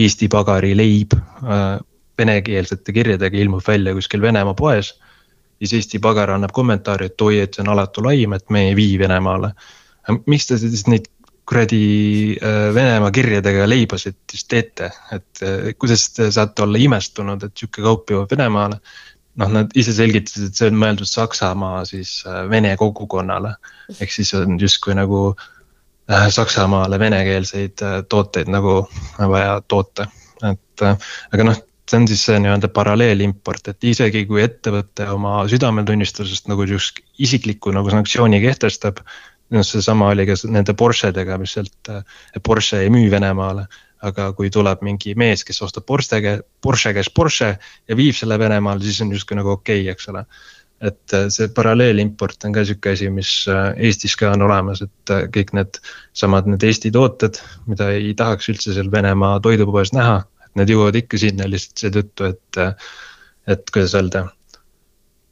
Eesti 0.03 0.25
pagari 0.33 0.71
leib 0.73 1.13
äh, 1.13 1.77
venekeelsete 2.17 2.95
kirjadega 2.95 3.37
ilmub 3.37 3.61
välja 3.67 3.93
kuskil 3.93 4.21
Venemaa 4.21 4.55
poes. 4.57 4.95
siis 5.59 5.73
Eesti 5.77 5.99
pagar 6.01 6.33
annab 6.33 6.51
kommentaari, 6.51 7.05
et 7.11 7.21
oi, 7.21 7.39
et 7.39 7.53
see 7.53 7.61
on 7.63 7.69
alatu 7.71 8.03
laim, 8.03 8.33
et 8.33 8.49
me 8.49 8.67
ei 8.69 8.75
vii 8.75 8.97
Venemaale. 8.99 9.53
miks 10.25 10.47
te 10.47 10.57
siis 10.57 10.87
neid 10.87 11.05
kuradi 11.45 12.35
äh, 12.41 12.73
Venemaa 12.75 13.11
kirjadega 13.11 13.69
leibasid 13.69 14.17
just 14.33 14.47
teete, 14.49 14.91
et 15.11 15.43
äh, 15.45 15.71
kuidas 15.79 16.09
te 16.09 16.31
saate 16.31 16.65
olla 16.65 16.81
imestunud, 16.81 17.43
et 17.43 17.55
sihuke 17.57 17.85
kaup 17.85 18.11
jõuab 18.11 18.31
Venemaale 18.31 18.81
noh, 19.41 19.49
nad 19.57 19.73
ise 19.77 19.95
selgitasid, 19.95 20.49
et 20.49 20.59
see 20.59 20.69
on 20.71 20.79
mõeldud 20.81 21.09
Saksamaa 21.09 21.83
siis 21.89 22.19
äh, 22.27 22.43
vene 22.49 22.75
kogukonnale. 22.79 23.55
ehk 23.99 24.13
siis 24.13 24.33
on 24.37 24.57
justkui 24.61 24.95
nagu 24.97 25.25
äh, 25.33 26.29
Saksamaale 26.33 26.99
venekeelseid 26.99 27.83
äh, 27.85 27.99
tooteid 28.09 28.51
nagu 28.53 28.83
vaja 29.17 29.59
toota, 29.67 30.07
et 30.43 30.87
aga 30.87 31.49
noh 31.49 31.61
see 31.83 31.99
on 31.99 32.05
siis 32.07 32.21
see 32.25 32.39
nii-öelda 32.39 32.69
paralleelimport, 32.71 33.67
et 33.67 33.85
isegi 33.89 34.23
kui 34.25 34.39
ettevõte 34.39 35.03
oma 35.11 35.41
südametunnistusest 35.51 36.47
nagu 36.47 36.63
just 36.69 37.01
isikliku 37.19 37.73
nagu 37.75 37.91
sanktsiooni 37.91 38.39
kehtestab. 38.41 39.03
noh, 39.53 39.65
seesama 39.67 40.07
oli 40.09 40.25
ka 40.25 40.37
nende 40.49 40.73
Porschedega, 40.73 41.37
mis 41.37 41.51
sealt, 41.53 41.91
Porsche 42.41 42.79
ei 42.85 42.89
müü 42.89 43.11
Venemaale 43.11 43.67
aga 44.03 44.31
kui 44.37 44.51
tuleb 44.53 44.83
mingi 44.85 45.15
mees, 45.19 45.45
kes 45.47 45.61
ostab 45.65 45.85
Porsche, 45.87 46.19
Porsche 46.61 46.93
käest 46.95 47.13
Porsche 47.15 47.53
ja 47.87 47.97
viib 47.97 48.17
selle 48.17 48.37
Venemaale, 48.39 48.83
siis 48.83 49.01
on 49.05 49.13
justkui 49.15 49.39
nagu 49.39 49.55
okei 49.55 49.85
okay,, 49.85 49.95
eks 49.95 50.11
ole. 50.11 50.25
et 50.83 51.13
äh, 51.15 51.29
see 51.31 51.47
paralleelimport 51.55 52.43
on 52.43 52.55
ka 52.57 52.65
sihuke 52.67 52.91
asi, 52.91 53.07
mis 53.13 53.29
äh, 53.47 53.69
Eestis 53.87 54.17
ka 54.19 54.33
on 54.35 54.41
olemas, 54.43 54.81
et 54.83 55.13
äh, 55.15 55.21
kõik 55.31 55.53
need 55.55 55.79
samad 56.11 56.49
need 56.49 56.65
Eesti 56.67 56.91
tooted, 56.91 57.39
mida 57.71 57.87
ei 57.95 58.11
tahaks 58.19 58.49
üldse 58.51 58.75
seal 58.75 58.91
Venemaa 58.91 59.39
toidupoes 59.45 59.93
näha, 59.95 60.17
et 60.43 60.59
need 60.59 60.73
jõuavad 60.73 60.99
ikka 60.99 61.21
sinna 61.21 61.47
lihtsalt 61.47 61.85
seetõttu, 61.85 62.33
et, 62.33 62.83
et 63.55 63.71
kuidas 63.71 63.95
öelda 63.95 64.25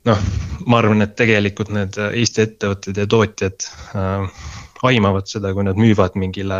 noh, 0.07 0.23
ma 0.71 0.79
arvan, 0.79 1.03
et 1.03 1.17
tegelikult 1.19 1.73
need 1.75 1.99
Eesti 2.07 2.45
ettevõtted 2.47 3.03
ja 3.03 3.09
tootjad 3.11 3.67
äh, 3.99 4.41
aimavad 4.87 5.29
seda, 5.29 5.53
kui 5.53 5.65
nad 5.65 5.79
müüvad 5.79 6.15
mingile, 6.19 6.59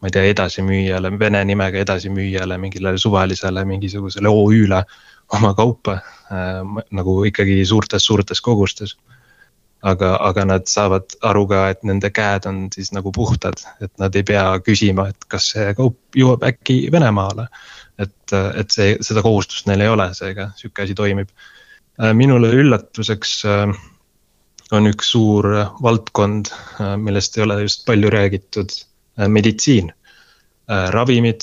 ma 0.00 0.10
ei 0.10 0.14
tea, 0.14 0.26
edasimüüjale, 0.32 1.12
vene 1.20 1.42
nimega 1.48 1.80
edasimüüjale, 1.82 2.58
mingile 2.60 2.96
suvalisele 3.00 3.64
mingisugusele 3.68 4.28
OÜ-le 4.28 4.82
oma 5.32 5.54
kaupa 5.56 5.98
äh, 5.98 6.60
nagu 6.90 7.22
ikkagi 7.28 7.62
suurtes-suurtes 7.66 8.40
kogustes. 8.40 8.96
aga, 9.82 10.12
aga 10.22 10.44
nad 10.46 10.68
saavad 10.70 11.16
aru 11.26 11.40
ka, 11.50 11.60
et 11.72 11.80
nende 11.82 12.12
käed 12.14 12.44
on 12.46 12.58
siis 12.70 12.92
nagu 12.94 13.10
puhtad, 13.12 13.64
et 13.82 13.90
nad 13.98 14.14
ei 14.14 14.22
pea 14.22 14.44
küsima, 14.62 15.08
et 15.10 15.24
kas 15.26 15.48
see 15.56 15.72
kaup 15.74 15.96
jõuab 16.14 16.44
äkki 16.46 16.86
Venemaale. 16.92 17.48
et, 17.98 18.32
et 18.32 18.70
see, 18.70 18.94
seda 19.02 19.22
kohustust 19.22 19.66
neil 19.66 19.82
ei 19.82 19.90
ole, 19.90 20.06
seega 20.14 20.50
sihuke 20.56 20.82
asi 20.84 20.94
toimib. 20.94 21.28
Äh, 21.98 22.14
minule 22.14 22.52
üllatuseks 22.54 23.34
äh, 23.44 23.74
on 24.72 24.88
üks 24.88 25.10
suur 25.12 25.44
valdkond, 25.84 26.48
äh, 26.80 26.94
millest 27.00 27.36
ei 27.36 27.42
ole 27.44 27.58
just 27.62 27.84
palju 27.86 28.10
räägitud, 28.10 28.70
äh, 29.18 29.28
meditsiin. 29.28 29.92
Äh, 30.70 30.90
ravimid, 30.94 31.40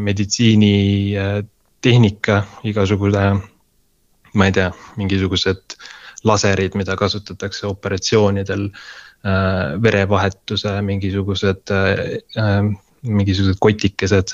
meditsiinitehnika, 0.00 2.36
igasugune, 2.64 3.40
ma 4.32 4.46
ei 4.46 4.52
tea, 4.56 4.72
mingisugused 4.96 5.60
laserid, 6.24 6.74
mida 6.74 6.96
kasutatakse 6.96 7.66
operatsioonidel, 7.68 8.70
verevahetuse 9.82 10.82
mingisugused 10.86 11.70
mingisugused 13.02 13.58
kotikesed, 13.60 14.28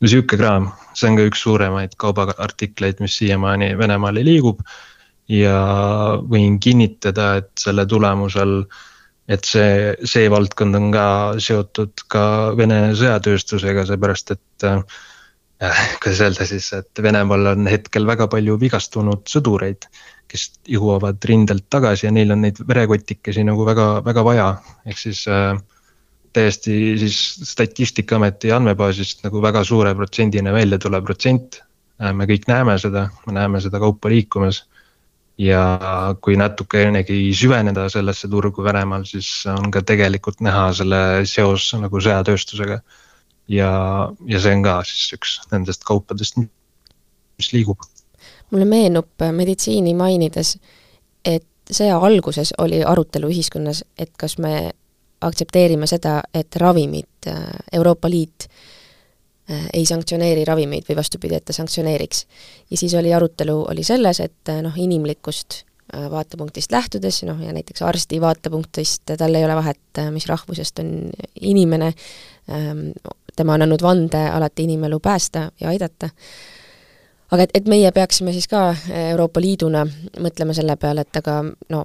no 0.00 0.08
sihuke 0.08 0.36
kraam, 0.38 0.72
see 0.94 1.08
on 1.10 1.16
ka 1.18 1.22
üks 1.28 1.40
suuremaid 1.44 1.92
kaubaartikleid, 2.00 2.96
mis 3.02 3.16
siiamaani 3.18 3.78
Venemaale 3.78 4.22
liigub 4.24 4.58
ja 5.30 5.58
võin 6.28 6.58
kinnitada, 6.60 7.34
et 7.40 7.52
selle 7.60 7.86
tulemusel, 7.88 8.62
et 9.28 9.46
see, 9.48 9.94
see 10.04 10.28
valdkond 10.32 10.76
on 10.76 10.90
ka 10.92 11.06
seotud 11.40 12.04
ka 12.12 12.24
Vene 12.58 12.92
sõjatööstusega, 12.98 13.86
seepärast 13.88 14.34
et 14.36 14.66
äh, 14.68 14.82
kuidas 16.02 16.20
öelda 16.26 16.48
siis, 16.48 16.70
et 16.76 17.02
Venemaal 17.02 17.54
on 17.54 17.70
hetkel 17.70 18.06
väga 18.06 18.28
palju 18.32 18.58
vigastunud 18.60 19.24
sõdureid, 19.30 19.88
kes 20.28 20.50
jõuavad 20.68 21.24
rindelt 21.28 21.68
tagasi 21.72 22.08
ja 22.08 22.12
neil 22.12 22.34
on 22.34 22.44
neid 22.44 22.60
verekotikesi 22.68 23.44
nagu 23.46 23.64
väga, 23.64 23.88
väga 24.04 24.26
vaja, 24.26 24.48
ehk 24.84 25.00
siis 25.00 25.24
äh, 25.30 25.56
täiesti 26.34 26.98
siis 27.00 27.18
Statistikaameti 27.48 28.52
andmebaasist 28.52 29.24
nagu 29.24 29.40
väga 29.40 29.64
suure 29.64 29.94
protsendina 29.96 30.52
välja 30.52 30.80
tulev 30.82 31.04
protsent. 31.06 31.62
Äh, 32.02 32.12
me 32.12 32.28
kõik 32.28 32.44
näeme 32.50 32.76
seda, 32.82 33.08
me 33.24 33.38
näeme 33.38 33.64
seda 33.64 33.80
kaupa 33.80 34.12
liikumas 34.12 34.66
ja 35.38 35.62
kui 36.22 36.36
natukenegi 36.38 37.18
süveneda 37.34 37.88
sellesse 37.90 38.28
turgu 38.30 38.64
Venemaal, 38.64 39.06
siis 39.08 39.28
on 39.50 39.70
ka 39.74 39.82
tegelikult 39.82 40.42
näha 40.44 40.68
selle 40.76 41.00
seos 41.26 41.72
nagu 41.80 42.00
sõjatööstusega. 42.00 42.80
ja, 43.48 43.70
ja 44.26 44.40
see 44.40 44.54
on 44.56 44.62
ka 44.64 44.76
siis 44.88 45.16
üks 45.18 45.34
nendest 45.52 45.84
kaupadest, 45.84 46.38
mis 46.38 47.52
liigub. 47.52 47.82
mulle 48.50 48.64
meenub 48.64 49.26
meditsiini 49.32 49.94
mainides, 49.94 50.56
et 51.24 51.46
sõja 51.70 51.98
alguses 51.98 52.54
oli 52.58 52.84
arutelu 52.84 53.28
ühiskonnas, 53.28 53.84
et 53.98 54.12
kas 54.16 54.38
me 54.38 54.70
aktsepteerime 55.24 55.86
seda, 55.86 56.20
et 56.34 56.56
ravimid, 56.56 57.30
Euroopa 57.72 58.10
Liit 58.10 58.46
Äh, 58.46 58.73
ei 59.48 59.84
sanktsioneeri 59.86 60.44
ravimeid 60.44 60.88
või 60.88 60.96
vastupidi, 60.96 61.36
et 61.36 61.44
ta 61.44 61.52
sanktsioneeriks. 61.52 62.26
ja 62.70 62.76
siis 62.76 62.94
oli 62.94 63.14
arutelu, 63.14 63.66
oli 63.70 63.84
selles, 63.84 64.20
et 64.20 64.48
äh, 64.48 64.62
noh, 64.62 64.72
inimlikust 64.76 65.64
äh, 65.94 66.10
vaatepunktist 66.10 66.72
lähtudes, 66.72 67.22
noh 67.28 67.40
ja 67.42 67.52
näiteks 67.52 67.82
arsti 67.82 68.20
vaatepunktist, 68.20 69.02
tal 69.18 69.34
ei 69.34 69.44
ole 69.44 69.54
vahet, 69.54 70.02
mis 70.10 70.26
rahvusest 70.26 70.78
on 70.78 71.10
inimene, 71.40 71.92
ähm, 72.50 72.90
tema 73.36 73.54
on 73.54 73.62
andnud 73.62 73.82
vande 73.82 74.28
alati 74.30 74.64
inimelu 74.64 75.00
päästa 75.00 75.50
ja 75.60 75.68
aidata, 75.68 76.08
aga 77.30 77.42
et, 77.42 77.50
et 77.54 77.68
meie 77.68 77.92
peaksime 77.92 78.32
siis 78.32 78.48
ka 78.48 78.70
Euroopa 79.10 79.40
Liiduna 79.40 79.84
mõtlema 80.20 80.56
selle 80.56 80.76
peale, 80.76 81.04
et 81.04 81.20
aga 81.20 81.42
no 81.68 81.84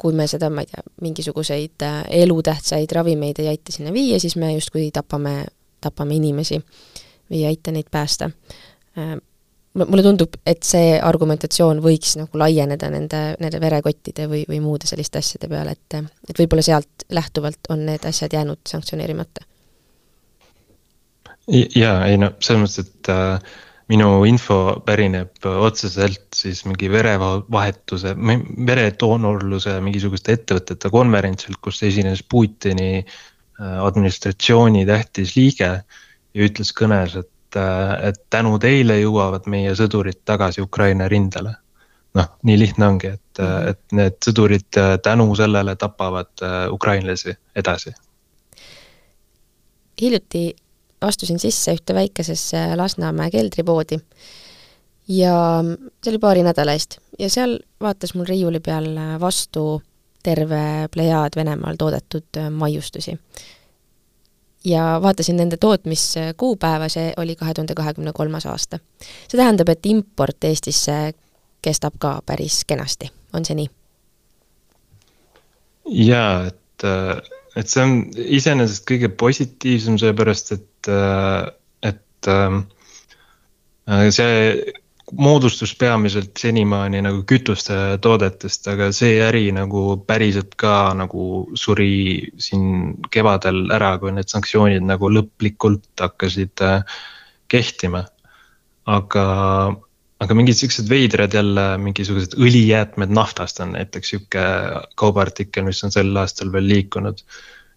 kui 0.00 0.12
me 0.16 0.26
seda, 0.28 0.48
ma 0.50 0.64
ei 0.64 0.68
tea, 0.68 0.82
mingisuguseid 1.04 1.84
elutähtsaid 2.22 2.92
ravimeid 2.92 3.40
ei 3.40 3.50
aita 3.52 3.72
sinna 3.72 3.92
viia, 3.92 4.20
siis 4.20 4.36
me 4.40 4.52
justkui 4.54 4.86
tapame 4.92 5.44
tapame 5.80 6.16
inimesi 6.16 6.60
või 7.30 7.42
ei 7.42 7.46
aita 7.52 7.72
neid 7.74 7.90
päästa. 7.90 8.30
Äh, 8.98 9.16
mulle 9.74 10.02
tundub, 10.02 10.34
et 10.46 10.66
see 10.66 10.96
argumentatsioon 10.98 11.80
võiks 11.84 12.16
nagu 12.18 12.40
laieneda 12.42 12.90
nende, 12.90 13.20
nende 13.42 13.60
verekottide 13.62 14.26
või, 14.30 14.42
või 14.48 14.58
muude 14.64 14.90
selliste 14.90 15.20
asjade 15.22 15.50
peale, 15.50 15.76
et 15.76 15.98
et 16.00 16.38
võib-olla 16.38 16.64
sealt 16.66 17.06
lähtuvalt 17.14 17.70
on 17.70 17.86
need 17.86 18.04
asjad 18.06 18.34
jäänud 18.34 18.60
sanktsioneerimata. 18.68 19.46
jaa, 21.50 22.06
ei 22.06 22.18
no 22.18 22.34
selles 22.40 22.62
mõttes, 22.64 22.86
et 22.86 23.10
äh, 23.14 23.54
minu 23.90 24.24
info 24.26 24.82
pärineb 24.86 25.46
otseselt 25.46 26.28
siis 26.34 26.64
mingi 26.66 26.90
verevahetuse, 26.90 28.14
veredoonorluse 28.66 29.78
mingisuguste 29.82 30.34
ettevõtete 30.38 30.90
konverentsilt, 30.90 31.58
kus 31.62 31.82
esines 31.86 32.22
Putini 32.22 32.92
äh, 32.98 33.18
administratsiooni 33.60 34.86
tähtis 34.86 35.36
liige 35.36 35.70
ja 36.34 36.46
ütles 36.46 36.72
kõnes, 36.76 37.16
et 37.20 37.28
et 38.02 38.20
tänu 38.30 38.58
teile 38.62 39.00
jõuavad 39.00 39.48
meie 39.50 39.72
sõdurid 39.74 40.20
tagasi 40.24 40.62
Ukraina 40.62 41.08
rindele. 41.08 41.56
noh, 42.14 42.26
nii 42.42 42.58
lihtne 42.58 42.86
ongi, 42.86 43.06
et 43.06 43.38
mm, 43.38 43.46
-hmm. 43.46 43.68
et 43.70 43.92
need 43.92 44.16
sõdurid 44.26 44.78
tänu 45.02 45.34
sellele 45.36 45.76
tapavad 45.76 46.30
ukrainlasi 46.70 47.34
edasi. 47.56 47.90
hiljuti 50.00 50.56
astusin 51.00 51.38
sisse 51.38 51.72
ühte 51.72 51.94
väikesesse 51.94 52.76
Lasnamäe 52.76 53.30
keldripoodi 53.30 53.98
ja 55.08 55.34
see 56.02 56.10
oli 56.12 56.18
paari 56.18 56.42
nädala 56.42 56.72
eest 56.72 56.98
ja 57.18 57.30
seal 57.30 57.58
vaatas 57.80 58.14
mul 58.14 58.28
riiuli 58.28 58.60
peal 58.60 58.86
vastu 59.20 59.82
terve 60.22 60.88
plejaad 60.92 61.36
Venemaal 61.36 61.78
toodetud 61.78 62.40
maiustusi 62.50 63.16
ja 64.64 64.98
vaatasin 65.02 65.36
nende 65.36 65.56
tootmiskuupäeva, 65.56 66.88
see 66.88 67.12
oli 67.16 67.36
kahe 67.36 67.54
tuhande 67.54 67.74
kahekümne 67.74 68.12
kolmas 68.12 68.46
aasta. 68.46 68.78
see 69.28 69.38
tähendab, 69.38 69.68
et 69.68 69.86
import 69.86 70.44
Eestisse 70.44 71.12
kestab 71.62 71.94
ka 71.98 72.20
päris 72.26 72.64
kenasti, 72.64 73.10
on 73.32 73.44
see 73.44 73.54
nii? 73.54 73.70
jaa, 76.04 76.46
et, 76.46 76.84
et 77.56 77.68
see 77.68 77.82
on 77.84 77.96
iseenesest 78.38 78.84
kõige 78.90 79.08
positiivsem, 79.08 79.98
seepärast 79.98 80.52
et, 80.58 80.92
et 81.82 82.30
see 84.10 84.36
moodustus 85.18 85.72
peamiselt 85.78 86.38
senimaani 86.38 87.02
nagu 87.04 87.22
kütuste 87.28 87.76
toodetest, 88.02 88.68
aga 88.70 88.90
see 88.94 89.18
äri 89.24 89.50
nagu 89.54 89.98
päriselt 90.06 90.54
ka 90.60 90.92
nagu 90.96 91.26
suri 91.58 92.30
siin 92.38 92.96
kevadel 93.10 93.66
ära, 93.74 93.96
kui 94.02 94.14
need 94.14 94.30
sanktsioonid 94.30 94.86
nagu 94.86 95.10
lõplikult 95.10 95.88
hakkasid 96.00 96.64
äh, 96.66 96.82
kehtima. 97.50 98.04
aga, 98.90 99.24
aga 100.24 100.34
mingid 100.34 100.56
siuksed 100.58 100.88
veidrad 100.90 101.34
jälle, 101.36 101.64
mingisugused 101.78 102.34
õlijäätmed 102.38 103.12
naftast 103.14 103.60
on 103.62 103.76
näiteks 103.76 104.14
sihuke 104.14 104.44
kaubaartikkel, 104.98 105.66
mis 105.68 105.84
on 105.86 105.94
sel 105.94 106.16
aastal 106.16 106.50
veel 106.52 106.66
liikunud 106.66 107.22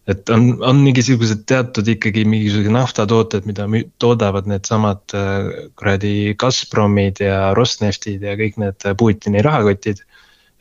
et 0.08 0.30
on, 0.34 0.48
on 0.68 0.80
mingisugused 0.84 1.46
teatud 1.48 1.88
ikkagi 1.94 2.26
mingisugused 2.28 2.76
naftatooted, 2.76 3.46
mida 3.48 3.68
toodavad 4.04 4.50
needsamad 4.52 5.16
äh, 5.16 5.52
kuradi 5.80 6.34
Gazpromid 6.40 7.22
ja 7.24 7.54
Rosneftid 7.56 8.26
ja 8.26 8.36
kõik 8.40 8.60
need 8.62 8.90
Putini 9.00 9.44
rahakotid. 9.46 10.04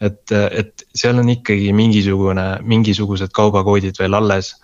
et, 0.02 0.32
et 0.34 0.82
seal 0.98 1.18
on 1.18 1.28
ikkagi 1.30 1.72
mingisugune, 1.78 2.46
mingisugused 2.66 3.30
kaubakoodid 3.34 3.98
veel 3.98 4.14
alles. 4.18 4.54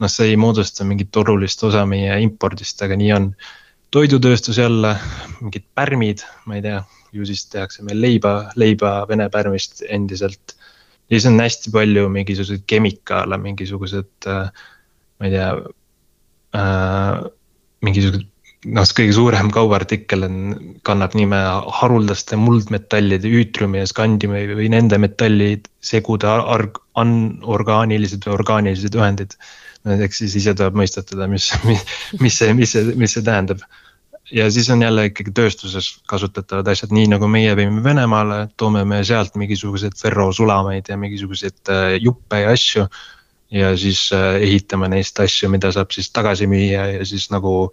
noh, 0.00 0.10
see 0.10 0.32
ei 0.32 0.36
moodusta 0.36 0.84
mingit 0.84 1.16
olulist 1.16 1.62
osa 1.62 1.84
meie 1.86 2.16
impordist, 2.20 2.82
aga 2.82 2.96
nii 2.96 3.12
on. 3.12 3.30
toidutööstus 3.94 4.58
jälle, 4.58 4.96
mingid 5.40 5.64
pärmid, 5.74 6.24
ma 6.46 6.56
ei 6.56 6.62
tea, 6.62 6.80
ju 7.12 7.26
siis 7.28 7.46
tehakse 7.46 7.84
meil 7.86 8.00
leiba, 8.00 8.50
leiba 8.56 9.04
Vene 9.08 9.28
pärmist 9.30 9.84
endiselt 9.88 10.56
ja 11.10 11.16
siis 11.16 11.26
on 11.30 11.40
hästi 11.40 11.72
palju 11.74 12.08
mingisuguseid 12.12 12.66
kemikaale, 12.70 13.38
mingisugused 13.40 14.28
äh,, 14.30 14.52
ma 15.18 15.28
ei 15.28 15.34
tea 15.34 15.50
äh,, 16.58 17.26
mingisugused 17.84 18.30
noh, 18.72 18.86
kõige 18.96 19.14
suurem 19.16 19.50
kaubaartikkel 19.54 20.26
on, 20.26 20.38
kannab 20.88 21.14
nime 21.18 21.40
haruldaste 21.80 22.38
muldmetallide 22.40 23.28
üütriumi 23.28 23.82
ja 23.82 23.90
skandiumi 23.90 24.46
või 24.56 24.70
nende 24.72 24.98
metallisegude 25.02 26.30
anorgaanilised 27.00 28.24
või 28.26 28.36
orgaanilised 28.38 28.96
ühendid. 28.98 29.36
eks 29.84 30.22
siis 30.22 30.38
ise 30.40 30.54
tuleb 30.56 30.78
mõistatada, 30.80 31.28
mis, 31.28 31.50
mis, 31.68 31.84
mis 32.20 32.38
see, 32.40 32.54
mis 32.56 32.72
see, 32.72 32.94
mis 32.96 33.16
see 33.16 33.24
tähendab 33.26 33.60
ja 34.32 34.50
siis 34.50 34.70
on 34.70 34.82
jälle 34.82 35.06
ikkagi 35.10 35.32
tööstuses 35.36 35.90
kasutatavad 36.08 36.68
asjad, 36.72 36.92
nii 36.96 37.08
nagu 37.12 37.28
meie 37.28 37.56
viime 37.56 37.82
Venemaale, 37.84 38.48
toome 38.56 38.84
me 38.88 39.02
sealt 39.04 39.36
mingisuguseid 39.40 39.96
ferrosulamaid 40.00 40.88
ja 40.88 40.96
mingisuguseid 41.00 41.72
äh, 41.72 41.96
juppe 42.00 42.40
ja 42.40 42.54
asju. 42.54 42.86
ja 43.50 43.76
siis 43.76 44.08
äh, 44.12 44.40
ehitame 44.42 44.88
neist 44.88 45.20
asju, 45.20 45.48
mida 45.52 45.72
saab 45.72 45.92
siis 45.94 46.10
tagasi 46.10 46.46
müüa 46.50 46.86
ja 46.96 47.04
siis 47.06 47.28
nagu 47.30 47.70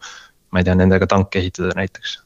ma 0.51 0.59
ei 0.59 0.67
tea, 0.67 0.75
nendega 0.75 1.07
tanke 1.07 1.39
ehitada 1.39 1.71
näiteks 1.75 2.19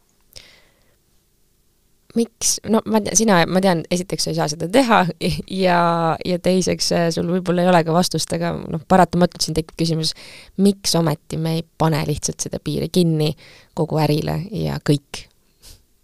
miks, 2.15 2.55
no 2.71 2.81
ma 2.89 3.01
tean, 3.03 3.17
sina, 3.19 3.41
ma 3.49 3.61
tean, 3.63 3.83
esiteks 3.91 4.27
sa 4.27 4.31
ei 4.31 4.39
saa 4.39 4.47
seda 4.51 4.69
teha 4.71 5.01
ja, 5.65 5.79
ja 6.25 6.39
teiseks 6.43 6.89
äh, 6.95 7.05
sul 7.15 7.29
võib-olla 7.33 7.65
ei 7.65 7.71
ole 7.71 7.83
ka 7.87 7.95
vastust, 7.95 8.33
aga 8.37 8.53
noh, 8.57 8.83
paratamatult 8.87 9.45
siin 9.45 9.57
tekib 9.57 9.77
küsimus, 9.83 10.15
miks 10.63 10.95
ometi 10.99 11.39
me 11.41 11.57
ei 11.59 11.63
pane 11.77 12.01
lihtsalt 12.07 12.47
seda 12.47 12.61
piiri 12.63 12.89
kinni 12.93 13.31
kogu 13.77 13.99
ärile 14.03 14.39
ja 14.55 14.79
kõik 14.79 15.25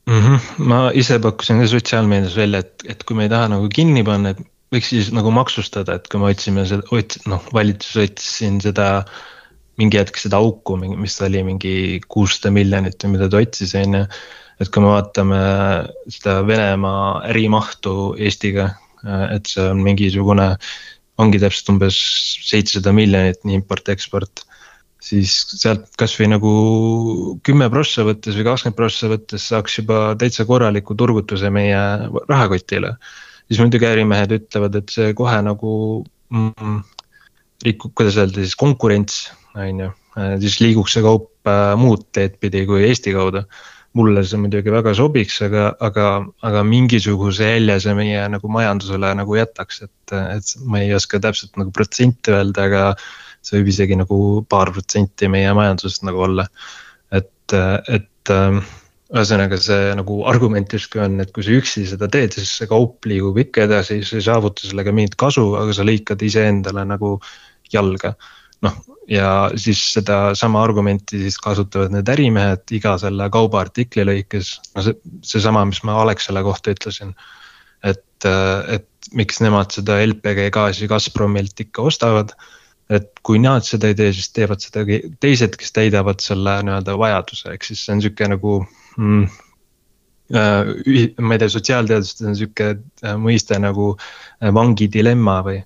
mm? 0.05 0.22
-hmm. 0.22 0.68
ma 0.72 0.84
ise 0.93 1.20
pakkusin 1.20 1.62
ka 1.64 1.68
sotsiaalmeedias 1.72 2.38
välja, 2.38 2.64
et, 2.66 2.88
et 2.89 3.03
kui 3.03 3.18
me 3.18 3.28
ei 3.28 3.34
taha 3.34 3.51
nagu 3.55 3.70
kinni 3.74 4.03
panna, 4.07 4.36
et 4.36 4.41
võiks 4.72 4.91
siis 4.93 5.12
nagu 5.16 5.32
maksustada, 5.36 5.97
et 5.97 6.07
kui 6.12 6.22
me 6.22 6.32
otsime 6.32 6.66
seda, 6.68 6.86
ots-, 6.95 7.20
noh, 7.30 7.43
valitsus 7.53 7.97
otsis 8.05 8.38
siin 8.39 8.62
seda 8.64 8.91
mingi 9.80 9.99
hetk 9.99 10.20
seda 10.20 10.39
auku, 10.41 10.78
mis 10.78 11.18
oli 11.26 11.41
mingi 11.47 11.74
kuussada 12.12 12.51
miljonit 12.53 13.03
või 13.03 13.16
mida 13.16 13.30
ta 13.32 13.41
otsis, 13.41 13.74
on 13.80 13.99
ju 14.01 14.05
et 14.62 14.70
kui 14.70 14.84
me 14.84 14.93
vaatame 14.93 15.41
seda 16.12 16.41
Venemaa 16.45 17.24
ärimahtu 17.32 18.14
Eestiga, 18.22 18.70
et 19.34 19.49
see 19.49 19.66
on 19.72 19.82
mingisugune, 19.82 20.53
ongi 21.22 21.41
täpselt 21.41 21.74
umbes 21.74 21.97
seitsesada 22.45 22.93
miljonit 22.95 23.41
nii 23.45 23.62
import-eksport. 23.62 24.45
siis 25.01 25.32
sealt 25.57 25.88
kasvõi 25.97 26.28
nagu 26.30 26.49
kümme 27.41 27.66
prossa 27.74 28.03
võttes 28.05 28.36
või 28.38 28.45
kakskümmend 28.45 28.78
prossa 28.78 29.07
võttes 29.09 29.47
saaks 29.49 29.80
juba 29.80 30.14
täitsa 30.22 30.45
korraliku 30.45 30.93
turgutuse 30.95 31.49
meie 31.49 31.80
rahakotile. 32.30 32.93
siis 33.49 33.59
muidugi 33.59 33.89
ärimehed 33.89 34.38
ütlevad, 34.38 34.78
et 34.78 34.93
see 34.93 35.16
kohe 35.18 35.41
nagu 35.41 35.72
mm, 36.30 36.78
rikub, 37.66 37.95
kuidas 37.97 38.22
öelda 38.22 38.45
siis 38.45 38.55
konkurents, 38.55 39.32
on 39.57 39.86
ju, 39.86 39.91
siis 40.45 40.62
liiguks 40.62 40.93
see 40.93 41.05
kaup 41.05 41.49
äh, 41.49 41.74
muud 41.82 42.05
teed 42.14 42.38
pidi 42.38 42.66
kui 42.70 42.86
Eesti 42.86 43.18
kaudu 43.18 43.47
mulle 43.97 44.23
see 44.23 44.39
muidugi 44.39 44.71
väga 44.71 44.93
sobiks, 44.95 45.41
aga, 45.45 45.71
aga, 45.83 46.07
aga 46.47 46.63
mingisuguse 46.67 47.49
jälje 47.55 47.79
see 47.85 47.95
meie 47.97 48.21
nagu 48.31 48.51
majandusele 48.51 49.11
nagu 49.19 49.35
jätaks, 49.35 49.81
et, 49.87 50.13
et 50.15 50.53
ma 50.63 50.83
ei 50.83 50.93
oska 50.95 51.19
täpselt 51.23 51.59
nagu 51.59 51.73
protsenti 51.75 52.31
öelda, 52.31 52.67
aga 52.69 52.83
see 53.41 53.59
võib 53.59 53.71
isegi 53.73 53.97
nagu 53.99 54.19
paar 54.49 54.71
protsenti 54.71 55.27
meie 55.31 55.51
majandusest 55.57 56.05
nagu 56.07 56.23
olla. 56.27 56.47
et, 57.11 57.55
et 57.91 58.31
ähm, 58.31 58.61
ühesõnaga 59.11 59.57
see 59.59 59.91
nagu 59.99 60.21
argument 60.31 60.71
justkui 60.71 61.01
on, 61.03 61.19
et 61.19 61.33
kui 61.35 61.43
sa 61.43 61.55
üksi 61.57 61.83
seda 61.89 62.07
teed, 62.11 62.31
siis 62.37 62.51
see 62.61 62.69
kaup 62.71 63.03
liigub 63.09 63.37
ikka 63.43 63.65
edasi, 63.67 63.99
sa 64.07 64.15
ei 64.19 64.23
saavuta 64.23 64.69
sellega 64.69 64.93
mingit 64.95 65.17
kasu, 65.19 65.49
aga 65.59 65.75
sa 65.75 65.83
lõikad 65.87 66.23
iseendale 66.23 66.85
nagu 66.87 67.17
jalga. 67.73 68.15
noh, 68.63 68.77
ja 69.09 69.51
siis 69.55 69.81
sedasama 69.93 70.61
argumenti 70.63 71.19
siis 71.23 71.37
kasutavad 71.41 71.93
need 71.93 72.09
ärimehed 72.11 72.73
iga 72.75 72.95
selle 73.01 73.29
kaubaartikli 73.33 74.05
lõikes, 74.07 74.53
no 74.75 74.85
see, 74.85 74.97
seesama, 75.25 75.63
mis 75.69 75.81
ma 75.87 75.97
Alexela 76.03 76.43
kohta 76.45 76.75
ütlesin. 76.75 77.15
et, 77.83 78.25
et 78.69 78.87
miks 79.17 79.39
nemad 79.41 79.73
seda 79.73 79.97
LPG 80.05 80.51
gaasi 80.53 80.87
Gazpromilt 80.87 81.59
ikka 81.65 81.87
ostavad. 81.89 82.35
et 82.91 83.07
kui 83.23 83.39
nad 83.39 83.63
seda 83.63 83.87
ei 83.87 83.95
tee, 83.95 84.11
siis 84.11 84.33
teevad 84.35 84.59
seda 84.59 84.83
teised, 85.23 85.53
kes 85.55 85.71
täidavad 85.71 86.19
selle 86.19 86.57
nii-öelda 86.67 86.97
vajaduse, 86.99 87.53
ehk 87.53 87.63
siis 87.63 87.85
see 87.85 87.93
on 87.95 88.01
sihuke 88.03 88.27
nagu 88.27 88.57
mm, 88.97 89.29
äh, 90.35 90.73
ma 91.23 91.37
ei 91.37 91.39
tea, 91.39 91.53
sotsiaalteadustes 91.53 92.27
on 92.27 92.35
sihuke 92.35 92.67
äh, 92.75 93.15
mõiste 93.15 93.55
nagu 93.63 93.93
äh, 93.95 94.51
vangi 94.53 94.89
dilemma 94.91 95.39
või, 95.47 95.61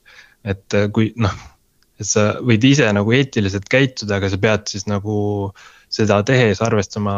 et 0.45 0.77
kui 0.93 1.09
noh 1.17 1.33
et 1.99 2.07
sa 2.07 2.25
võid 2.43 2.63
ise 2.67 2.87
nagu 2.95 3.13
eetiliselt 3.15 3.67
käituda, 3.71 4.19
aga 4.19 4.29
sa 4.31 4.39
pead 4.41 4.67
siis 4.71 4.87
nagu 4.89 5.17
seda 5.91 6.19
tehes 6.27 6.61
arvestama 6.65 7.15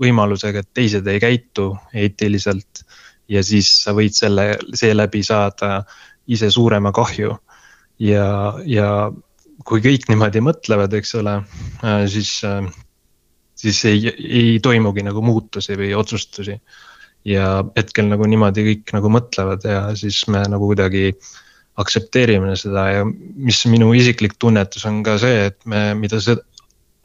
võimalusega, 0.00 0.62
et 0.62 0.70
teised 0.76 1.08
ei 1.10 1.22
käitu 1.22 1.72
eetiliselt. 1.94 2.84
ja 3.30 3.42
siis 3.46 3.68
sa 3.84 3.92
võid 3.94 4.14
selle, 4.14 4.56
seeläbi 4.74 5.22
saada 5.22 5.84
ise 6.26 6.50
suurema 6.50 6.92
kahju. 6.92 7.36
ja, 7.98 8.54
ja 8.66 9.10
kui 9.64 9.82
kõik 9.84 10.08
niimoodi 10.08 10.40
mõtlevad, 10.40 10.94
eks 10.94 11.14
ole, 11.20 11.34
äh, 11.84 12.06
siis, 12.08 12.38
äh, 12.44 12.64
siis 13.54 13.84
ei, 13.84 14.08
ei 14.08 14.58
toimugi 14.62 15.02
nagu 15.02 15.22
muutusi 15.22 15.76
või 15.76 15.94
otsustusi. 15.94 16.60
ja 17.24 17.64
hetkel 17.76 18.06
nagu 18.08 18.24
niimoodi 18.24 18.62
kõik 18.64 18.94
nagu 18.96 19.10
mõtlevad 19.12 19.64
ja 19.68 19.80
siis 19.92 20.22
me 20.32 20.40
nagu 20.48 20.70
kuidagi 20.70 21.10
äh, 21.10 21.32
aktsepteerime 21.78 22.56
seda 22.58 22.86
ja 22.90 23.04
mis 23.06 23.62
minu 23.70 23.92
isiklik 23.96 24.34
tunnetus 24.38 24.84
on 24.88 25.02
ka 25.06 25.16
see, 25.22 25.46
et 25.50 25.58
me, 25.70 25.92
mida 25.98 26.20
see 26.20 26.36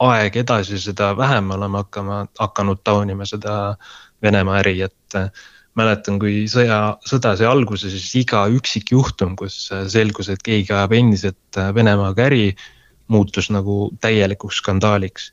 aeg 0.02 0.40
edasi, 0.42 0.78
seda 0.80 1.12
vähem 1.16 1.48
me 1.48 1.56
oleme 1.56 1.82
hakkama, 1.82 2.24
hakanud 2.40 2.82
taunima 2.84 3.28
seda 3.28 3.76
Venemaa 4.24 4.62
äri, 4.62 4.80
et 4.86 5.16
äh, 5.16 5.28
mäletan, 5.76 6.16
kui 6.20 6.46
sõja, 6.48 6.96
sõda 7.04 7.34
sai 7.36 7.48
alguse, 7.50 7.90
siis 7.92 8.08
iga 8.22 8.46
üksik 8.52 8.94
juhtum, 8.94 9.34
kus 9.36 9.66
äh, 9.74 9.84
selgus, 9.92 10.30
et 10.32 10.42
keegi 10.44 10.72
ajab 10.72 10.94
endiselt 10.96 11.60
äh, 11.60 11.68
Venemaaga 11.76 12.24
äri, 12.30 12.46
muutus 13.12 13.50
nagu 13.54 13.90
täielikuks 14.02 14.62
skandaaliks. 14.62 15.32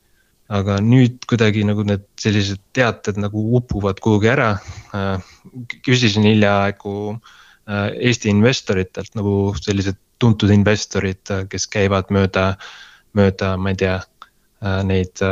aga 0.53 0.75
nüüd 0.83 1.23
kuidagi 1.25 1.63
nagu 1.65 1.85
need 1.87 2.03
sellised 2.19 2.59
teated 2.75 3.15
nagu 3.17 3.39
upuvad 3.57 3.97
kuhugi 4.03 4.27
ära. 4.27 4.59
küsisin 5.81 6.27
hiljaaegu 6.27 7.15
Eesti 7.67 8.29
investoritelt 8.29 9.13
nagu 9.15 9.53
sellised 9.55 9.95
tuntud 10.19 10.51
investorid, 10.51 11.31
kes 11.49 11.67
käivad 11.71 12.11
mööda, 12.11 12.53
mööda, 13.17 13.53
ma 13.59 13.71
ei 13.73 13.79
tea, 13.79 13.97
neid 14.87 15.23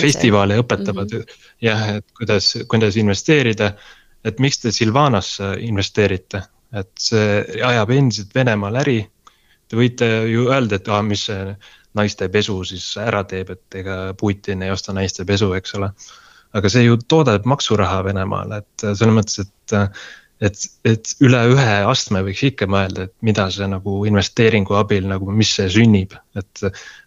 festivale 0.00 0.58
õpetavad 0.62 1.12
mm 1.12 1.20
-hmm. 1.20 1.46
jah, 1.60 1.88
et 1.96 2.06
kuidas, 2.16 2.56
kuidas 2.68 2.96
investeerida. 2.96 3.72
et 4.24 4.38
miks 4.40 4.58
te 4.58 4.72
Silvanasse 4.72 5.56
investeerite, 5.60 6.42
et 6.72 6.90
see 6.98 7.44
ajab 7.64 7.90
endiselt 7.90 8.34
Venemaal 8.34 8.76
äri. 8.76 9.06
Te 9.68 9.76
võite 9.76 10.06
ju 10.26 10.48
öelda, 10.50 10.76
et 10.76 10.88
ah, 10.88 11.02
mis 11.02 11.22
see 11.24 11.56
naiste 11.94 12.28
pesu 12.28 12.64
siis 12.64 12.96
ära 12.96 13.22
teeb, 13.24 13.50
et 13.50 13.74
ega 13.74 14.14
Putin 14.18 14.62
ei 14.62 14.70
osta 14.70 14.92
naiste 14.92 15.24
pesu, 15.24 15.52
eks 15.54 15.74
ole. 15.74 15.92
aga 16.52 16.68
see 16.68 16.82
ju 16.84 16.96
toodab 16.96 17.44
maksuraha 17.44 18.04
Venemaale, 18.04 18.56
et 18.56 18.84
selles 18.96 19.14
mõttes, 19.14 19.38
et 19.38 19.72
et, 20.44 20.60
et 20.86 21.10
üle 21.24 21.40
ühe 21.52 21.74
astme 21.90 22.22
võiks 22.26 22.44
ikka 22.46 22.68
mõelda, 22.70 23.08
et 23.08 23.14
mida 23.26 23.48
see 23.54 23.66
nagu 23.70 24.02
investeeringu 24.08 24.76
abil 24.78 25.08
nagu, 25.10 25.30
mis 25.34 25.50
see 25.58 25.68
sünnib, 25.72 26.14
et. 26.38 26.62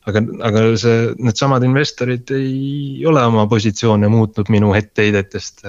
aga, 0.10 0.24
aga 0.48 0.64
see, 0.82 1.12
needsamad 1.22 1.64
investorid 1.68 2.34
ei 2.36 3.06
ole 3.08 3.24
oma 3.30 3.46
positsioone 3.52 4.10
muutnud 4.12 4.52
minu 4.54 4.74
etteheidetest. 4.78 5.64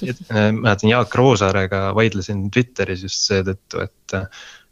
mäletan 0.00 0.90
Jaak 0.90 1.14
Roosaarega 1.18 1.86
vaidlesin 1.96 2.48
Twitteris 2.54 3.04
just 3.04 3.28
seetõttu, 3.28 3.84
et, 3.84 4.16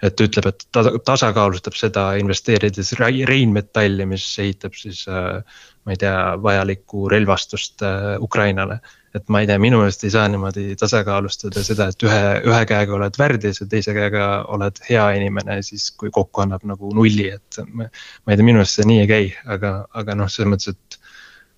et 0.03 0.25
ütleb, 0.25 0.49
et 0.49 0.65
ta 0.73 0.87
tasakaalustab 1.05 1.77
seda 1.77 2.07
investeerides 2.23 2.95
Rheinmetalli, 3.01 4.09
mis 4.09 4.25
ehitab 4.41 4.79
siis 4.79 5.05
ma 5.09 5.93
ei 5.93 6.01
tea, 6.01 6.17
vajalikku 6.43 7.09
relvastust 7.13 7.85
Ukrainale 8.23 8.81
et 9.15 9.29
ma 9.29 9.43
ei 9.43 9.49
tea, 9.49 9.59
minu 9.61 9.83
meelest 9.83 10.07
ei 10.07 10.13
saa 10.15 10.25
niimoodi 10.33 10.77
tasakaalustada 10.81 11.63
seda, 11.65 11.91
et 11.93 12.05
ühe, 12.07 12.23
ühe 12.49 12.61
käega 12.69 12.95
oled 12.97 13.19
värdjas 13.21 13.61
ja 13.61 13.67
teise 13.69 13.93
käega 13.97 14.29
oled 14.55 14.81
hea 14.89 15.05
inimene, 15.19 15.59
siis 15.67 15.91
kui 15.99 16.11
kokku 16.15 16.45
annab 16.47 16.65
nagu 16.69 16.93
nulli, 16.97 17.29
et. 17.35 17.61
ma 17.77 17.89
ei 17.91 18.39
tea, 18.39 18.47
minu 18.47 18.61
meelest 18.61 18.81
see 18.81 18.89
nii 18.89 19.03
ei 19.05 19.11
käi, 19.11 19.27
aga, 19.57 19.75
aga 20.01 20.17
noh, 20.19 20.33
selles 20.33 20.53
mõttes, 20.55 20.73
et 20.73 20.99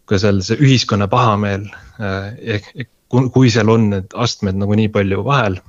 kui 0.09 0.19
seal 0.21 0.43
see 0.45 0.59
ühiskonna 0.61 1.09
pahameel 1.11 1.69
eh,, 2.03 2.67
kui 3.09 3.53
seal 3.53 3.71
on 3.73 3.89
need 3.93 4.17
astmed 4.27 4.59
nagu 4.59 4.77
nii 4.79 4.91
palju 4.93 5.23
vahel. 5.27 5.61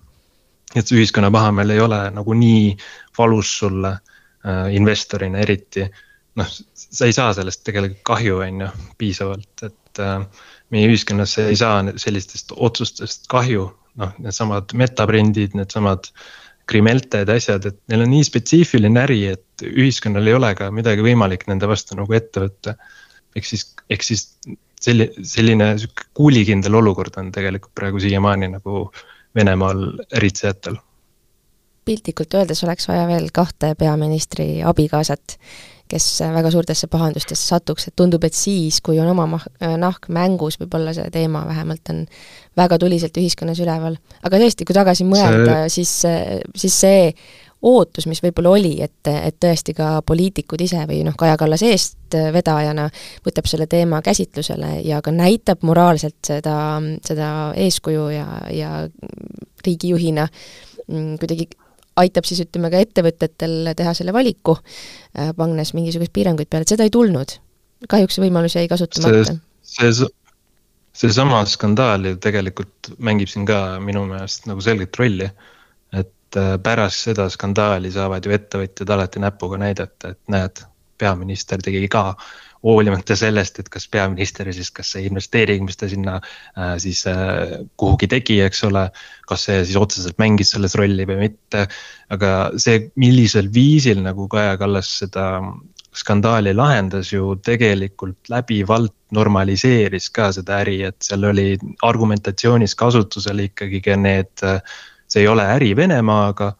et 0.76 0.88
see 0.88 0.98
ühiskonna 0.98 1.30
pahameel 1.32 1.72
ei 1.72 1.80
ole 1.80 2.02
nagu 2.12 2.34
nii 2.36 2.74
valus 3.18 3.54
sulle 3.60 3.94
eh, 3.94 4.74
investorina 4.76 5.40
eriti. 5.46 5.86
noh, 6.36 6.50
sa 6.74 7.06
ei 7.06 7.14
saa 7.16 7.34
sellest 7.38 7.64
tegelikult 7.64 8.04
kahju, 8.04 8.42
on 8.44 8.66
ju, 8.66 8.72
piisavalt, 8.98 9.64
et 9.70 10.04
eh, 10.04 10.46
meie 10.74 10.90
ühiskonnas 10.90 11.38
ei 11.44 11.58
saa 11.60 11.84
sellistest 12.02 12.54
otsustest 12.56 13.30
kahju, 13.32 13.68
noh, 14.02 14.16
needsamad 14.24 14.74
metabrändid, 14.78 15.56
needsamad 15.58 16.10
krimelted, 16.70 17.30
asjad, 17.30 17.68
et 17.70 17.78
neil 17.92 18.06
on 18.08 18.10
nii 18.10 18.26
spetsiifiline 18.26 19.04
äri, 19.04 19.20
et 19.36 19.66
ühiskonnal 19.66 20.26
ei 20.26 20.38
ole 20.38 20.52
ka 20.58 20.72
midagi 20.74 21.06
võimalik 21.06 21.46
nende 21.50 21.70
vastu 21.70 21.98
nagu 22.00 22.18
ette 22.18 22.48
võtta. 22.48 22.76
ehk 23.36 23.46
siis, 23.46 23.68
ehk 23.92 24.04
siis 24.04 24.30
selline, 24.82 25.26
selline 25.28 25.70
sihuke 25.78 26.10
kuulikindel 26.18 26.82
olukord 26.82 27.18
on 27.22 27.32
tegelikult 27.36 27.76
praegu 27.76 28.02
siiamaani 28.02 28.56
nagu 28.58 28.90
Venemaal 29.36 29.82
eritsejatel 30.16 30.78
piltlikult 31.86 32.34
öeldes 32.34 32.64
oleks 32.66 32.88
vaja 32.90 33.06
veel 33.08 33.28
kahte 33.34 33.74
peaministri 33.78 34.64
abikaasat 34.66 35.38
kes 35.92 36.08
väga 36.34 36.52
suurtesse 36.54 36.90
pahandustesse 36.92 37.48
satuks, 37.54 37.88
et 37.90 37.96
tundub, 37.96 38.24
et 38.26 38.34
siis, 38.34 38.82
kui 38.82 39.00
on 39.02 39.10
oma 39.12 39.28
mah-, 39.36 39.48
nahk 39.78 40.10
mängus, 40.14 40.58
võib-olla 40.62 40.96
see 40.98 41.12
teema 41.14 41.44
vähemalt 41.48 41.94
on 41.94 42.04
väga 42.58 42.80
tuliselt 42.82 43.18
ühiskonnas 43.22 43.62
üleval. 43.62 43.98
aga 44.24 44.42
tõesti, 44.42 44.66
kui 44.66 44.78
tagasi 44.78 45.06
mõelda 45.08 45.66
siis, 45.70 45.92
siis 46.56 46.80
see 46.86 47.10
ootus, 47.66 48.06
mis 48.10 48.22
võib-olla 48.24 48.54
oli, 48.56 48.74
et, 48.84 49.10
et 49.10 49.38
tõesti 49.42 49.74
ka 49.78 50.00
poliitikud 50.06 50.62
ise 50.62 50.84
või 50.90 51.02
noh, 51.08 51.16
Kaja 51.18 51.38
Kallas 51.40 51.64
eestvedajana 51.66 52.88
võtab 53.26 53.50
selle 53.50 53.68
teema 53.72 54.02
käsitlusele 54.06 54.80
ja 54.86 55.02
ka 55.06 55.14
näitab 55.14 55.66
moraalselt 55.66 56.20
seda, 56.28 56.56
seda 57.06 57.30
eeskuju 57.66 58.08
ja, 58.14 58.28
ja 58.54 58.72
riigijuhina 59.66 60.28
mm, 60.30 61.16
kuidagi 61.22 61.50
aitab 62.02 62.28
siis 62.28 62.44
ütleme 62.44 62.72
ka 62.74 62.82
ettevõtetel 62.84 63.72
teha 63.78 63.94
selle 63.98 64.14
valiku, 64.16 64.58
äh, 65.18 65.32
pannes 65.38 65.74
mingisuguseid 65.78 66.14
piiranguid 66.16 66.52
peale, 66.52 66.68
et 66.68 66.76
seda 66.76 66.88
ei 66.88 66.94
tulnud. 66.94 67.40
kahjuks 67.90 68.16
see 68.18 68.24
võimalus 68.24 68.56
jäi 68.56 68.68
kasutamata. 68.72 69.36
see, 69.62 69.92
see, 69.94 70.08
seesama 70.96 71.44
skandaal 71.50 72.10
ju 72.10 72.16
tegelikult 72.24 72.94
mängib 72.98 73.30
siin 73.32 73.46
ka 73.46 73.80
minu 73.84 74.06
meelest 74.10 74.48
nagu 74.50 74.64
selget 74.64 74.96
rolli. 75.00 75.30
et 75.94 76.40
äh, 76.40 76.56
pärast 76.64 77.10
seda 77.10 77.30
skandaali 77.30 77.92
saavad 77.92 78.26
ju 78.26 78.36
ettevõtjad 78.36 78.96
alati 78.96 79.24
näpuga 79.24 79.62
näidata, 79.62 80.16
et 80.16 80.22
näed, 80.32 80.66
peaminister 80.98 81.60
tegi 81.64 81.88
ka 81.92 82.14
hoolimata 82.66 83.16
sellest, 83.18 83.60
et 83.62 83.70
kas 83.70 83.86
peaminister 83.92 84.50
siis, 84.54 84.72
kas 84.74 84.96
see 84.96 85.06
investeering, 85.10 85.68
mis 85.68 85.78
ta 85.78 85.90
sinna 85.92 86.18
äh, 86.18 86.76
siis 86.82 87.06
äh, 87.10 87.60
kuhugi 87.78 88.10
tegi, 88.12 88.40
eks 88.46 88.64
ole. 88.70 88.88
kas 89.26 89.48
see 89.48 89.62
siis 89.66 89.78
otseselt 89.78 90.20
mängis 90.22 90.52
selles 90.54 90.76
rolli 90.78 91.06
või 91.10 91.24
mitte, 91.24 91.66
aga 92.14 92.34
see, 92.62 92.92
millisel 93.02 93.48
viisil 93.54 94.04
nagu 94.06 94.28
Kaja 94.30 94.58
Kallas 94.62 94.92
seda 95.02 95.26
skandaali 95.96 96.54
lahendas 96.54 97.14
ju 97.14 97.36
tegelikult 97.46 98.30
läbivalt 98.30 98.94
normaliseeris 99.16 100.10
ka 100.14 100.32
seda 100.36 100.60
äri, 100.64 100.82
et 100.90 100.98
seal 101.06 101.24
oli 101.30 101.56
argumentatsioonis 101.88 102.76
kasutusel 102.76 103.46
ikkagi 103.48 103.82
ka 103.86 103.98
need, 104.00 104.46
see 105.08 105.24
ei 105.24 105.32
ole 105.32 105.46
äri 105.56 105.72
Venemaaga 105.78 106.52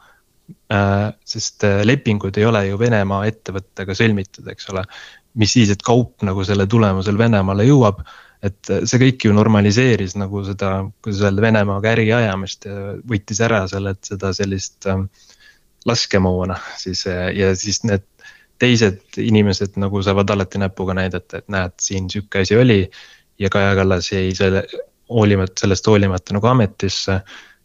äh,. 0.72 1.12
sest 1.26 1.64
äh, 1.68 1.84
lepingud 1.84 2.38
ei 2.38 2.46
ole 2.46 2.66
ju 2.70 2.80
Venemaa 2.80 3.26
ettevõttega 3.30 3.98
sõlmitud, 3.98 4.48
eks 4.52 4.70
ole 4.74 4.86
mis 5.36 5.56
siis, 5.58 5.72
et 5.74 5.84
kaup 5.84 6.24
nagu 6.26 6.44
selle 6.48 6.68
tulemusel 6.72 7.18
Venemaale 7.18 7.68
jõuab. 7.68 8.06
et 8.46 8.70
see 8.86 9.00
kõik 9.02 9.24
ju 9.26 9.34
normaliseeris 9.34 10.14
nagu 10.22 10.44
seda, 10.46 10.84
kuidas 11.02 11.22
öelda, 11.24 11.42
Venemaaga 11.42 11.94
äri 11.96 12.12
ajamist 12.14 12.68
ja 12.68 12.92
võttis 13.10 13.40
ära 13.42 13.64
selle, 13.68 13.96
et 13.96 14.06
seda 14.06 14.30
sellist 14.38 14.86
äh, 14.92 15.00
laskemoona 15.86 16.58
siis 16.78 17.06
ja 17.34 17.56
siis 17.58 17.82
need 17.88 18.04
teised 18.62 19.18
inimesed 19.18 19.80
nagu 19.82 20.02
saavad 20.04 20.30
alati 20.30 20.62
näpuga 20.62 20.94
näidata, 20.96 21.42
et 21.42 21.50
näed, 21.52 21.74
siin 21.82 22.10
sihuke 22.12 22.44
asi 22.46 22.58
oli. 22.58 22.90
ja 23.40 23.50
Kaja 23.50 23.76
Kallas 23.76 24.12
jäi 24.12 24.32
selle 24.36 24.64
hoolimata, 25.10 25.54
sellest 25.60 25.88
hoolimata 25.88 26.34
nagu 26.34 26.48
ametisse 26.48 27.20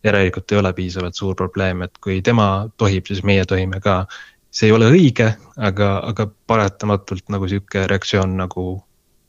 järelikult 0.05 0.53
ei 0.53 0.59
ole 0.59 0.73
piisavalt 0.73 1.15
suur 1.15 1.37
probleem, 1.37 1.83
et 1.83 1.99
kui 2.03 2.23
tema 2.23 2.69
tohib, 2.77 3.07
siis 3.07 3.23
meie 3.23 3.45
tohime 3.45 3.81
ka 3.81 4.07
see 4.51 4.69
ei 4.69 4.75
ole 4.75 4.91
õige, 4.91 5.31
aga, 5.57 5.91
aga 6.11 6.27
paratamatult 6.51 7.31
nagu 7.33 7.49
sihuke 7.51 7.87
reaktsioon 7.91 8.37
nagu 8.43 8.65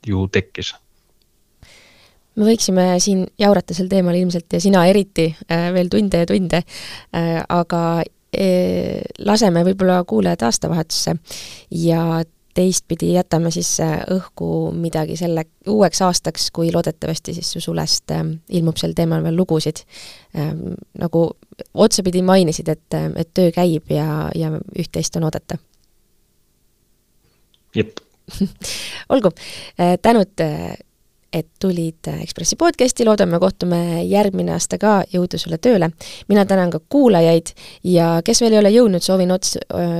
ju 0.06 0.26
tekkis. 0.32 0.74
me 2.36 2.48
võiksime 2.48 2.86
siin 3.00 3.26
jaurata 3.38 3.74
sel 3.76 3.90
teemal 3.92 4.16
ilmselt 4.18 4.52
ja 4.52 4.60
sina 4.60 4.86
eriti 4.88 5.28
äh, 5.30 5.70
veel 5.74 5.88
tunde 5.92 6.24
ja 6.24 6.26
tunde, 6.26 6.62
äh, 7.14 7.38
aga 7.48 7.82
äh, 8.02 9.02
laseme 9.18 9.64
võib-olla 9.68 10.02
kuulajad 10.08 10.46
aastavahetusse 10.48 11.16
ja 11.70 12.22
teistpidi 12.54 13.12
jätame 13.14 13.50
siis 13.50 13.70
õhku 14.10 14.46
midagi 14.76 15.16
selle 15.16 15.44
uueks 15.68 16.02
aastaks, 16.04 16.50
kui 16.54 16.72
loodetavasti 16.72 17.34
siis 17.34 17.52
su 17.52 17.60
sulest 17.64 18.12
ilmub 18.48 18.76
sel 18.80 18.92
teemal 18.96 19.24
veel 19.24 19.36
lugusid. 19.36 19.84
nagu 20.98 21.24
otsapidi 21.74 22.22
mainisid, 22.22 22.68
et, 22.68 22.98
et 23.16 23.34
töö 23.34 23.50
käib 23.52 23.90
ja, 23.90 24.30
ja 24.34 24.52
üht-teist 24.78 25.16
on 25.16 25.28
oodata. 25.28 25.58
jep 27.74 28.00
olgu, 29.12 29.30
tänud 30.02 30.40
et 31.32 31.46
tulid 31.60 32.08
Ekspressi 32.12 32.56
podcasti, 32.60 33.04
loodame, 33.08 33.38
kohtume 33.40 34.02
järgmine 34.04 34.52
aasta 34.52 34.76
ka, 34.80 34.92
jõudu 35.12 35.38
sulle 35.40 35.58
tööle. 35.58 35.88
mina 36.28 36.44
tänan 36.46 36.70
ka 36.70 36.80
kuulajaid 36.88 37.52
ja 37.84 38.20
kes 38.24 38.40
veel 38.40 38.52
ei 38.52 38.58
ole 38.58 38.70
jõudnud, 38.70 39.02
soovin 39.02 39.32
ots-, 39.32 39.56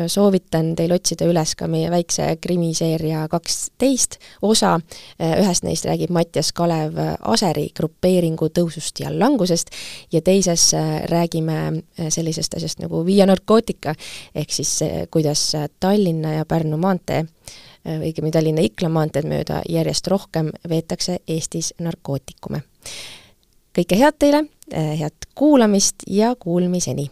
soovitan 0.06 0.74
teil 0.76 0.92
otsida 0.92 1.24
üles 1.28 1.54
ka 1.56 1.68
meie 1.68 1.90
väikse 1.90 2.36
krimiseeria 2.40 3.26
kaksteist 3.32 4.18
osa, 4.42 4.78
ühes 5.18 5.62
neist 5.62 5.88
räägib 5.88 6.12
Mattias 6.12 6.52
Kalev 6.52 6.98
Aseri 7.20 7.70
grupeeringu 7.74 8.50
tõusust 8.52 9.00
ja 9.00 9.12
langusest 9.12 9.72
ja 10.12 10.20
teises 10.20 10.72
räägime 11.08 11.82
sellisest 12.08 12.54
asjast 12.54 12.84
nagu 12.84 13.04
Via 13.06 13.26
Narcotica, 13.26 13.94
ehk 14.34 14.52
siis 14.52 14.78
kuidas 15.10 15.52
Tallinna 15.80 16.38
ja 16.40 16.44
Pärnu 16.44 16.76
maantee 16.76 17.24
õigemini 17.86 18.32
Tallinna-Ikla 18.32 18.88
maanteed 18.92 19.26
mööda 19.28 19.62
järjest 19.68 20.06
rohkem 20.06 20.50
veetakse 20.68 21.18
Eestis 21.28 21.74
narkootikume. 21.80 22.62
kõike 23.78 23.98
head 23.98 24.18
teile, 24.18 24.44
äh, 24.74 24.98
head 24.98 25.28
kuulamist 25.34 26.06
ja 26.06 26.34
kuulmiseni! 26.38 27.10